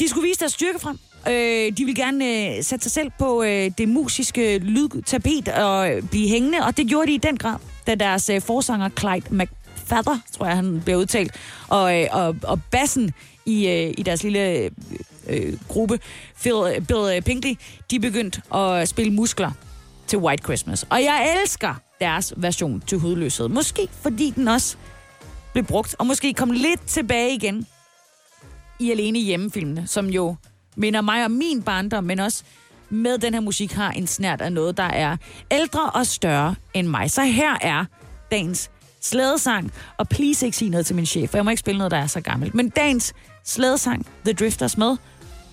De 0.00 0.08
skulle 0.08 0.28
vise 0.28 0.40
deres 0.40 0.52
styrke 0.52 0.78
frem. 0.78 0.98
Øh, 1.28 1.72
de 1.76 1.84
vil 1.84 1.94
gerne 1.94 2.24
øh, 2.24 2.64
sætte 2.64 2.82
sig 2.82 2.92
selv 2.92 3.10
på 3.18 3.42
øh, 3.42 3.70
det 3.78 3.88
musiske 3.88 4.58
lydtapet 4.58 5.48
og 5.48 5.90
øh, 5.92 6.02
blive 6.02 6.28
hængende, 6.28 6.58
og 6.58 6.76
det 6.76 6.86
gjorde 6.86 7.06
de 7.06 7.14
i 7.14 7.18
den 7.18 7.36
grad, 7.36 7.56
da 7.86 7.94
deres 7.94 8.30
øh, 8.30 8.40
forsanger 8.40 8.88
Clyde 8.98 9.26
McFadder, 9.30 10.18
tror 10.32 10.46
jeg 10.46 10.56
han 10.56 10.82
blev 10.84 10.96
udtalt, 10.96 11.34
og, 11.68 12.00
øh, 12.00 12.06
og, 12.12 12.36
og 12.42 12.60
bassen 12.70 13.14
i, 13.46 13.68
øh, 13.68 13.94
i 13.98 14.02
deres 14.02 14.22
lille 14.22 14.48
øh, 14.48 14.70
øh 15.28 15.52
gruppe, 15.68 15.98
Phil, 16.40 16.84
Bill 16.88 17.16
øh, 17.16 17.22
Pinkley, 17.22 17.54
de 17.90 18.00
begyndte 18.00 18.42
at 18.54 18.88
spille 18.88 19.12
muskler 19.12 19.50
til 20.06 20.18
White 20.18 20.42
Christmas. 20.42 20.86
Og 20.90 21.02
jeg 21.02 21.36
elsker 21.42 21.74
deres 22.00 22.34
version 22.36 22.82
til 22.86 22.98
hudløshed. 22.98 23.48
Måske 23.48 23.88
fordi 24.02 24.30
den 24.30 24.48
også 24.48 24.76
blev 25.52 25.64
brugt, 25.64 25.96
og 25.98 26.06
måske 26.06 26.34
kom 26.34 26.50
lidt 26.50 26.86
tilbage 26.86 27.34
igen 27.34 27.66
i 28.80 28.90
Alene 28.90 29.18
Hjemmefilmene, 29.18 29.86
som 29.86 30.06
jo 30.06 30.36
minder 30.76 31.00
mig 31.00 31.24
om 31.24 31.30
min 31.30 31.62
barndom, 31.62 32.04
men 32.04 32.20
også 32.20 32.44
med 32.90 33.18
den 33.18 33.34
her 33.34 33.40
musik 33.40 33.72
har 33.72 33.90
en 33.90 34.06
snært 34.06 34.40
af 34.40 34.52
noget, 34.52 34.76
der 34.76 34.82
er 34.82 35.16
ældre 35.50 35.90
og 35.90 36.06
større 36.06 36.54
end 36.74 36.86
mig. 36.86 37.10
Så 37.10 37.22
her 37.22 37.58
er 37.60 37.84
dagens 38.30 38.70
slædesang, 39.00 39.72
og 39.98 40.08
please 40.08 40.46
ikke 40.46 40.56
sige 40.56 40.70
noget 40.70 40.86
til 40.86 40.96
min 40.96 41.06
chef, 41.06 41.30
for 41.30 41.38
jeg 41.38 41.44
må 41.44 41.50
ikke 41.50 41.60
spille 41.60 41.78
noget, 41.78 41.90
der 41.90 41.98
er 41.98 42.06
så 42.06 42.20
gammelt. 42.20 42.54
Men 42.54 42.68
dagens 42.68 43.14
slædesang, 43.44 44.06
The 44.24 44.34
Drifters 44.34 44.78
med 44.78 44.96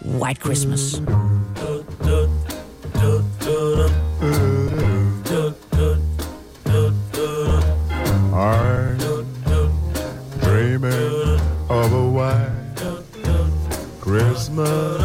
White 0.05 0.41
Christmas. 0.41 1.01
I'm 8.35 8.99
dreaming 10.41 11.14
Christmas, 14.05 15.01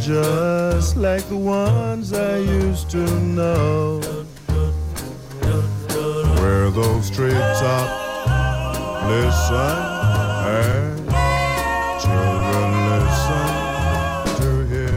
just 0.00 0.96
like 0.96 1.28
the 1.28 1.36
ones 1.36 2.14
I 2.14 2.38
used 2.38 2.88
to 2.92 3.04
know, 3.20 4.00
where 6.40 6.70
those 6.70 7.10
treetops 7.10 7.92
listen 9.12 9.76
and 10.48 11.04
children 12.00 12.70
listen 12.94 13.44
to 14.40 14.50
hear 14.72 14.96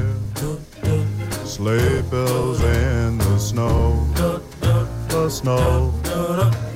sleigh 1.46 2.02
bells 2.04 2.62
in 2.64 3.18
the 3.18 3.38
snow, 3.38 4.08
the 5.10 5.30
snow. 5.30 5.92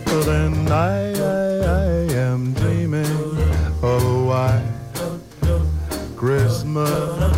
But 0.06 0.24
then 0.26 0.70
I, 0.70 1.14
I, 1.14 1.53
Christmas 6.74 7.32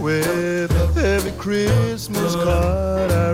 with 0.00 0.98
every 0.98 1.30
Christmas 1.32 2.34
card 2.34 3.12
I 3.12 3.27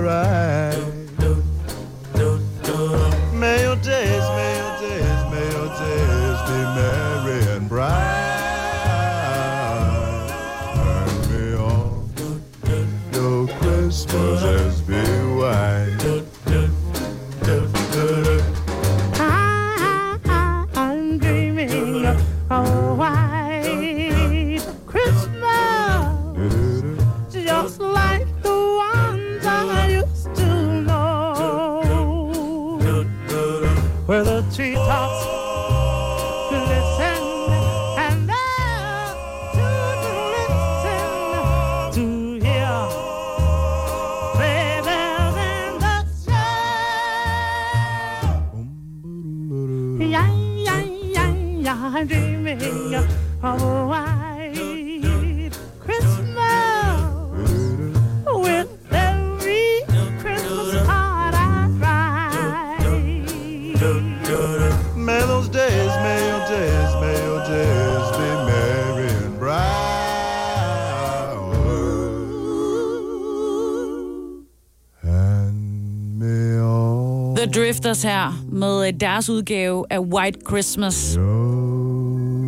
Drifters 77.95 78.13
her 78.13 78.45
med 78.53 78.87
øh, 78.89 78.93
deres 79.01 79.31
udgave 79.31 79.85
af 79.91 79.99
White 79.99 80.39
Christmas. 80.49 80.95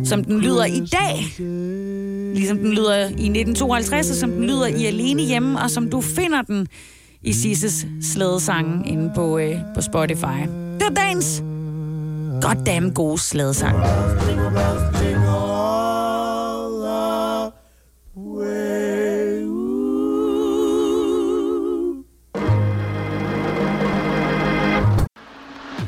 Som 0.09 0.23
den 0.23 0.41
lyder 0.41 0.65
i 0.65 0.79
dag. 0.79 1.43
Ligesom 2.35 2.57
den 2.57 2.73
lyder 2.73 2.97
i 2.99 3.05
1952, 3.05 4.09
og 4.09 4.15
som 4.15 4.31
den 4.31 4.43
lyder 4.43 4.65
i 4.65 4.85
Alene 4.85 5.21
Hjemme, 5.21 5.59
og 5.59 5.69
som 5.69 5.89
du 5.89 6.01
finder 6.01 6.41
den 6.41 6.67
i 7.21 7.33
Sisses 7.33 7.85
slædesange 8.01 8.87
inde 8.89 9.11
på, 9.15 9.37
øh, 9.37 9.55
på 9.75 9.81
Spotify. 9.81 10.41
Det 10.79 10.83
er 10.83 10.93
dagens 10.95 11.43
goddamn 12.41 12.93
gode 12.93 13.17
slædesang. 13.17 13.77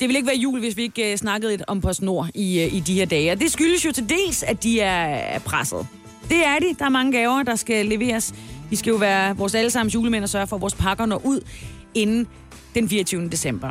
Det 0.00 0.08
vil 0.08 0.16
ikke 0.16 0.26
være 0.26 0.36
jul, 0.36 0.60
hvis 0.60 0.76
vi 0.76 0.82
ikke 0.82 1.12
uh, 1.12 1.16
snakkede 1.18 1.52
lidt 1.52 1.62
om 1.66 1.80
PostNord 1.80 2.28
i, 2.34 2.66
uh, 2.66 2.74
i 2.74 2.80
de 2.80 2.94
her 2.94 3.04
dage. 3.06 3.32
Og 3.32 3.40
det 3.40 3.52
skyldes 3.52 3.84
jo 3.84 3.92
til 3.92 4.08
dels, 4.08 4.42
at 4.42 4.62
de 4.62 4.80
er, 4.80 5.38
presset. 5.38 5.86
Det 6.28 6.46
er 6.46 6.58
de. 6.58 6.74
Der 6.78 6.84
er 6.84 6.88
mange 6.88 7.12
gaver, 7.12 7.42
der 7.42 7.56
skal 7.56 7.86
leveres. 7.86 8.34
Vi 8.70 8.76
skal 8.76 8.90
jo 8.90 8.96
være 8.96 9.36
vores 9.36 9.54
allesammens 9.54 9.94
julemænd 9.94 10.24
og 10.24 10.28
sørge 10.28 10.46
for, 10.46 10.56
at 10.56 10.62
vores 10.62 10.74
pakker 10.74 11.06
når 11.06 11.26
ud 11.26 11.40
inden 11.94 12.26
den 12.74 12.88
24. 12.88 13.28
december. 13.28 13.70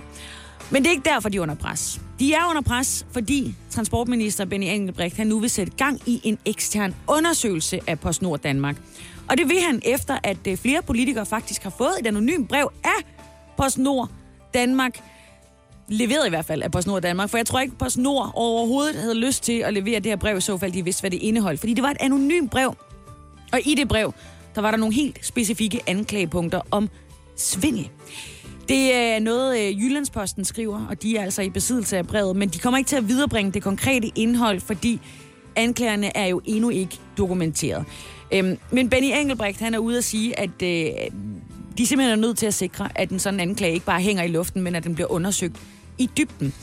Men 0.72 0.82
det 0.84 0.88
er 0.88 0.92
ikke 0.92 1.10
derfor, 1.10 1.30
de 1.30 1.38
er 1.38 1.42
under 1.42 1.56
pres. 1.56 2.02
De 2.20 2.34
er 2.34 2.50
under 2.50 2.62
pres, 2.62 3.06
fordi 3.12 3.56
transportminister 3.70 4.46
Benny 4.46 4.66
Engelbrecht 4.66 5.18
han 5.18 5.28
nu 5.28 5.40
vil 5.40 5.50
sætte 5.50 5.74
gang 5.78 6.02
i 6.06 6.22
en 6.24 6.38
ekstern 6.46 6.96
undersøgelse 7.08 7.80
af 7.88 8.00
PostNord 8.00 8.40
Danmark. 8.40 8.76
Og 9.30 9.38
det 9.38 9.50
vil 9.50 9.62
han 9.62 9.82
efter, 9.86 10.18
at 10.24 10.48
øh, 10.48 10.58
flere 10.58 10.82
politikere 10.82 11.26
faktisk 11.26 11.64
har 11.64 11.74
fået 11.78 11.94
et 12.00 12.08
anonymt 12.08 12.50
brev 12.50 12.72
af 12.84 13.06
PostNord 13.58 14.10
Danmark, 14.54 15.00
leveret 15.90 16.26
i 16.26 16.30
hvert 16.30 16.46
fald 16.46 16.62
af 16.62 16.72
PostNord 16.72 17.02
Danmark, 17.02 17.30
for 17.30 17.38
jeg 17.38 17.46
tror 17.46 17.60
ikke, 17.60 17.76
PostNord 17.76 18.32
overhovedet 18.34 18.96
havde 18.96 19.16
lyst 19.16 19.44
til 19.44 19.60
at 19.60 19.74
levere 19.74 19.96
det 19.96 20.06
her 20.06 20.16
brev, 20.16 20.38
i 20.38 20.42
så 20.42 20.58
fald 20.58 20.72
de 20.72 20.84
vidste, 20.84 21.02
hvad 21.02 21.12
det 21.12 21.18
indeholdt. 21.22 21.60
Fordi 21.60 21.74
det 21.74 21.84
var 21.84 21.92
et 21.92 21.98
anonymt 22.00 22.52
brev, 22.52 22.76
og 23.52 23.60
i 23.66 23.76
det 23.76 23.88
brev, 23.88 24.14
der 24.56 24.62
var 24.62 24.72
der 24.72 24.78
nogle 24.78 24.96
helt 24.96 25.26
specifikke 25.26 25.80
anklagepunkter 25.88 26.62
om 26.72 26.90
svindel. 27.36 27.90
Det 28.70 28.96
er 28.96 29.20
noget, 29.20 29.60
øh, 29.60 29.82
Jyllandsposten 29.82 30.46
skriver, 30.46 30.86
og 30.90 31.02
de 31.04 31.18
er 31.18 31.24
altså 31.24 31.42
i 31.42 31.50
besiddelse 31.50 31.98
af 31.98 32.08
brevet, 32.08 32.36
men 32.36 32.50
de 32.50 32.60
kommer 32.60 32.78
ikke 32.78 32.88
til 32.88 32.96
at 32.96 33.08
viderebringe 33.08 33.52
det 33.52 33.64
konkrete 33.64 34.12
indhold, 34.16 34.60
fordi 34.60 35.00
anklagerne 35.56 36.18
er 36.18 36.26
jo 36.26 36.42
endnu 36.46 36.70
ikke 36.70 37.00
dokumenteret. 37.18 37.86
Øhm, 38.32 38.58
men 38.72 38.90
Benny 38.90 39.12
Engelbrecht, 39.14 39.60
han 39.60 39.74
er 39.74 39.80
ude 39.80 39.98
at 39.98 40.04
sige, 40.04 40.40
at 40.40 40.62
øh, 40.64 40.90
de 41.78 41.88
simpelthen 41.88 42.20
er 42.20 42.28
nødt 42.28 42.38
til 42.38 42.46
at 42.46 42.54
sikre, 42.54 42.90
at 42.96 43.10
en 43.10 43.20
sådan 43.20 43.40
anklage 43.40 43.74
ikke 43.74 43.86
bare 43.86 44.02
hænger 44.02 44.24
i 44.24 44.28
luften, 44.28 44.62
men 44.62 44.76
at 44.76 44.84
den 44.84 44.96
bliver 44.96 45.12
undersøgt 45.12 45.58
i 46.00 46.10
dybden. 46.18 46.54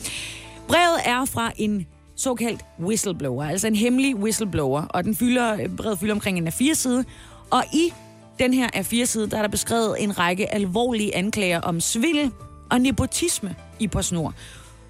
Brevet 0.67 0.99
er 1.05 1.25
fra 1.25 1.51
en 1.57 1.87
såkaldt 2.15 2.61
whistleblower, 2.79 3.43
altså 3.43 3.67
en 3.67 3.75
hemmelig 3.75 4.15
whistleblower, 4.15 4.81
og 4.81 5.03
den 5.03 5.15
fylder, 5.15 5.53
øh, 5.53 5.69
brevet 5.69 5.99
fylder 5.99 6.13
omkring 6.13 6.37
en 6.37 6.47
af 6.47 6.53
fire 6.53 6.75
side. 6.75 7.05
og 7.49 7.63
i 7.73 7.93
den 8.39 8.53
her 8.53 8.69
af 8.73 8.85
fire 8.85 9.05
side, 9.05 9.29
der 9.29 9.37
er 9.37 9.41
der 9.41 9.49
beskrevet 9.49 9.95
en 9.99 10.19
række 10.19 10.53
alvorlige 10.53 11.15
anklager 11.15 11.61
om 11.61 11.81
svindel 11.81 12.31
og 12.71 12.81
nepotisme 12.81 13.55
i 13.79 13.87
PostNord. 13.87 14.33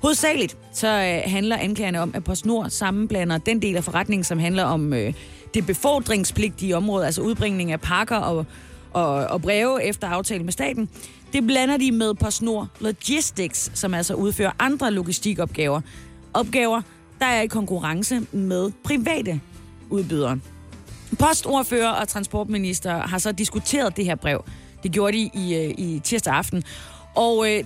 Hovedsageligt 0.02 0.58
så 0.74 0.88
øh, 0.88 1.32
handler 1.32 1.58
anklagerne 1.58 2.02
om, 2.02 2.12
at 2.16 2.24
PostNord 2.24 2.70
sammenblander 2.70 3.38
den 3.38 3.62
del 3.62 3.76
af 3.76 3.84
forretningen, 3.84 4.24
som 4.24 4.40
handler 4.40 4.64
om 4.64 4.94
øh, 4.94 5.14
det 5.54 5.66
befordringspligtige 5.66 6.78
område, 6.78 7.06
altså 7.06 7.22
udbringning 7.22 7.72
af 7.72 7.82
pakker 7.82 8.16
og, 8.18 8.46
og, 8.94 9.10
og 9.14 9.42
breve 9.42 9.84
efter 9.84 10.08
aftale 10.08 10.44
med 10.44 10.52
staten. 10.52 10.90
Det 11.34 11.48
blander 11.48 11.78
de 11.78 11.92
med 11.92 12.14
PostNord 12.14 12.68
Logistics, 12.80 13.72
som 13.74 13.94
altså 13.94 14.14
udfører 14.14 14.52
andre 14.60 14.92
logistikopgaver. 14.92 15.82
Opgaver, 16.34 16.82
der 17.20 17.26
er 17.26 17.42
i 17.42 17.48
konkurrence 17.48 18.22
med 18.32 18.72
private 18.84 19.42
udbydere. 19.90 20.40
Postordfører 21.20 21.90
og 21.90 22.08
transportminister 22.08 22.98
har 22.98 23.18
så 23.18 23.32
diskuteret 23.32 23.98
det 23.98 24.06
her 24.06 24.16
brev. 24.16 24.44
Det 24.84 24.92
gjorde 24.92 25.18
de 25.18 25.30
i, 25.34 25.56
øh, 25.56 25.74
i 25.78 26.02
tirsdag 26.04 26.34
aften. 26.34 26.64
Og 27.16 27.52
øh, 27.52 27.64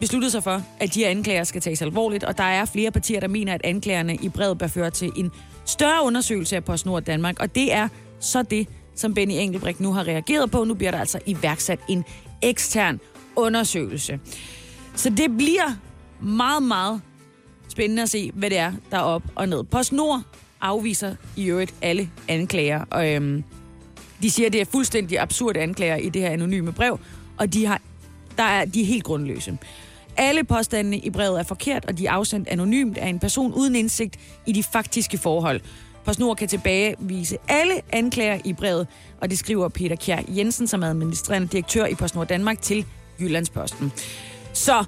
besluttede 0.00 0.30
sig 0.30 0.42
for, 0.42 0.62
at 0.80 0.94
de 0.94 1.00
her 1.00 1.08
anklager 1.08 1.44
skal 1.44 1.60
tages 1.60 1.82
alvorligt, 1.82 2.24
og 2.24 2.38
der 2.38 2.44
er 2.44 2.64
flere 2.64 2.90
partier, 2.90 3.20
der 3.20 3.28
mener, 3.28 3.54
at 3.54 3.60
anklagerne 3.64 4.14
i 4.14 4.28
brevet 4.28 4.58
bør 4.58 4.66
føre 4.66 4.90
til 4.90 5.10
en 5.16 5.30
større 5.64 6.04
undersøgelse 6.04 6.56
af 6.56 6.64
PostNord 6.64 7.02
Danmark, 7.02 7.40
og 7.40 7.54
det 7.54 7.72
er 7.72 7.88
så 8.20 8.42
det, 8.42 8.68
som 8.94 9.14
Benny 9.14 9.32
Engelbrecht 9.36 9.80
nu 9.80 9.92
har 9.92 10.06
reageret 10.06 10.50
på. 10.50 10.64
Nu 10.64 10.74
bliver 10.74 10.90
der 10.90 10.98
altså 10.98 11.18
iværksat 11.26 11.80
en 11.88 12.04
ekstern 12.42 13.00
undersøgelse. 13.36 14.20
Så 14.94 15.10
det 15.10 15.36
bliver 15.36 15.76
meget, 16.20 16.62
meget 16.62 17.00
spændende 17.68 18.02
at 18.02 18.10
se, 18.10 18.30
hvad 18.34 18.50
det 18.50 18.58
er, 18.58 18.72
der 18.90 18.96
er 18.96 19.02
op 19.02 19.22
og 19.34 19.48
ned. 19.48 19.64
PostNord 19.64 20.22
afviser 20.60 21.14
i 21.36 21.44
øvrigt 21.44 21.74
alle 21.82 22.10
anklager, 22.28 22.84
og 22.90 23.14
øhm, 23.14 23.44
de 24.22 24.30
siger, 24.30 24.46
at 24.46 24.52
det 24.52 24.60
er 24.60 24.64
fuldstændig 24.64 25.18
absurde 25.20 25.60
anklager 25.60 25.96
i 25.96 26.08
det 26.08 26.22
her 26.22 26.30
anonyme 26.30 26.72
brev, 26.72 26.98
og 27.38 27.52
de, 27.52 27.66
har, 27.66 27.80
der 28.36 28.42
er, 28.42 28.64
de 28.64 28.82
er 28.82 28.86
helt 28.86 29.04
grundløse. 29.04 29.58
Alle 30.16 30.44
påstandene 30.44 30.98
i 30.98 31.10
brevet 31.10 31.38
er 31.40 31.44
forkert, 31.44 31.84
og 31.84 31.98
de 31.98 32.06
er 32.06 32.12
afsendt 32.12 32.48
anonymt 32.48 32.98
af 32.98 33.08
en 33.08 33.18
person 33.18 33.52
uden 33.52 33.76
indsigt 33.76 34.16
i 34.46 34.52
de 34.52 34.62
faktiske 34.62 35.18
forhold. 35.18 35.60
PostNord 36.04 36.36
kan 36.36 36.48
tilbagevise 36.48 37.36
alle 37.48 37.74
anklager 37.92 38.38
i 38.44 38.52
brevet, 38.52 38.86
og 39.20 39.30
det 39.30 39.38
skriver 39.38 39.68
Peter 39.68 39.96
Kjær 39.96 40.22
Jensen, 40.28 40.66
som 40.66 40.82
er 40.82 40.86
administrerende 40.86 41.48
direktør 41.48 41.86
i 41.86 41.94
PostNord 41.94 42.26
Danmark, 42.26 42.62
til 42.62 42.86
Jyllandsposten. 43.20 43.92
Så 44.52 44.84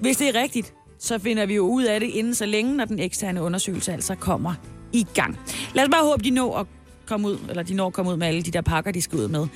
hvis 0.00 0.16
det 0.16 0.28
er 0.28 0.42
rigtigt, 0.42 0.74
så 0.98 1.18
finder 1.18 1.46
vi 1.46 1.54
jo 1.54 1.62
ud 1.66 1.84
af 1.84 2.00
det 2.00 2.06
inden 2.06 2.34
så 2.34 2.46
længe, 2.46 2.76
når 2.76 2.84
den 2.84 2.98
eksterne 2.98 3.42
undersøgelse 3.42 3.92
altså 3.92 4.14
kommer 4.14 4.54
i 4.92 5.06
gang. 5.14 5.38
Lad 5.74 5.84
os 5.84 5.90
bare 5.90 6.04
håbe, 6.04 6.24
de 6.24 6.30
når 6.30 6.58
at 6.58 6.66
komme 7.06 7.28
ud, 7.28 7.38
eller 7.48 7.62
de 7.62 7.74
når 7.74 7.86
at 7.86 7.92
komme 7.92 8.10
ud 8.12 8.16
med 8.16 8.26
alle 8.26 8.42
de 8.42 8.50
der 8.50 8.60
pakker, 8.60 8.90
de 8.90 9.02
skal 9.02 9.18
ud 9.18 9.28
med. 9.28 9.46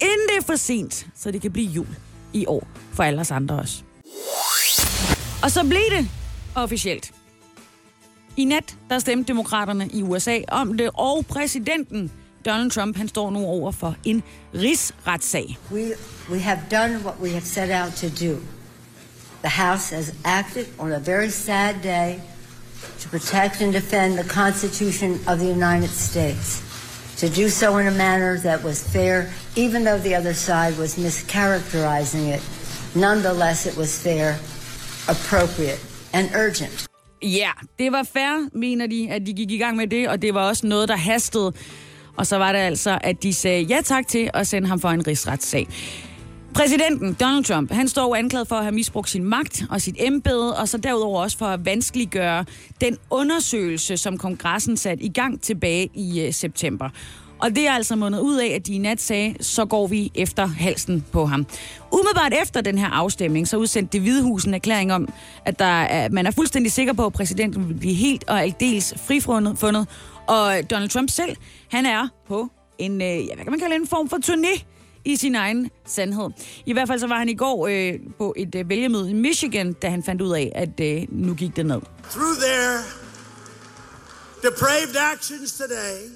Inden 0.00 0.28
det 0.28 0.36
er 0.38 0.42
for 0.42 0.56
sent, 0.56 1.06
så 1.16 1.30
det 1.30 1.42
kan 1.42 1.52
blive 1.52 1.70
jul 1.70 1.86
i 2.32 2.46
år 2.46 2.68
for 2.92 3.02
alle 3.02 3.20
os 3.20 3.30
andre 3.30 3.58
også. 3.58 3.82
Og 5.42 5.50
så 5.50 5.64
blev 5.68 5.98
det 5.98 6.08
officielt. 6.54 7.12
I 8.36 8.44
nat, 8.44 8.76
der 8.90 8.98
stemte 8.98 9.28
demokraterne 9.28 9.88
i 9.92 10.02
USA 10.02 10.38
om 10.48 10.76
det, 10.76 10.90
og 10.94 11.26
præsidenten 11.26 12.10
Donald 12.44 12.70
Trump, 12.70 12.96
han 12.96 13.08
står 13.08 13.30
nu 13.30 13.46
over 13.46 13.72
for 13.72 13.96
en 14.04 14.22
rigsretssag. 14.54 15.58
We, 15.72 15.92
we 16.30 16.38
have 16.38 16.58
done 16.70 16.98
what 17.04 17.14
we 17.22 17.30
have 17.30 17.44
set 17.44 17.70
out 17.70 17.92
to 17.92 18.08
do. 18.08 18.38
The 19.40 19.62
House 19.62 19.94
has 19.94 20.14
acted 20.24 20.66
on 20.78 20.92
a 20.92 20.98
very 20.98 21.30
sad 21.30 21.74
day 21.82 22.20
to 23.00 23.08
protect 23.08 23.62
and 23.62 23.72
defend 23.72 24.18
the 24.18 24.28
Constitution 24.28 25.12
of 25.12 25.38
the 25.38 25.48
United 25.48 25.90
States. 25.90 26.74
to 27.16 27.28
do 27.28 27.48
so 27.48 27.78
in 27.78 27.86
a 27.86 27.90
manner 27.90 28.38
that 28.38 28.62
was 28.62 28.82
fair, 28.82 29.30
even 29.56 29.84
though 29.84 29.98
the 29.98 30.14
other 30.14 30.34
side 30.34 30.76
was 30.76 30.96
mischaracterizing 30.96 32.28
it. 32.28 32.42
Nonetheless, 32.94 33.66
it 33.66 33.76
was 33.76 33.98
fair, 33.98 34.38
appropriate, 35.08 35.80
and 36.12 36.30
urgent. 36.34 36.86
Ja, 37.24 37.50
det 37.78 37.92
var 37.92 38.02
fair, 38.02 38.48
mener 38.58 38.86
de, 38.86 39.10
at 39.10 39.26
de 39.26 39.32
gik 39.32 39.50
i 39.50 39.56
gang 39.56 39.76
med 39.76 39.86
det, 39.86 40.08
og 40.08 40.22
det 40.22 40.34
var 40.34 40.48
også 40.48 40.66
noget, 40.66 40.88
der 40.88 40.96
hastede. 40.96 41.52
Og 42.16 42.26
så 42.26 42.36
var 42.36 42.52
det 42.52 42.58
altså, 42.58 42.98
at 43.00 43.22
de 43.22 43.34
sagde 43.34 43.62
ja 43.62 43.80
tak 43.84 44.08
til 44.08 44.30
at 44.34 44.46
sende 44.46 44.68
ham 44.68 44.80
for 44.80 44.88
en 44.88 45.06
rigsretssag. 45.06 45.68
Præsidenten 46.54 47.16
Donald 47.20 47.44
Trump, 47.44 47.72
han 47.72 47.88
står 47.88 48.02
jo 48.02 48.14
anklaget 48.14 48.48
for 48.48 48.56
at 48.56 48.62
have 48.62 48.74
misbrugt 48.74 49.10
sin 49.10 49.24
magt 49.24 49.64
og 49.70 49.80
sit 49.80 49.96
embede, 49.98 50.56
og 50.56 50.68
så 50.68 50.78
derudover 50.78 51.22
også 51.22 51.38
for 51.38 51.46
at 51.46 51.66
vanskeliggøre 51.66 52.44
den 52.80 52.98
undersøgelse, 53.10 53.96
som 53.96 54.18
kongressen 54.18 54.76
satte 54.76 55.04
i 55.04 55.08
gang 55.08 55.40
tilbage 55.40 55.90
i 55.94 56.20
øh, 56.20 56.32
september. 56.32 56.88
Og 57.44 57.56
det 57.56 57.66
er 57.66 57.72
altså 57.72 57.96
mundet 57.96 58.20
ud 58.20 58.36
af, 58.36 58.46
at 58.46 58.66
de 58.66 58.74
i 58.74 58.78
nat 58.78 59.00
sagde, 59.00 59.34
så 59.40 59.64
går 59.64 59.86
vi 59.86 60.12
efter 60.14 60.46
halsen 60.46 61.04
på 61.12 61.26
ham. 61.26 61.46
Umiddelbart 61.92 62.32
efter 62.42 62.60
den 62.60 62.78
her 62.78 62.88
afstemning, 62.88 63.48
så 63.48 63.56
udsendte 63.56 63.92
det 63.92 64.00
Hvide 64.00 64.22
Hus 64.22 64.44
en 64.44 64.54
erklæring 64.54 64.92
om, 64.92 65.08
at 65.44 65.58
der 65.58 65.64
er, 65.64 66.08
man 66.08 66.26
er 66.26 66.30
fuldstændig 66.30 66.72
sikker 66.72 66.92
på, 66.92 67.06
at 67.06 67.12
præsidenten 67.12 67.68
vil 67.68 67.74
blive 67.74 67.94
helt 67.94 68.24
og 68.28 68.42
aldeles 68.42 68.94
frifundet. 69.06 69.58
Fundet. 69.58 69.88
Og 70.26 70.54
Donald 70.70 70.88
Trump 70.88 71.10
selv, 71.10 71.36
han 71.70 71.86
er 71.86 72.08
på 72.28 72.48
en, 72.78 73.02
øh, 73.02 73.26
ja, 73.26 73.34
hvad 73.34 73.44
kan 73.44 73.50
man 73.50 73.60
kalde 73.60 73.74
en 73.74 73.86
form 73.86 74.08
for 74.08 74.16
turné 74.16 74.64
i 75.04 75.16
sin 75.16 75.34
egen 75.34 75.70
sandhed. 75.86 76.30
I 76.66 76.72
hvert 76.72 76.88
fald 76.88 77.00
så 77.00 77.06
var 77.06 77.18
han 77.18 77.28
i 77.28 77.34
går 77.34 77.66
øh, 77.66 77.92
på 78.18 78.34
et 78.36 78.54
øh, 78.54 78.68
vælgermøde 78.68 79.10
i 79.10 79.14
Michigan, 79.14 79.72
da 79.72 79.88
han 79.88 80.02
fandt 80.02 80.22
ud 80.22 80.34
af, 80.34 80.52
at 80.54 80.80
øh, 80.80 81.02
nu 81.10 81.34
gik 81.34 81.56
det 81.56 81.66
ned. 81.66 81.80
Through 82.10 82.36
their 82.36 82.78
depraved 84.42 84.96
actions 85.12 85.52
today, 85.52 86.13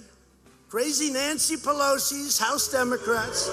crazy 0.70 1.10
Nancy 1.10 1.56
Pelosi's 1.56 2.38
House 2.38 2.68
Democrats 2.68 3.48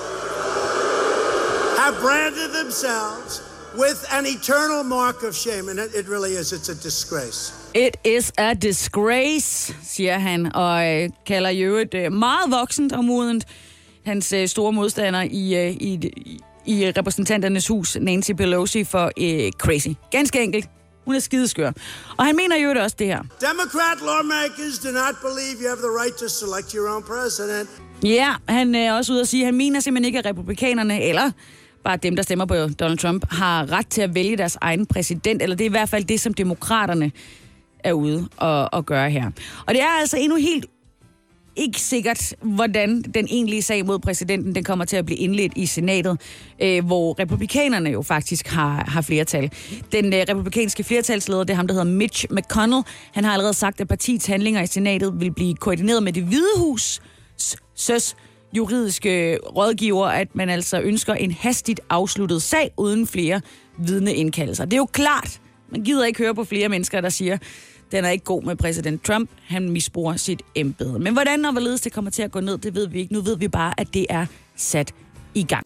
have 1.78 1.96
branded 2.02 2.52
themselves 2.52 3.42
with 3.78 4.06
an 4.12 4.26
eternal 4.26 4.84
mark 4.84 5.24
of 5.24 5.34
shame. 5.34 5.70
And 5.70 5.80
it, 5.80 5.96
it 5.96 6.10
really 6.10 6.32
is, 6.32 6.52
it's 6.52 6.70
a 6.70 6.76
disgrace. 6.76 7.54
It 7.74 7.98
is 8.04 8.34
a 8.38 8.54
disgrace, 8.54 9.76
siger 9.84 10.18
han, 10.18 10.56
og 10.56 10.88
øh, 10.88 11.10
kalder 11.26 11.50
i 11.50 11.62
øvrigt 11.62 11.94
øh, 11.94 12.12
meget 12.12 12.52
voksent 12.52 12.94
og 12.94 13.06
modent 13.06 13.46
hans 14.06 14.34
øh, 14.34 14.48
store 14.48 14.72
modstander 14.72 15.22
i, 15.22 15.56
øh, 15.56 15.72
i, 15.72 16.12
i, 16.16 16.40
i 16.66 16.92
repræsentanternes 16.92 17.68
hus, 17.68 17.98
Nancy 18.02 18.32
Pelosi, 18.32 18.84
for 18.84 19.12
øh, 19.18 19.52
crazy. 19.52 19.90
Ganske 20.12 20.44
enkelt. 20.44 20.70
Hun 21.06 21.16
er 21.16 21.20
skideskør. 21.20 21.72
Og 22.18 22.26
han 22.26 22.36
mener 22.36 22.56
jo 22.58 22.70
det 22.70 22.82
også 22.82 22.96
det 23.00 23.08
her. 23.08 23.22
Democrat 23.22 23.98
lawmakers 24.02 24.80
do 24.80 24.92
not 24.92 25.16
believe 25.22 25.56
you 25.62 25.68
have 25.68 25.82
the 25.88 25.94
right 26.02 26.16
to 26.16 26.28
select 26.28 26.72
your 26.72 26.90
own 26.94 27.04
president. 27.04 27.70
Ja, 28.04 28.34
han 28.50 28.76
er 28.76 28.94
også 28.94 29.14
ude 29.14 29.22
at 29.22 29.28
sige, 29.28 29.42
at 29.42 29.46
han 29.46 29.56
mener 29.56 29.80
simpelthen 29.80 30.06
ikke, 30.06 30.20
at 30.20 30.26
republikanerne, 30.26 31.04
eller 31.04 31.32
bare 31.84 31.98
dem, 31.98 32.16
der 32.16 32.24
stemmer 32.24 32.46
på 32.46 32.56
Donald 32.56 32.98
Trump, 32.98 33.26
har 33.32 33.72
ret 33.72 33.88
til 33.88 34.02
at 34.02 34.16
vælge 34.16 34.38
deres 34.38 34.58
egen 34.62 34.86
præsident, 34.86 35.42
eller 35.42 35.56
det 35.56 35.64
er 35.66 35.70
i 35.70 35.72
hvert 35.72 35.90
fald 35.90 36.04
det, 36.06 36.20
som 36.20 36.34
demokraterne 36.34 37.12
er 37.84 37.94
ude 37.94 38.28
og, 38.38 38.74
og 38.74 38.86
gøre 38.86 39.10
her. 39.10 39.32
Og 39.66 39.74
det 39.74 39.82
er 39.82 40.00
altså 40.00 40.18
endnu 40.18 40.36
helt 40.38 40.66
ikke 41.56 41.82
sikkert, 41.82 42.34
hvordan 42.42 43.02
den 43.02 43.28
egentlige 43.30 43.62
sag 43.62 43.86
mod 43.86 44.00
præsidenten 44.00 44.56
den 44.56 44.64
kommer 44.64 44.86
til 44.86 44.98
at 44.98 45.06
blive 45.06 45.18
indledt 45.18 45.54
i 45.56 45.66
senatet, 45.66 46.22
øh, 46.62 46.86
hvor 46.86 47.20
republikanerne 47.20 47.90
jo 47.90 48.02
faktisk 48.02 48.48
har, 48.48 48.86
har 48.88 49.02
flertal. 49.02 49.52
Den 49.92 50.14
øh, 50.14 50.20
republikanske 50.30 50.84
flertalsleder, 50.84 51.44
det 51.44 51.50
er 51.50 51.58
ham, 51.58 51.68
der 51.68 51.74
hedder 51.74 51.92
Mitch 51.92 52.26
McConnell, 52.32 52.84
han 53.14 53.24
har 53.24 53.32
allerede 53.32 53.54
sagt, 53.54 53.82
at 53.82 53.88
partiets 53.88 54.26
handlinger 54.26 54.62
i 54.62 54.68
senatet 54.68 55.20
vil 55.20 55.34
blive 55.34 55.56
koordineret 55.56 56.04
med 56.04 56.14
det 56.14 56.24
hvide 56.24 56.58
hus, 56.58 57.02
søs 57.76 58.16
juridiske 58.54 59.38
rådgiver, 59.38 60.06
at 60.06 60.36
man 60.36 60.50
altså 60.50 60.82
ønsker 60.82 61.14
en 61.14 61.32
hastigt 61.32 61.82
afsluttet 61.90 62.42
sag 62.42 62.72
uden 62.78 63.08
flere 63.08 63.42
vidneindkaldelser. 63.78 64.66
Det 64.66 64.74
er 64.74 64.78
jo 64.78 64.86
klart, 64.86 65.42
man 65.72 65.84
gider 65.84 66.06
ikke 66.06 66.24
høre 66.24 66.36
på 66.36 66.44
flere 66.44 66.70
mennesker, 66.70 67.02
der 67.02 67.10
siger, 67.10 67.38
den 67.92 68.06
er 68.06 68.10
ikke 68.10 68.26
god 68.26 68.44
med 68.44 68.56
præsident 68.56 69.04
Trump. 69.04 69.30
Han 69.44 69.70
misbruger 69.70 70.16
sit 70.16 70.42
embede. 70.56 71.00
Men 71.00 71.14
hvordan 71.14 71.46
og 71.46 71.52
hvorledes 71.52 71.82
det 71.82 71.94
kommer 71.94 72.12
til 72.12 72.24
at 72.24 72.32
gå 72.32 72.40
ned, 72.40 72.58
det 72.58 72.76
ved 72.76 72.88
vi 72.88 73.00
ikke. 73.00 73.14
Nu 73.14 73.22
ved 73.22 73.38
vi 73.38 73.48
bare, 73.48 73.74
at 73.78 73.88
det 73.94 74.06
er 74.10 74.26
sat 74.56 74.94
i 75.34 75.44
gang. 75.44 75.66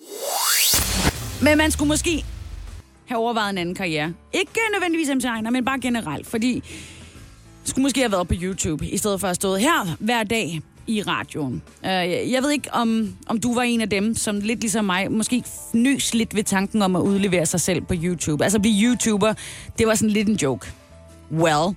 Men 1.41 1.57
man 1.57 1.71
skulle 1.71 1.87
måske 1.87 2.25
have 3.05 3.19
overvejet 3.19 3.49
en 3.49 3.57
anden 3.57 3.75
karriere. 3.75 4.13
Ikke 4.33 4.51
nødvendigvis 4.73 5.09
MC 5.15 5.25
Ejner, 5.25 5.49
men 5.49 5.65
bare 5.65 5.79
generelt. 5.79 6.27
Fordi 6.27 6.63
skulle 7.63 7.83
måske 7.83 7.99
have 7.99 8.11
været 8.11 8.27
på 8.27 8.33
YouTube, 8.41 8.85
i 8.85 8.97
stedet 8.97 9.19
for 9.19 9.27
at 9.27 9.35
stå 9.35 9.55
her 9.55 9.95
hver 9.99 10.23
dag 10.23 10.61
i 10.87 11.01
radioen. 11.01 11.61
Øh, 11.85 12.31
jeg 12.31 12.43
ved 12.43 12.51
ikke, 12.51 12.69
om, 12.73 13.15
om 13.27 13.39
du 13.39 13.53
var 13.53 13.61
en 13.61 13.81
af 13.81 13.89
dem, 13.89 14.15
som 14.15 14.39
lidt 14.39 14.59
ligesom 14.59 14.85
mig, 14.85 15.11
måske 15.11 15.43
nys 15.73 16.13
lidt 16.13 16.35
ved 16.35 16.43
tanken 16.43 16.81
om 16.81 16.95
at 16.95 17.01
udlevere 17.01 17.45
sig 17.45 17.61
selv 17.61 17.81
på 17.81 17.93
YouTube. 18.03 18.43
Altså 18.43 18.59
blive 18.59 18.83
YouTuber, 18.83 19.33
det 19.77 19.87
var 19.87 19.95
sådan 19.95 20.09
lidt 20.09 20.29
en 20.29 20.35
joke. 20.35 20.67
Well, 21.31 21.75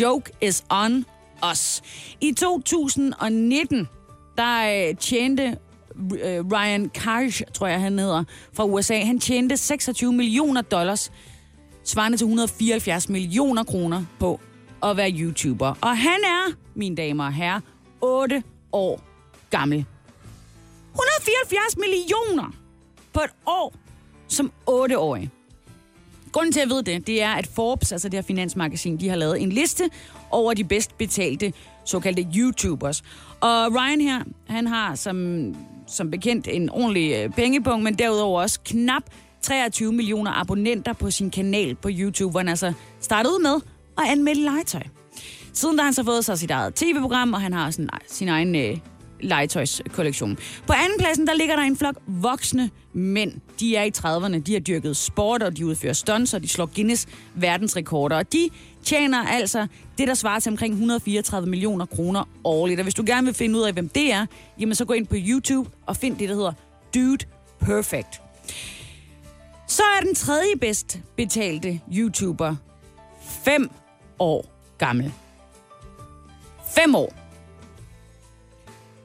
joke 0.00 0.30
is 0.40 0.64
on 0.70 1.04
us. 1.50 1.82
I 2.20 2.32
2019, 2.32 3.88
der 4.36 4.88
øh, 4.88 4.96
tjente 4.96 5.42
øh, 6.22 6.44
Ryan 6.52 6.88
Karsh, 6.88 7.42
tror 7.54 7.66
jeg 7.66 7.80
han 7.80 7.98
hedder, 7.98 8.24
fra 8.52 8.64
USA, 8.64 9.04
han 9.04 9.20
tjente 9.20 9.56
26 9.56 10.12
millioner 10.12 10.62
dollars, 10.62 11.12
svarende 11.84 12.18
til 12.18 12.24
174 12.24 13.08
millioner 13.08 13.64
kroner 13.64 14.04
på 14.18 14.40
at 14.82 14.96
være 14.96 15.12
YouTuber. 15.12 15.78
Og 15.80 15.98
han 15.98 16.20
er, 16.24 16.52
mine 16.74 16.96
damer 16.96 17.24
og 17.24 17.32
herrer, 17.32 17.60
8 18.00 18.42
år 18.72 19.00
gammel. 19.50 19.86
174 20.92 21.76
millioner 21.76 22.54
på 23.12 23.20
et 23.20 23.30
år 23.46 23.74
som 24.28 24.52
8-årig. 24.70 25.30
Grunden 26.34 26.52
til, 26.52 26.60
at 26.60 26.68
jeg 26.68 26.76
ved 26.76 26.82
det, 26.82 27.06
det 27.06 27.22
er, 27.22 27.30
at 27.30 27.46
Forbes, 27.46 27.92
altså 27.92 28.08
det 28.08 28.16
her 28.16 28.22
finansmagasin, 28.22 28.96
de 28.96 29.08
har 29.08 29.16
lavet 29.16 29.42
en 29.42 29.52
liste 29.52 29.84
over 30.30 30.54
de 30.54 30.64
bedst 30.64 30.98
betalte 30.98 31.52
såkaldte 31.84 32.26
YouTubers. 32.36 33.02
Og 33.40 33.74
Ryan 33.74 34.00
her, 34.00 34.20
han 34.46 34.66
har 34.66 34.94
som, 34.94 35.54
som 35.86 36.10
bekendt 36.10 36.48
en 36.48 36.70
ordentlig 36.70 37.14
øh, 37.14 37.30
pengepunkt, 37.30 37.84
men 37.84 37.94
derudover 37.94 38.40
også 38.42 38.60
knap 38.64 39.02
23 39.42 39.92
millioner 39.92 40.40
abonnenter 40.40 40.92
på 40.92 41.10
sin 41.10 41.30
kanal 41.30 41.74
på 41.74 41.88
YouTube, 41.92 42.30
hvor 42.30 42.40
han 42.40 42.48
altså 42.48 42.72
startede 43.00 43.38
med 43.42 43.54
at 43.98 44.04
anmelde 44.06 44.44
legetøj. 44.44 44.82
Siden 45.52 45.76
da 45.76 45.82
har 45.82 45.86
han 45.86 45.94
så 45.94 46.04
fået 46.04 46.24
sig 46.24 46.38
sit 46.38 46.50
eget 46.50 46.74
tv-program, 46.74 47.32
og 47.32 47.40
han 47.40 47.52
har 47.52 47.70
sådan, 47.70 47.88
sin 48.08 48.28
egen 48.28 48.54
øh, 48.54 48.76
legetøjskollektion. 49.24 50.38
På 50.66 50.72
anden 50.72 50.98
pladsen, 50.98 51.26
der 51.26 51.34
ligger 51.34 51.56
der 51.56 51.62
en 51.62 51.76
flok 51.76 51.96
voksne 52.06 52.70
mænd. 52.92 53.32
De 53.60 53.76
er 53.76 53.82
i 53.82 53.92
30'erne, 53.98 54.38
de 54.38 54.52
har 54.52 54.60
dyrket 54.60 54.96
sport, 54.96 55.42
og 55.42 55.56
de 55.56 55.66
udfører 55.66 55.92
stunts, 55.92 56.34
og 56.34 56.42
de 56.42 56.48
slår 56.48 56.66
Guinness 56.74 57.06
verdensrekorder. 57.34 58.16
Og 58.16 58.32
de 58.32 58.50
tjener 58.84 59.26
altså 59.26 59.66
det, 59.98 60.08
der 60.08 60.14
svarer 60.14 60.40
til 60.40 60.50
omkring 60.50 60.72
134 60.72 61.48
millioner 61.48 61.86
kroner 61.86 62.28
årligt. 62.44 62.80
Og 62.80 62.82
hvis 62.82 62.94
du 62.94 63.02
gerne 63.06 63.24
vil 63.24 63.34
finde 63.34 63.58
ud 63.58 63.64
af, 63.64 63.72
hvem 63.72 63.88
det 63.88 64.12
er, 64.12 64.26
jamen 64.60 64.74
så 64.74 64.84
gå 64.84 64.92
ind 64.92 65.06
på 65.06 65.16
YouTube 65.18 65.70
og 65.86 65.96
find 65.96 66.18
det, 66.18 66.28
der 66.28 66.34
hedder 66.34 66.52
Dude 66.94 67.24
Perfect. 67.60 68.20
Så 69.68 69.82
er 69.82 70.04
den 70.04 70.14
tredje 70.14 70.56
bedst 70.60 70.98
betalte 71.16 71.80
YouTuber 71.94 72.56
5 73.44 73.70
år 74.18 74.46
gammel. 74.78 75.12
5 76.74 76.94
år. 76.94 77.23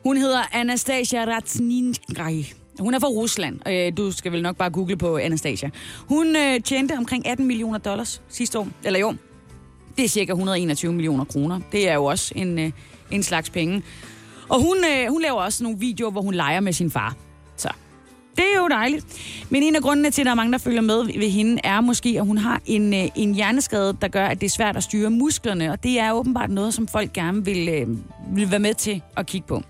Hun 0.03 0.17
hedder 0.17 0.41
Anastasia 0.51 1.25
Ratsninskaj. 1.25 2.33
Hun 2.79 2.93
er 2.93 2.99
fra 2.99 3.07
Rusland. 3.07 3.59
Øh, 3.67 3.97
du 3.97 4.11
skal 4.11 4.31
vel 4.31 4.41
nok 4.41 4.57
bare 4.57 4.69
google 4.69 4.97
på 4.97 5.17
Anastasia. 5.17 5.69
Hun 5.97 6.35
øh, 6.35 6.61
tjente 6.61 6.97
omkring 6.97 7.27
18 7.27 7.47
millioner 7.47 7.77
dollars 7.77 8.21
sidste 8.29 8.59
år, 8.59 8.67
eller 8.83 8.99
i 8.99 9.03
år. 9.03 9.15
Det 9.97 10.05
er 10.05 10.09
cirka 10.09 10.31
121 10.31 10.93
millioner 10.93 11.25
kroner. 11.25 11.59
Det 11.71 11.89
er 11.89 11.93
jo 11.93 12.05
også 12.05 12.33
en, 12.35 12.59
øh, 12.59 12.71
en 13.11 13.23
slags 13.23 13.49
penge. 13.49 13.83
Og 14.49 14.61
hun, 14.61 14.77
hun 15.09 15.21
laver 15.21 15.41
også 15.41 15.63
nogle 15.63 15.79
videoer, 15.79 16.11
hvor 16.11 16.21
hun 16.21 16.33
leger 16.33 16.59
med 16.59 16.73
sin 16.73 16.91
far. 16.91 17.15
Det 18.35 18.45
er 18.55 18.61
jo 18.61 18.67
dejligt. 18.67 19.05
Men 19.49 19.63
en 19.63 19.75
af 19.75 19.81
grundene 19.81 20.11
til, 20.11 20.21
at 20.21 20.25
der 20.25 20.31
er 20.31 20.35
mange, 20.35 20.51
der 20.51 20.57
følger 20.57 20.81
med 20.81 21.19
ved 21.19 21.29
hende, 21.29 21.61
er 21.63 21.81
måske, 21.81 22.15
at 22.17 22.25
hun 22.25 22.37
har 22.37 22.61
en, 22.65 22.93
øh, 22.93 23.07
en 23.15 23.35
hjerneskade, 23.35 23.97
der 24.01 24.07
gør, 24.07 24.25
at 24.25 24.41
det 24.41 24.45
er 24.47 24.51
svært 24.51 24.77
at 24.77 24.83
styre 24.83 25.09
musklerne. 25.09 25.71
Og 25.71 25.83
det 25.83 25.99
er 25.99 26.11
åbenbart 26.11 26.49
noget, 26.49 26.73
som 26.73 26.87
folk 26.87 27.13
gerne 27.13 27.45
vil, 27.45 27.69
øh, 27.69 27.87
vil 28.37 28.51
være 28.51 28.59
med 28.59 28.73
til 28.73 29.01
at 29.17 29.25
kigge 29.25 29.47
på. 29.47 29.63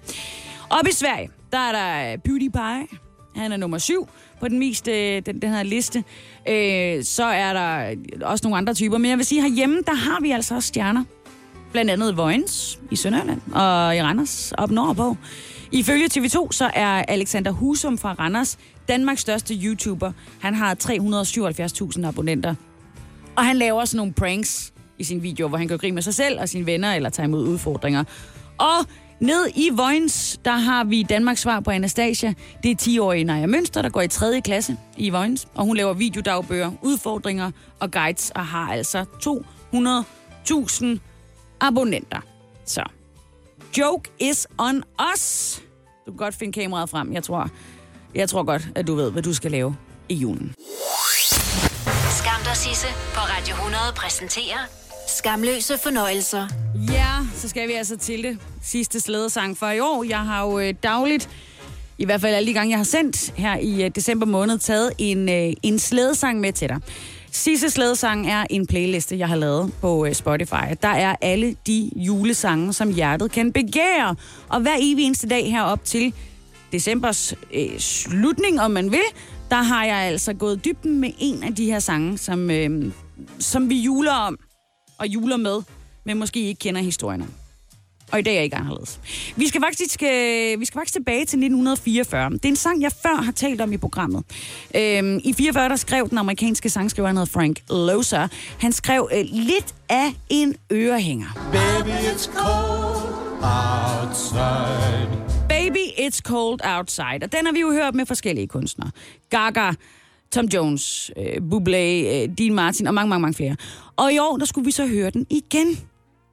Op 0.70 0.88
i 0.88 0.94
Sverige, 0.94 1.30
der 1.52 1.58
er 1.58 1.72
der 1.72 2.12
øh, 2.12 2.18
Beauty 2.18 2.48
Pie. 2.48 3.00
Han 3.36 3.52
er 3.52 3.58
nummer 3.58 3.78
syv 3.78 4.10
på 4.40 4.48
den 4.48 4.60
mest 4.60 4.86
den, 4.86 5.42
den 5.42 5.50
her 5.50 5.64
liste. 5.64 6.04
Øh, 6.50 7.04
så 7.04 7.24
er 7.24 7.54
der 7.54 7.96
også 8.22 8.48
nogle 8.48 8.58
andre 8.58 8.74
typer. 8.74 8.98
Men 8.98 9.10
jeg 9.10 9.18
vil 9.18 9.26
sige, 9.26 9.42
herhjemme, 9.42 9.82
der 9.86 9.94
har 9.94 10.22
vi 10.22 10.32
altså 10.32 10.56
også 10.56 10.68
stjerner. 10.68 11.04
Blandt 11.72 11.92
andet 11.92 12.18
Vojens 12.18 12.80
i 12.92 12.96
Sønderjylland 12.96 13.42
og 13.52 13.96
i 13.96 14.02
Randers 14.02 14.52
op 14.58 14.72
nordpå. 14.72 15.18
Ifølge 15.72 16.06
TV2, 16.06 16.52
så 16.52 16.72
er 16.74 16.88
Alexander 17.08 17.52
Husum 17.52 17.98
fra 17.98 18.14
Randers 18.14 18.58
Danmarks 18.88 19.22
største 19.22 19.54
YouTuber. 19.54 20.12
Han 20.40 20.54
har 20.56 20.76
377.000 22.00 22.06
abonnenter. 22.08 22.56
Og 23.36 23.46
han 23.46 23.56
laver 23.56 23.86
sådan 23.86 23.98
nogle 23.98 24.14
pranks 24.14 24.74
i 24.98 25.04
sine 25.04 25.22
videoer, 25.22 25.50
hvor 25.50 25.58
han 25.58 25.68
gør 25.68 25.78
grin 25.78 25.94
med 25.94 26.02
sig 26.02 26.14
selv 26.14 26.40
og 26.40 26.50
sine 26.50 26.66
venner, 26.66 26.94
eller 26.94 27.10
tager 27.10 27.28
imod 27.28 27.48
udfordringer. 27.48 28.04
Og 28.58 28.86
Ned 29.20 29.48
i 29.56 29.70
Vojens, 29.74 30.40
der 30.46 30.52
har 30.52 30.84
vi 30.84 31.04
Danmarks 31.04 31.42
svar 31.42 31.60
på 31.60 31.72
Anastasia. 31.72 32.34
Det 32.64 32.72
er 32.72 32.76
10-årige 32.82 33.24
Naja 33.24 33.48
Mønster, 33.48 33.82
der 33.82 33.90
går 33.90 34.02
i 34.02 34.08
3. 34.08 34.42
klasse 34.42 34.78
i 34.98 35.10
Vojens, 35.10 35.48
og 35.56 35.66
hun 35.66 35.78
laver 35.78 35.94
videodagbøger, 35.94 36.72
udfordringer 36.82 37.52
og 37.80 37.92
guides, 37.92 38.32
og 38.36 38.46
har 38.46 38.72
altså 38.72 39.06
200.000 39.24 40.86
abonnenter. 41.60 42.20
Så, 42.66 42.84
joke 43.78 44.12
is 44.20 44.48
on 44.58 44.84
us. 45.14 45.56
Du 46.06 46.12
kan 46.12 46.18
godt 46.18 46.36
finde 46.36 46.62
kameraet 46.62 46.90
frem. 46.90 47.14
Jeg 47.14 47.24
tror, 47.24 47.50
jeg 48.16 48.30
tror 48.30 48.44
godt, 48.44 48.68
at 48.76 48.88
du 48.88 48.96
ved, 48.96 49.12
hvad 49.12 49.24
du 49.24 49.34
skal 49.34 49.52
lave 49.52 49.76
i 50.10 50.14
julen. 50.16 50.56
Skam 52.20 52.42
dig, 52.44 52.58
Sisse, 52.58 52.88
på 53.14 53.20
Radio 53.20 53.56
100 53.56 53.82
præsenterer 53.96 54.80
Skamløse 55.18 55.78
fornøjelser. 55.84 56.48
Ja, 56.92 57.14
så 57.36 57.50
skal 57.50 57.68
vi 57.68 57.74
altså 57.74 57.98
til 57.98 58.24
det 58.24 58.38
sidste 58.64 59.00
slædesang 59.00 59.58
for 59.58 59.70
i 59.70 59.80
år. 59.80 60.04
Jeg 60.04 60.20
har 60.20 60.46
jo 60.46 60.60
øh, 60.60 60.74
dagligt, 60.84 61.30
i 61.98 62.06
hvert 62.06 62.22
fald 62.22 62.36
alle 62.36 62.48
de 62.50 62.54
gange, 62.54 62.72
jeg 62.72 62.80
har 62.80 62.84
sendt 62.84 63.34
her 63.36 63.58
i 63.58 63.84
øh, 63.84 63.92
december 63.96 64.26
måned, 64.26 64.58
taget 64.58 64.94
en, 64.98 65.30
øh, 65.30 65.54
en 65.64 65.80
slædesang 65.80 66.40
med 66.40 66.54
til 66.54 66.70
dig. 66.70 66.80
Sisse 67.32 67.70
slædesang 67.70 68.28
er 68.28 68.46
en 68.50 68.68
playliste, 68.68 69.20
jeg 69.20 69.28
har 69.28 69.36
lavet 69.36 69.74
på 69.82 70.06
øh, 70.06 70.14
Spotify. 70.14 70.76
Der 70.82 70.88
er 70.88 71.16
alle 71.22 71.56
de 71.68 71.92
julesange, 71.96 72.74
som 72.74 72.94
hjertet 72.94 73.32
kan 73.32 73.54
begære. 73.54 74.16
Og 74.50 74.62
hver 74.62 74.76
evig 74.80 75.06
eneste 75.06 75.30
dag 75.30 75.52
herop 75.52 75.84
til 75.84 76.14
decembers 76.72 77.34
øh, 77.54 77.80
slutning, 77.80 78.62
om 78.62 78.72
man 78.72 78.92
vil, 78.92 79.02
der 79.50 79.62
har 79.62 79.86
jeg 79.86 79.96
altså 79.98 80.34
gået 80.34 80.66
dybden 80.66 81.00
med 81.00 81.12
en 81.20 81.44
af 81.44 81.56
de 81.56 81.66
her 81.66 81.80
sange, 81.80 82.18
som, 82.18 82.52
øh, 82.52 82.92
som 83.40 83.70
vi 83.70 83.76
juler 83.76 84.14
om 84.14 84.38
og 84.98 85.08
juler 85.08 85.38
med, 85.38 85.62
men 86.06 86.20
måske 86.20 86.40
ikke 86.40 86.60
kender 86.60 86.82
historien 86.82 87.22
om. 87.22 87.49
Og 88.12 88.20
i 88.20 88.22
dag 88.22 88.38
er 88.38 88.42
ikke 88.42 88.56
anderledes. 88.56 89.00
Vi 89.36 89.48
skal 89.48 89.62
faktisk, 89.62 90.04
øh, 90.04 90.60
vi 90.60 90.66
skal 90.66 90.80
faktisk 90.80 90.94
tilbage 90.94 91.26
til 91.26 91.40
1944. 91.40 92.30
Det 92.30 92.46
er 92.46 92.50
en 92.50 92.56
sang, 92.56 92.82
jeg 92.82 92.92
før 92.92 93.16
har 93.16 93.32
talt 93.32 93.62
om 93.62 93.74
i 93.74 93.78
programmet. 93.78 94.24
Øhm, 94.76 95.20
I 95.24 95.34
44 95.34 95.70
der 95.70 95.76
skrev 95.76 96.10
den 96.10 96.18
amerikanske 96.18 96.70
sangskriver, 96.70 97.08
han 97.08 97.18
hedder 97.18 97.32
Frank 97.32 97.60
Loza. 97.70 98.28
Han 98.60 98.72
skrev 98.72 99.10
øh, 99.14 99.26
lidt 99.32 99.76
af 99.90 100.14
en 100.30 100.56
ørehænger. 100.72 101.50
Baby, 101.52 101.90
it's 101.90 102.34
cold 102.34 103.20
outside. 103.44 105.30
Baby, 105.50 105.80
It's 105.98 106.22
Cold 106.22 106.60
Outside. 106.78 107.20
Og 107.24 107.32
den 107.32 107.46
har 107.46 107.54
vi 107.54 107.60
jo 107.60 107.72
hørt 107.72 107.96
med 107.96 108.06
forskellige 108.06 108.48
kunstnere. 108.48 108.92
Gaga, 109.30 109.72
Tom 110.32 110.46
Jones, 110.46 111.12
øh, 111.18 111.36
Bublé, 111.52 112.08
øh, 112.16 112.38
Dean 112.38 112.54
Martin 112.54 112.88
og 112.88 112.94
mange, 112.94 113.10
mange, 113.10 113.22
mange 113.22 113.34
flere. 113.34 113.56
Og 113.96 114.14
i 114.14 114.20
år, 114.20 114.38
der 114.38 114.46
skulle 114.46 114.66
vi 114.66 114.72
så 114.72 114.88
høre 114.88 115.10
den 115.10 115.26
igen. 115.30 115.80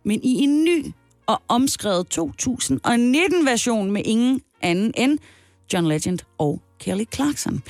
Men 0.04 0.20
i 0.22 0.42
en 0.42 0.64
ny 0.64 0.86
og 1.26 1.42
omskrevet 1.48 2.18
2019-version 2.18 3.90
med 3.90 4.02
ingen 4.04 4.40
anden 4.62 4.92
end 4.96 5.18
John 5.72 5.88
Legend 5.88 6.18
og 6.38 6.62
Kelly 6.80 7.04
Clarkson. 7.14 7.62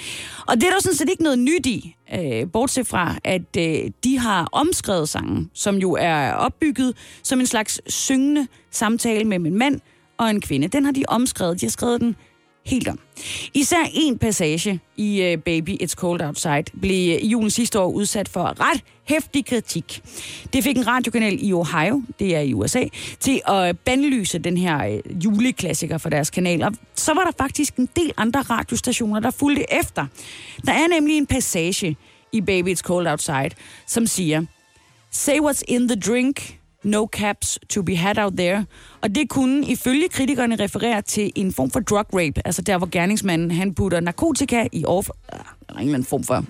Og 0.46 0.56
det 0.56 0.64
er 0.64 0.70
der 0.70 0.80
sådan 0.80 0.96
set 0.96 1.08
ikke 1.10 1.22
noget 1.22 1.38
nyt 1.38 1.66
i, 1.66 1.96
øh, 2.14 2.50
bortset 2.52 2.86
fra, 2.86 3.16
at 3.24 3.56
øh, 3.58 3.90
de 4.04 4.18
har 4.18 4.48
omskrevet 4.52 5.08
sangen, 5.08 5.50
som 5.54 5.76
jo 5.76 5.92
er 5.92 6.32
opbygget 6.32 6.96
som 7.22 7.40
en 7.40 7.46
slags 7.46 7.80
syngende 7.92 8.46
samtale 8.70 9.24
mellem 9.24 9.46
en 9.46 9.58
mand 9.58 9.80
og 10.18 10.30
en 10.30 10.40
kvinde. 10.40 10.68
Den 10.68 10.84
har 10.84 10.92
de 10.92 11.04
omskrevet. 11.08 11.60
De 11.60 11.66
har 11.66 11.70
skrevet 11.70 12.00
den 12.00 12.16
helt 12.66 12.88
om. 12.88 12.98
Især 13.54 13.88
en 13.94 14.18
passage 14.18 14.80
i 14.96 15.34
uh, 15.34 15.42
Baby 15.42 15.82
It's 15.82 15.94
Cold 15.94 16.22
Outside 16.22 16.64
blev 16.80 17.14
øh, 17.14 17.22
i 17.22 17.26
julen 17.26 17.50
sidste 17.50 17.80
år 17.80 17.90
udsat 17.90 18.28
for 18.28 18.60
ret 18.60 18.82
hæftig 19.04 19.46
kritik. 19.46 20.02
Det 20.52 20.64
fik 20.64 20.76
en 20.76 20.86
radiokanal 20.86 21.38
i 21.40 21.52
Ohio, 21.52 22.02
det 22.18 22.36
er 22.36 22.40
i 22.40 22.54
USA, 22.54 22.84
til 23.20 23.40
at 23.46 23.78
bandlyse 23.78 24.38
den 24.38 24.56
her 24.56 24.88
uh, 24.88 25.24
juleklassiker 25.24 25.98
for 25.98 26.10
deres 26.10 26.30
kanal. 26.30 26.62
Og 26.62 26.72
så 26.94 27.14
var 27.14 27.24
der 27.24 27.32
faktisk 27.38 27.76
en 27.76 27.88
del 27.96 28.12
andre 28.16 28.40
radiostationer, 28.40 29.20
der 29.20 29.30
fulgte 29.30 29.64
efter. 29.80 30.06
Der 30.66 30.72
er 30.72 30.88
nemlig 30.88 31.16
en 31.16 31.26
passage 31.26 31.96
i 32.32 32.40
Baby 32.40 32.74
It's 32.74 32.82
Cold 32.82 33.06
Outside, 33.06 33.50
som 33.86 34.06
siger, 34.06 34.44
Say 35.10 35.38
what's 35.40 35.62
in 35.68 35.88
the 35.88 36.00
drink, 36.00 36.55
no 36.86 37.06
caps 37.12 37.58
to 37.68 37.82
be 37.82 37.96
had 37.96 38.18
out 38.18 38.32
there. 38.36 38.66
Og 39.00 39.14
det 39.14 39.28
kunne 39.28 39.66
ifølge 39.66 40.08
kritikerne 40.08 40.56
referere 40.56 41.02
til 41.02 41.32
en 41.34 41.52
form 41.52 41.70
for 41.70 41.80
drug 41.80 42.06
rape, 42.12 42.46
altså 42.46 42.62
der 42.62 42.78
hvor 42.78 42.88
gerningsmanden 42.92 43.50
han 43.50 43.74
putter 43.74 44.00
narkotika 44.00 44.66
i 44.72 44.84
off... 44.84 45.08
Eller 45.28 45.44
øh, 45.70 45.76
en 45.76 45.80
eller 45.80 45.94
anden 45.94 46.04
form 46.04 46.24
for 46.24 46.44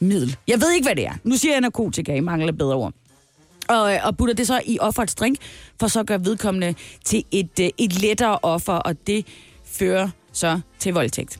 middel. 0.00 0.36
Jeg 0.48 0.60
ved 0.60 0.72
ikke, 0.72 0.86
hvad 0.86 0.96
det 0.96 1.06
er. 1.06 1.12
Nu 1.24 1.36
siger 1.36 1.52
jeg 1.52 1.60
narkotika, 1.60 2.14
I 2.14 2.20
mangler 2.20 2.52
bedre 2.52 2.74
ord. 2.74 2.92
Og, 3.68 3.94
øh, 3.94 4.00
og 4.04 4.16
putter 4.16 4.34
det 4.34 4.46
så 4.46 4.62
i 4.66 4.78
offerets 4.78 5.14
drink, 5.14 5.38
for 5.80 5.86
så 5.86 6.04
gør 6.04 6.18
vedkommende 6.18 6.74
til 7.04 7.24
et, 7.30 7.60
øh, 7.60 7.68
et 7.78 8.00
lettere 8.00 8.38
offer, 8.42 8.72
og 8.72 9.06
det 9.06 9.26
fører 9.64 10.08
så 10.32 10.60
til 10.78 10.92
voldtægt. 10.92 11.38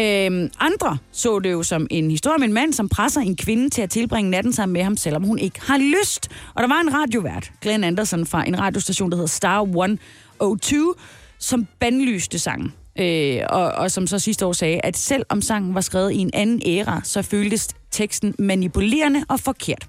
Øhm, 0.00 0.50
andre 0.60 0.98
så 1.12 1.38
det 1.38 1.52
jo 1.52 1.62
som 1.62 1.86
en 1.90 2.10
historie 2.10 2.34
om 2.34 2.42
en 2.42 2.52
mand, 2.52 2.72
som 2.72 2.88
presser 2.88 3.20
en 3.20 3.36
kvinde 3.36 3.70
til 3.70 3.82
at 3.82 3.90
tilbringe 3.90 4.30
natten 4.30 4.52
sammen 4.52 4.72
med 4.72 4.82
ham, 4.82 4.96
selvom 4.96 5.22
hun 5.22 5.38
ikke 5.38 5.60
har 5.62 5.78
lyst. 5.78 6.28
Og 6.54 6.62
der 6.62 6.68
var 6.68 6.80
en 6.80 6.94
radiovært, 6.94 7.52
Glenn 7.60 7.84
Anderson 7.84 8.26
fra 8.26 8.48
en 8.48 8.58
radiostation, 8.58 9.10
der 9.10 9.16
hedder 9.16 9.28
Star 9.28 9.62
102, 9.62 10.94
som 11.38 11.66
bandlyste 11.80 12.38
sangen. 12.38 12.72
Øh, 12.98 13.40
og, 13.48 13.72
og 13.72 13.90
som 13.90 14.06
så 14.06 14.18
sidste 14.18 14.46
år 14.46 14.52
sagde, 14.52 14.80
at 14.84 14.96
selv 14.96 15.22
om 15.28 15.42
sangen 15.42 15.74
var 15.74 15.80
skrevet 15.80 16.12
i 16.12 16.18
en 16.18 16.30
anden 16.34 16.62
æra, 16.66 17.00
så 17.04 17.22
føltes 17.22 17.68
teksten 17.90 18.34
manipulerende 18.38 19.24
og 19.28 19.40
forkert. 19.40 19.86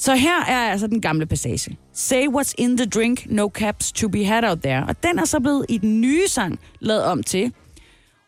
Så 0.00 0.14
her 0.14 0.44
er 0.44 0.70
altså 0.70 0.86
den 0.86 1.00
gamle 1.00 1.26
passage. 1.26 1.76
Say 1.92 2.26
what's 2.26 2.54
in 2.58 2.76
the 2.76 2.86
drink, 2.86 3.26
no 3.30 3.48
caps 3.54 3.92
to 3.92 4.08
be 4.08 4.24
had 4.24 4.44
out 4.44 4.58
there. 4.62 4.84
Og 4.88 5.02
den 5.02 5.18
er 5.18 5.24
så 5.24 5.40
blevet 5.40 5.66
i 5.68 5.78
den 5.78 6.00
nye 6.00 6.28
sang 6.28 6.60
lavet 6.80 7.04
om 7.04 7.22
til 7.22 7.52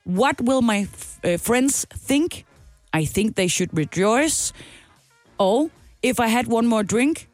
What 0.06 0.40
will 0.40 0.62
my 0.62 0.80
uh, 1.32 1.40
friends 1.40 1.86
think? 2.08 2.44
I 3.00 3.06
think 3.06 3.36
they 3.36 3.48
should 3.48 3.70
rejoice. 3.78 4.54
Og 5.38 5.70
If 6.02 6.18
I 6.18 6.28
had 6.28 6.44
one 6.48 6.68
more 6.68 6.82
drink, 6.82 7.28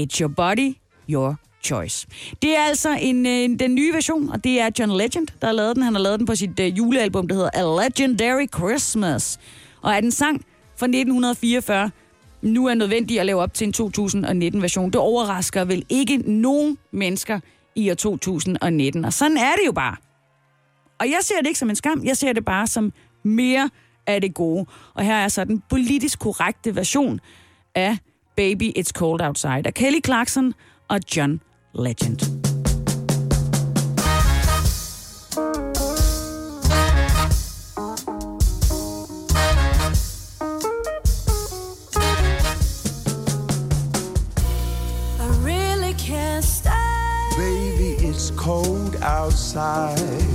it's 0.00 0.20
your 0.20 0.28
body, 0.28 0.76
your 1.08 1.36
choice. 1.62 2.06
Det 2.42 2.56
er 2.56 2.62
altså 2.62 2.98
en, 3.00 3.26
en, 3.26 3.58
den 3.58 3.74
nye 3.74 3.92
version, 3.92 4.28
og 4.28 4.44
det 4.44 4.60
er 4.60 4.70
John 4.78 4.96
Legend, 4.96 5.26
der 5.40 5.46
har 5.46 5.52
lavet 5.52 5.76
den. 5.76 5.82
Han 5.82 5.94
har 5.94 6.02
lavet 6.02 6.18
den 6.18 6.26
på 6.26 6.34
sit 6.34 6.60
øh, 6.60 6.78
julealbum, 6.78 7.28
der 7.28 7.34
hedder 7.34 7.50
A 7.52 7.84
Legendary 7.84 8.46
Christmas. 8.54 9.38
Og 9.82 9.92
er 9.94 10.00
den 10.00 10.12
sang 10.12 10.44
fra 10.76 10.86
1944, 10.86 11.90
nu 12.46 12.66
er 12.66 12.74
nødvendig 12.74 13.20
at 13.20 13.26
lave 13.26 13.40
op 13.40 13.54
til 13.54 13.66
en 13.66 13.74
2019-version. 13.76 14.90
Det 14.90 15.00
overrasker 15.00 15.64
vel 15.64 15.84
ikke 15.88 16.16
nogen 16.16 16.78
mennesker 16.92 17.40
i 17.74 17.90
år 17.90 17.94
2019. 17.94 19.04
Og 19.04 19.12
sådan 19.12 19.36
er 19.36 19.52
det 19.52 19.66
jo 19.66 19.72
bare. 19.72 19.96
Og 21.00 21.06
jeg 21.06 21.18
ser 21.22 21.38
det 21.38 21.46
ikke 21.46 21.58
som 21.58 21.70
en 21.70 21.76
skam, 21.76 22.04
jeg 22.04 22.16
ser 22.16 22.32
det 22.32 22.44
bare 22.44 22.66
som 22.66 22.92
mere 23.22 23.70
af 24.06 24.20
det 24.20 24.34
gode. 24.34 24.66
Og 24.94 25.04
her 25.04 25.14
er 25.14 25.28
så 25.28 25.44
den 25.44 25.62
politisk 25.70 26.18
korrekte 26.18 26.76
version 26.76 27.20
af 27.74 27.98
Baby 28.36 28.72
It's 28.78 28.92
Cold 28.92 29.20
Outside 29.20 29.62
af 29.66 29.74
Kelly 29.74 30.00
Clarkson 30.04 30.54
og 30.88 31.00
John 31.16 31.40
Legend. 31.74 32.45
Outside. 49.56 50.25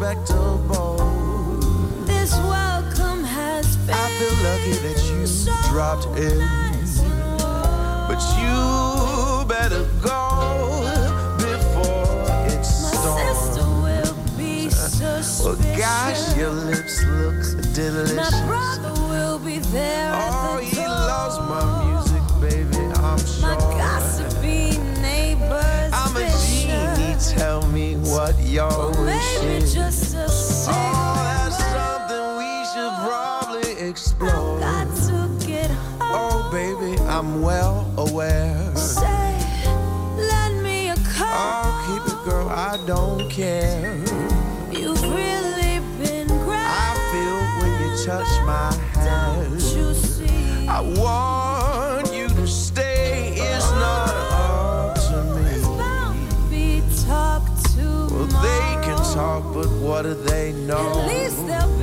Respectable. 0.00 0.96
This 2.06 2.32
welcome 2.34 3.24
has 3.24 3.76
been 3.78 3.94
I 3.94 4.08
feel 4.18 4.34
lucky 4.44 4.72
that 4.86 4.98
you 5.10 5.26
dropped 5.70 6.06
in. 6.18 6.38
But 8.06 8.22
you 8.38 9.44
better 9.48 9.84
go 10.00 10.86
before 11.38 12.26
it 12.46 12.64
storms. 12.64 13.38
sister 13.38 13.66
will 13.66 14.14
be 14.36 14.70
suspicious. 14.70 15.40
Well, 15.44 15.56
gosh, 15.76 16.36
your 16.36 16.50
lips 16.50 17.02
look 17.04 17.74
delicious. 17.74 18.14
My 18.32 18.46
brother 18.46 18.92
will 19.08 19.38
be 19.40 19.58
there 19.58 20.10
Oh, 20.14 20.58
the 20.58 20.64
he 20.64 20.76
door. 20.76 20.88
loves 20.88 21.38
my 21.50 21.84
music, 21.90 22.22
baby, 22.40 22.84
I'm 22.94 23.18
My 23.18 23.58
sure. 23.58 23.80
What 28.18 28.36
your 28.40 28.90
wish 29.04 29.42
Maybe 29.42 29.62
is. 29.62 29.72
just 29.72 30.14
a 30.16 30.26
Oh, 30.68 31.14
that's 31.22 31.56
something 31.76 32.26
we 32.42 32.52
should 32.70 32.94
probably 33.06 33.88
explore. 33.88 34.58
Got 34.58 34.88
to 35.06 35.46
get 35.46 35.70
home. 35.70 36.00
Oh, 36.00 36.50
baby, 36.50 36.98
I'm 37.02 37.42
well 37.42 37.86
aware. 37.96 38.74
Say, 38.74 39.38
lend 40.16 40.64
me 40.64 40.88
a 40.90 40.96
call. 41.14 41.62
Oh, 41.62 41.70
keep 41.86 42.12
it, 42.12 42.20
girl, 42.28 42.48
I 42.48 42.76
don't 42.86 43.30
care. 43.30 43.96
You've 44.72 45.00
really 45.00 45.78
been 46.02 46.26
great. 46.44 46.68
I 46.88 46.90
feel 47.10 47.38
when 47.60 47.72
you 47.80 48.04
touch 48.04 48.32
my 48.44 48.74
hand. 48.98 49.52
You 49.52 49.94
see, 49.94 50.66
I 50.66 50.80
want 50.98 51.47
but 59.58 59.70
what 59.80 60.02
do 60.02 60.14
they 60.14 60.52
know? 60.52 61.00
At 61.00 61.06
least 61.08 61.44
there'll 61.48 61.77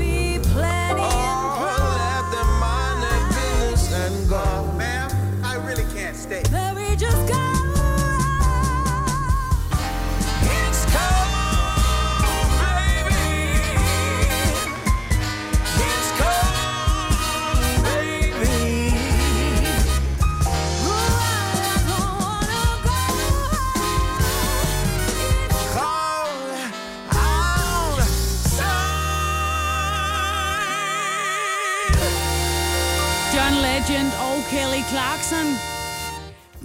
Clarkson 34.95 35.47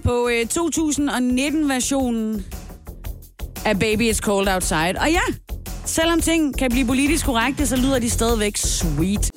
på 0.05 0.29
øh, 0.29 0.47
2019-versionen 0.53 2.45
af 3.65 3.79
Baby 3.79 4.13
It's 4.13 4.19
Cold 4.19 4.49
Outside. 4.49 4.95
Og 5.01 5.11
ja, 5.11 5.21
selvom 5.85 6.21
ting 6.21 6.59
kan 6.59 6.71
blive 6.71 6.87
politisk 6.87 7.27
korrekte, 7.27 7.67
så 7.67 7.77
lyder 7.77 7.99
de 7.99 8.11
stadigvæk 8.11 8.57
sweet. 8.57 9.31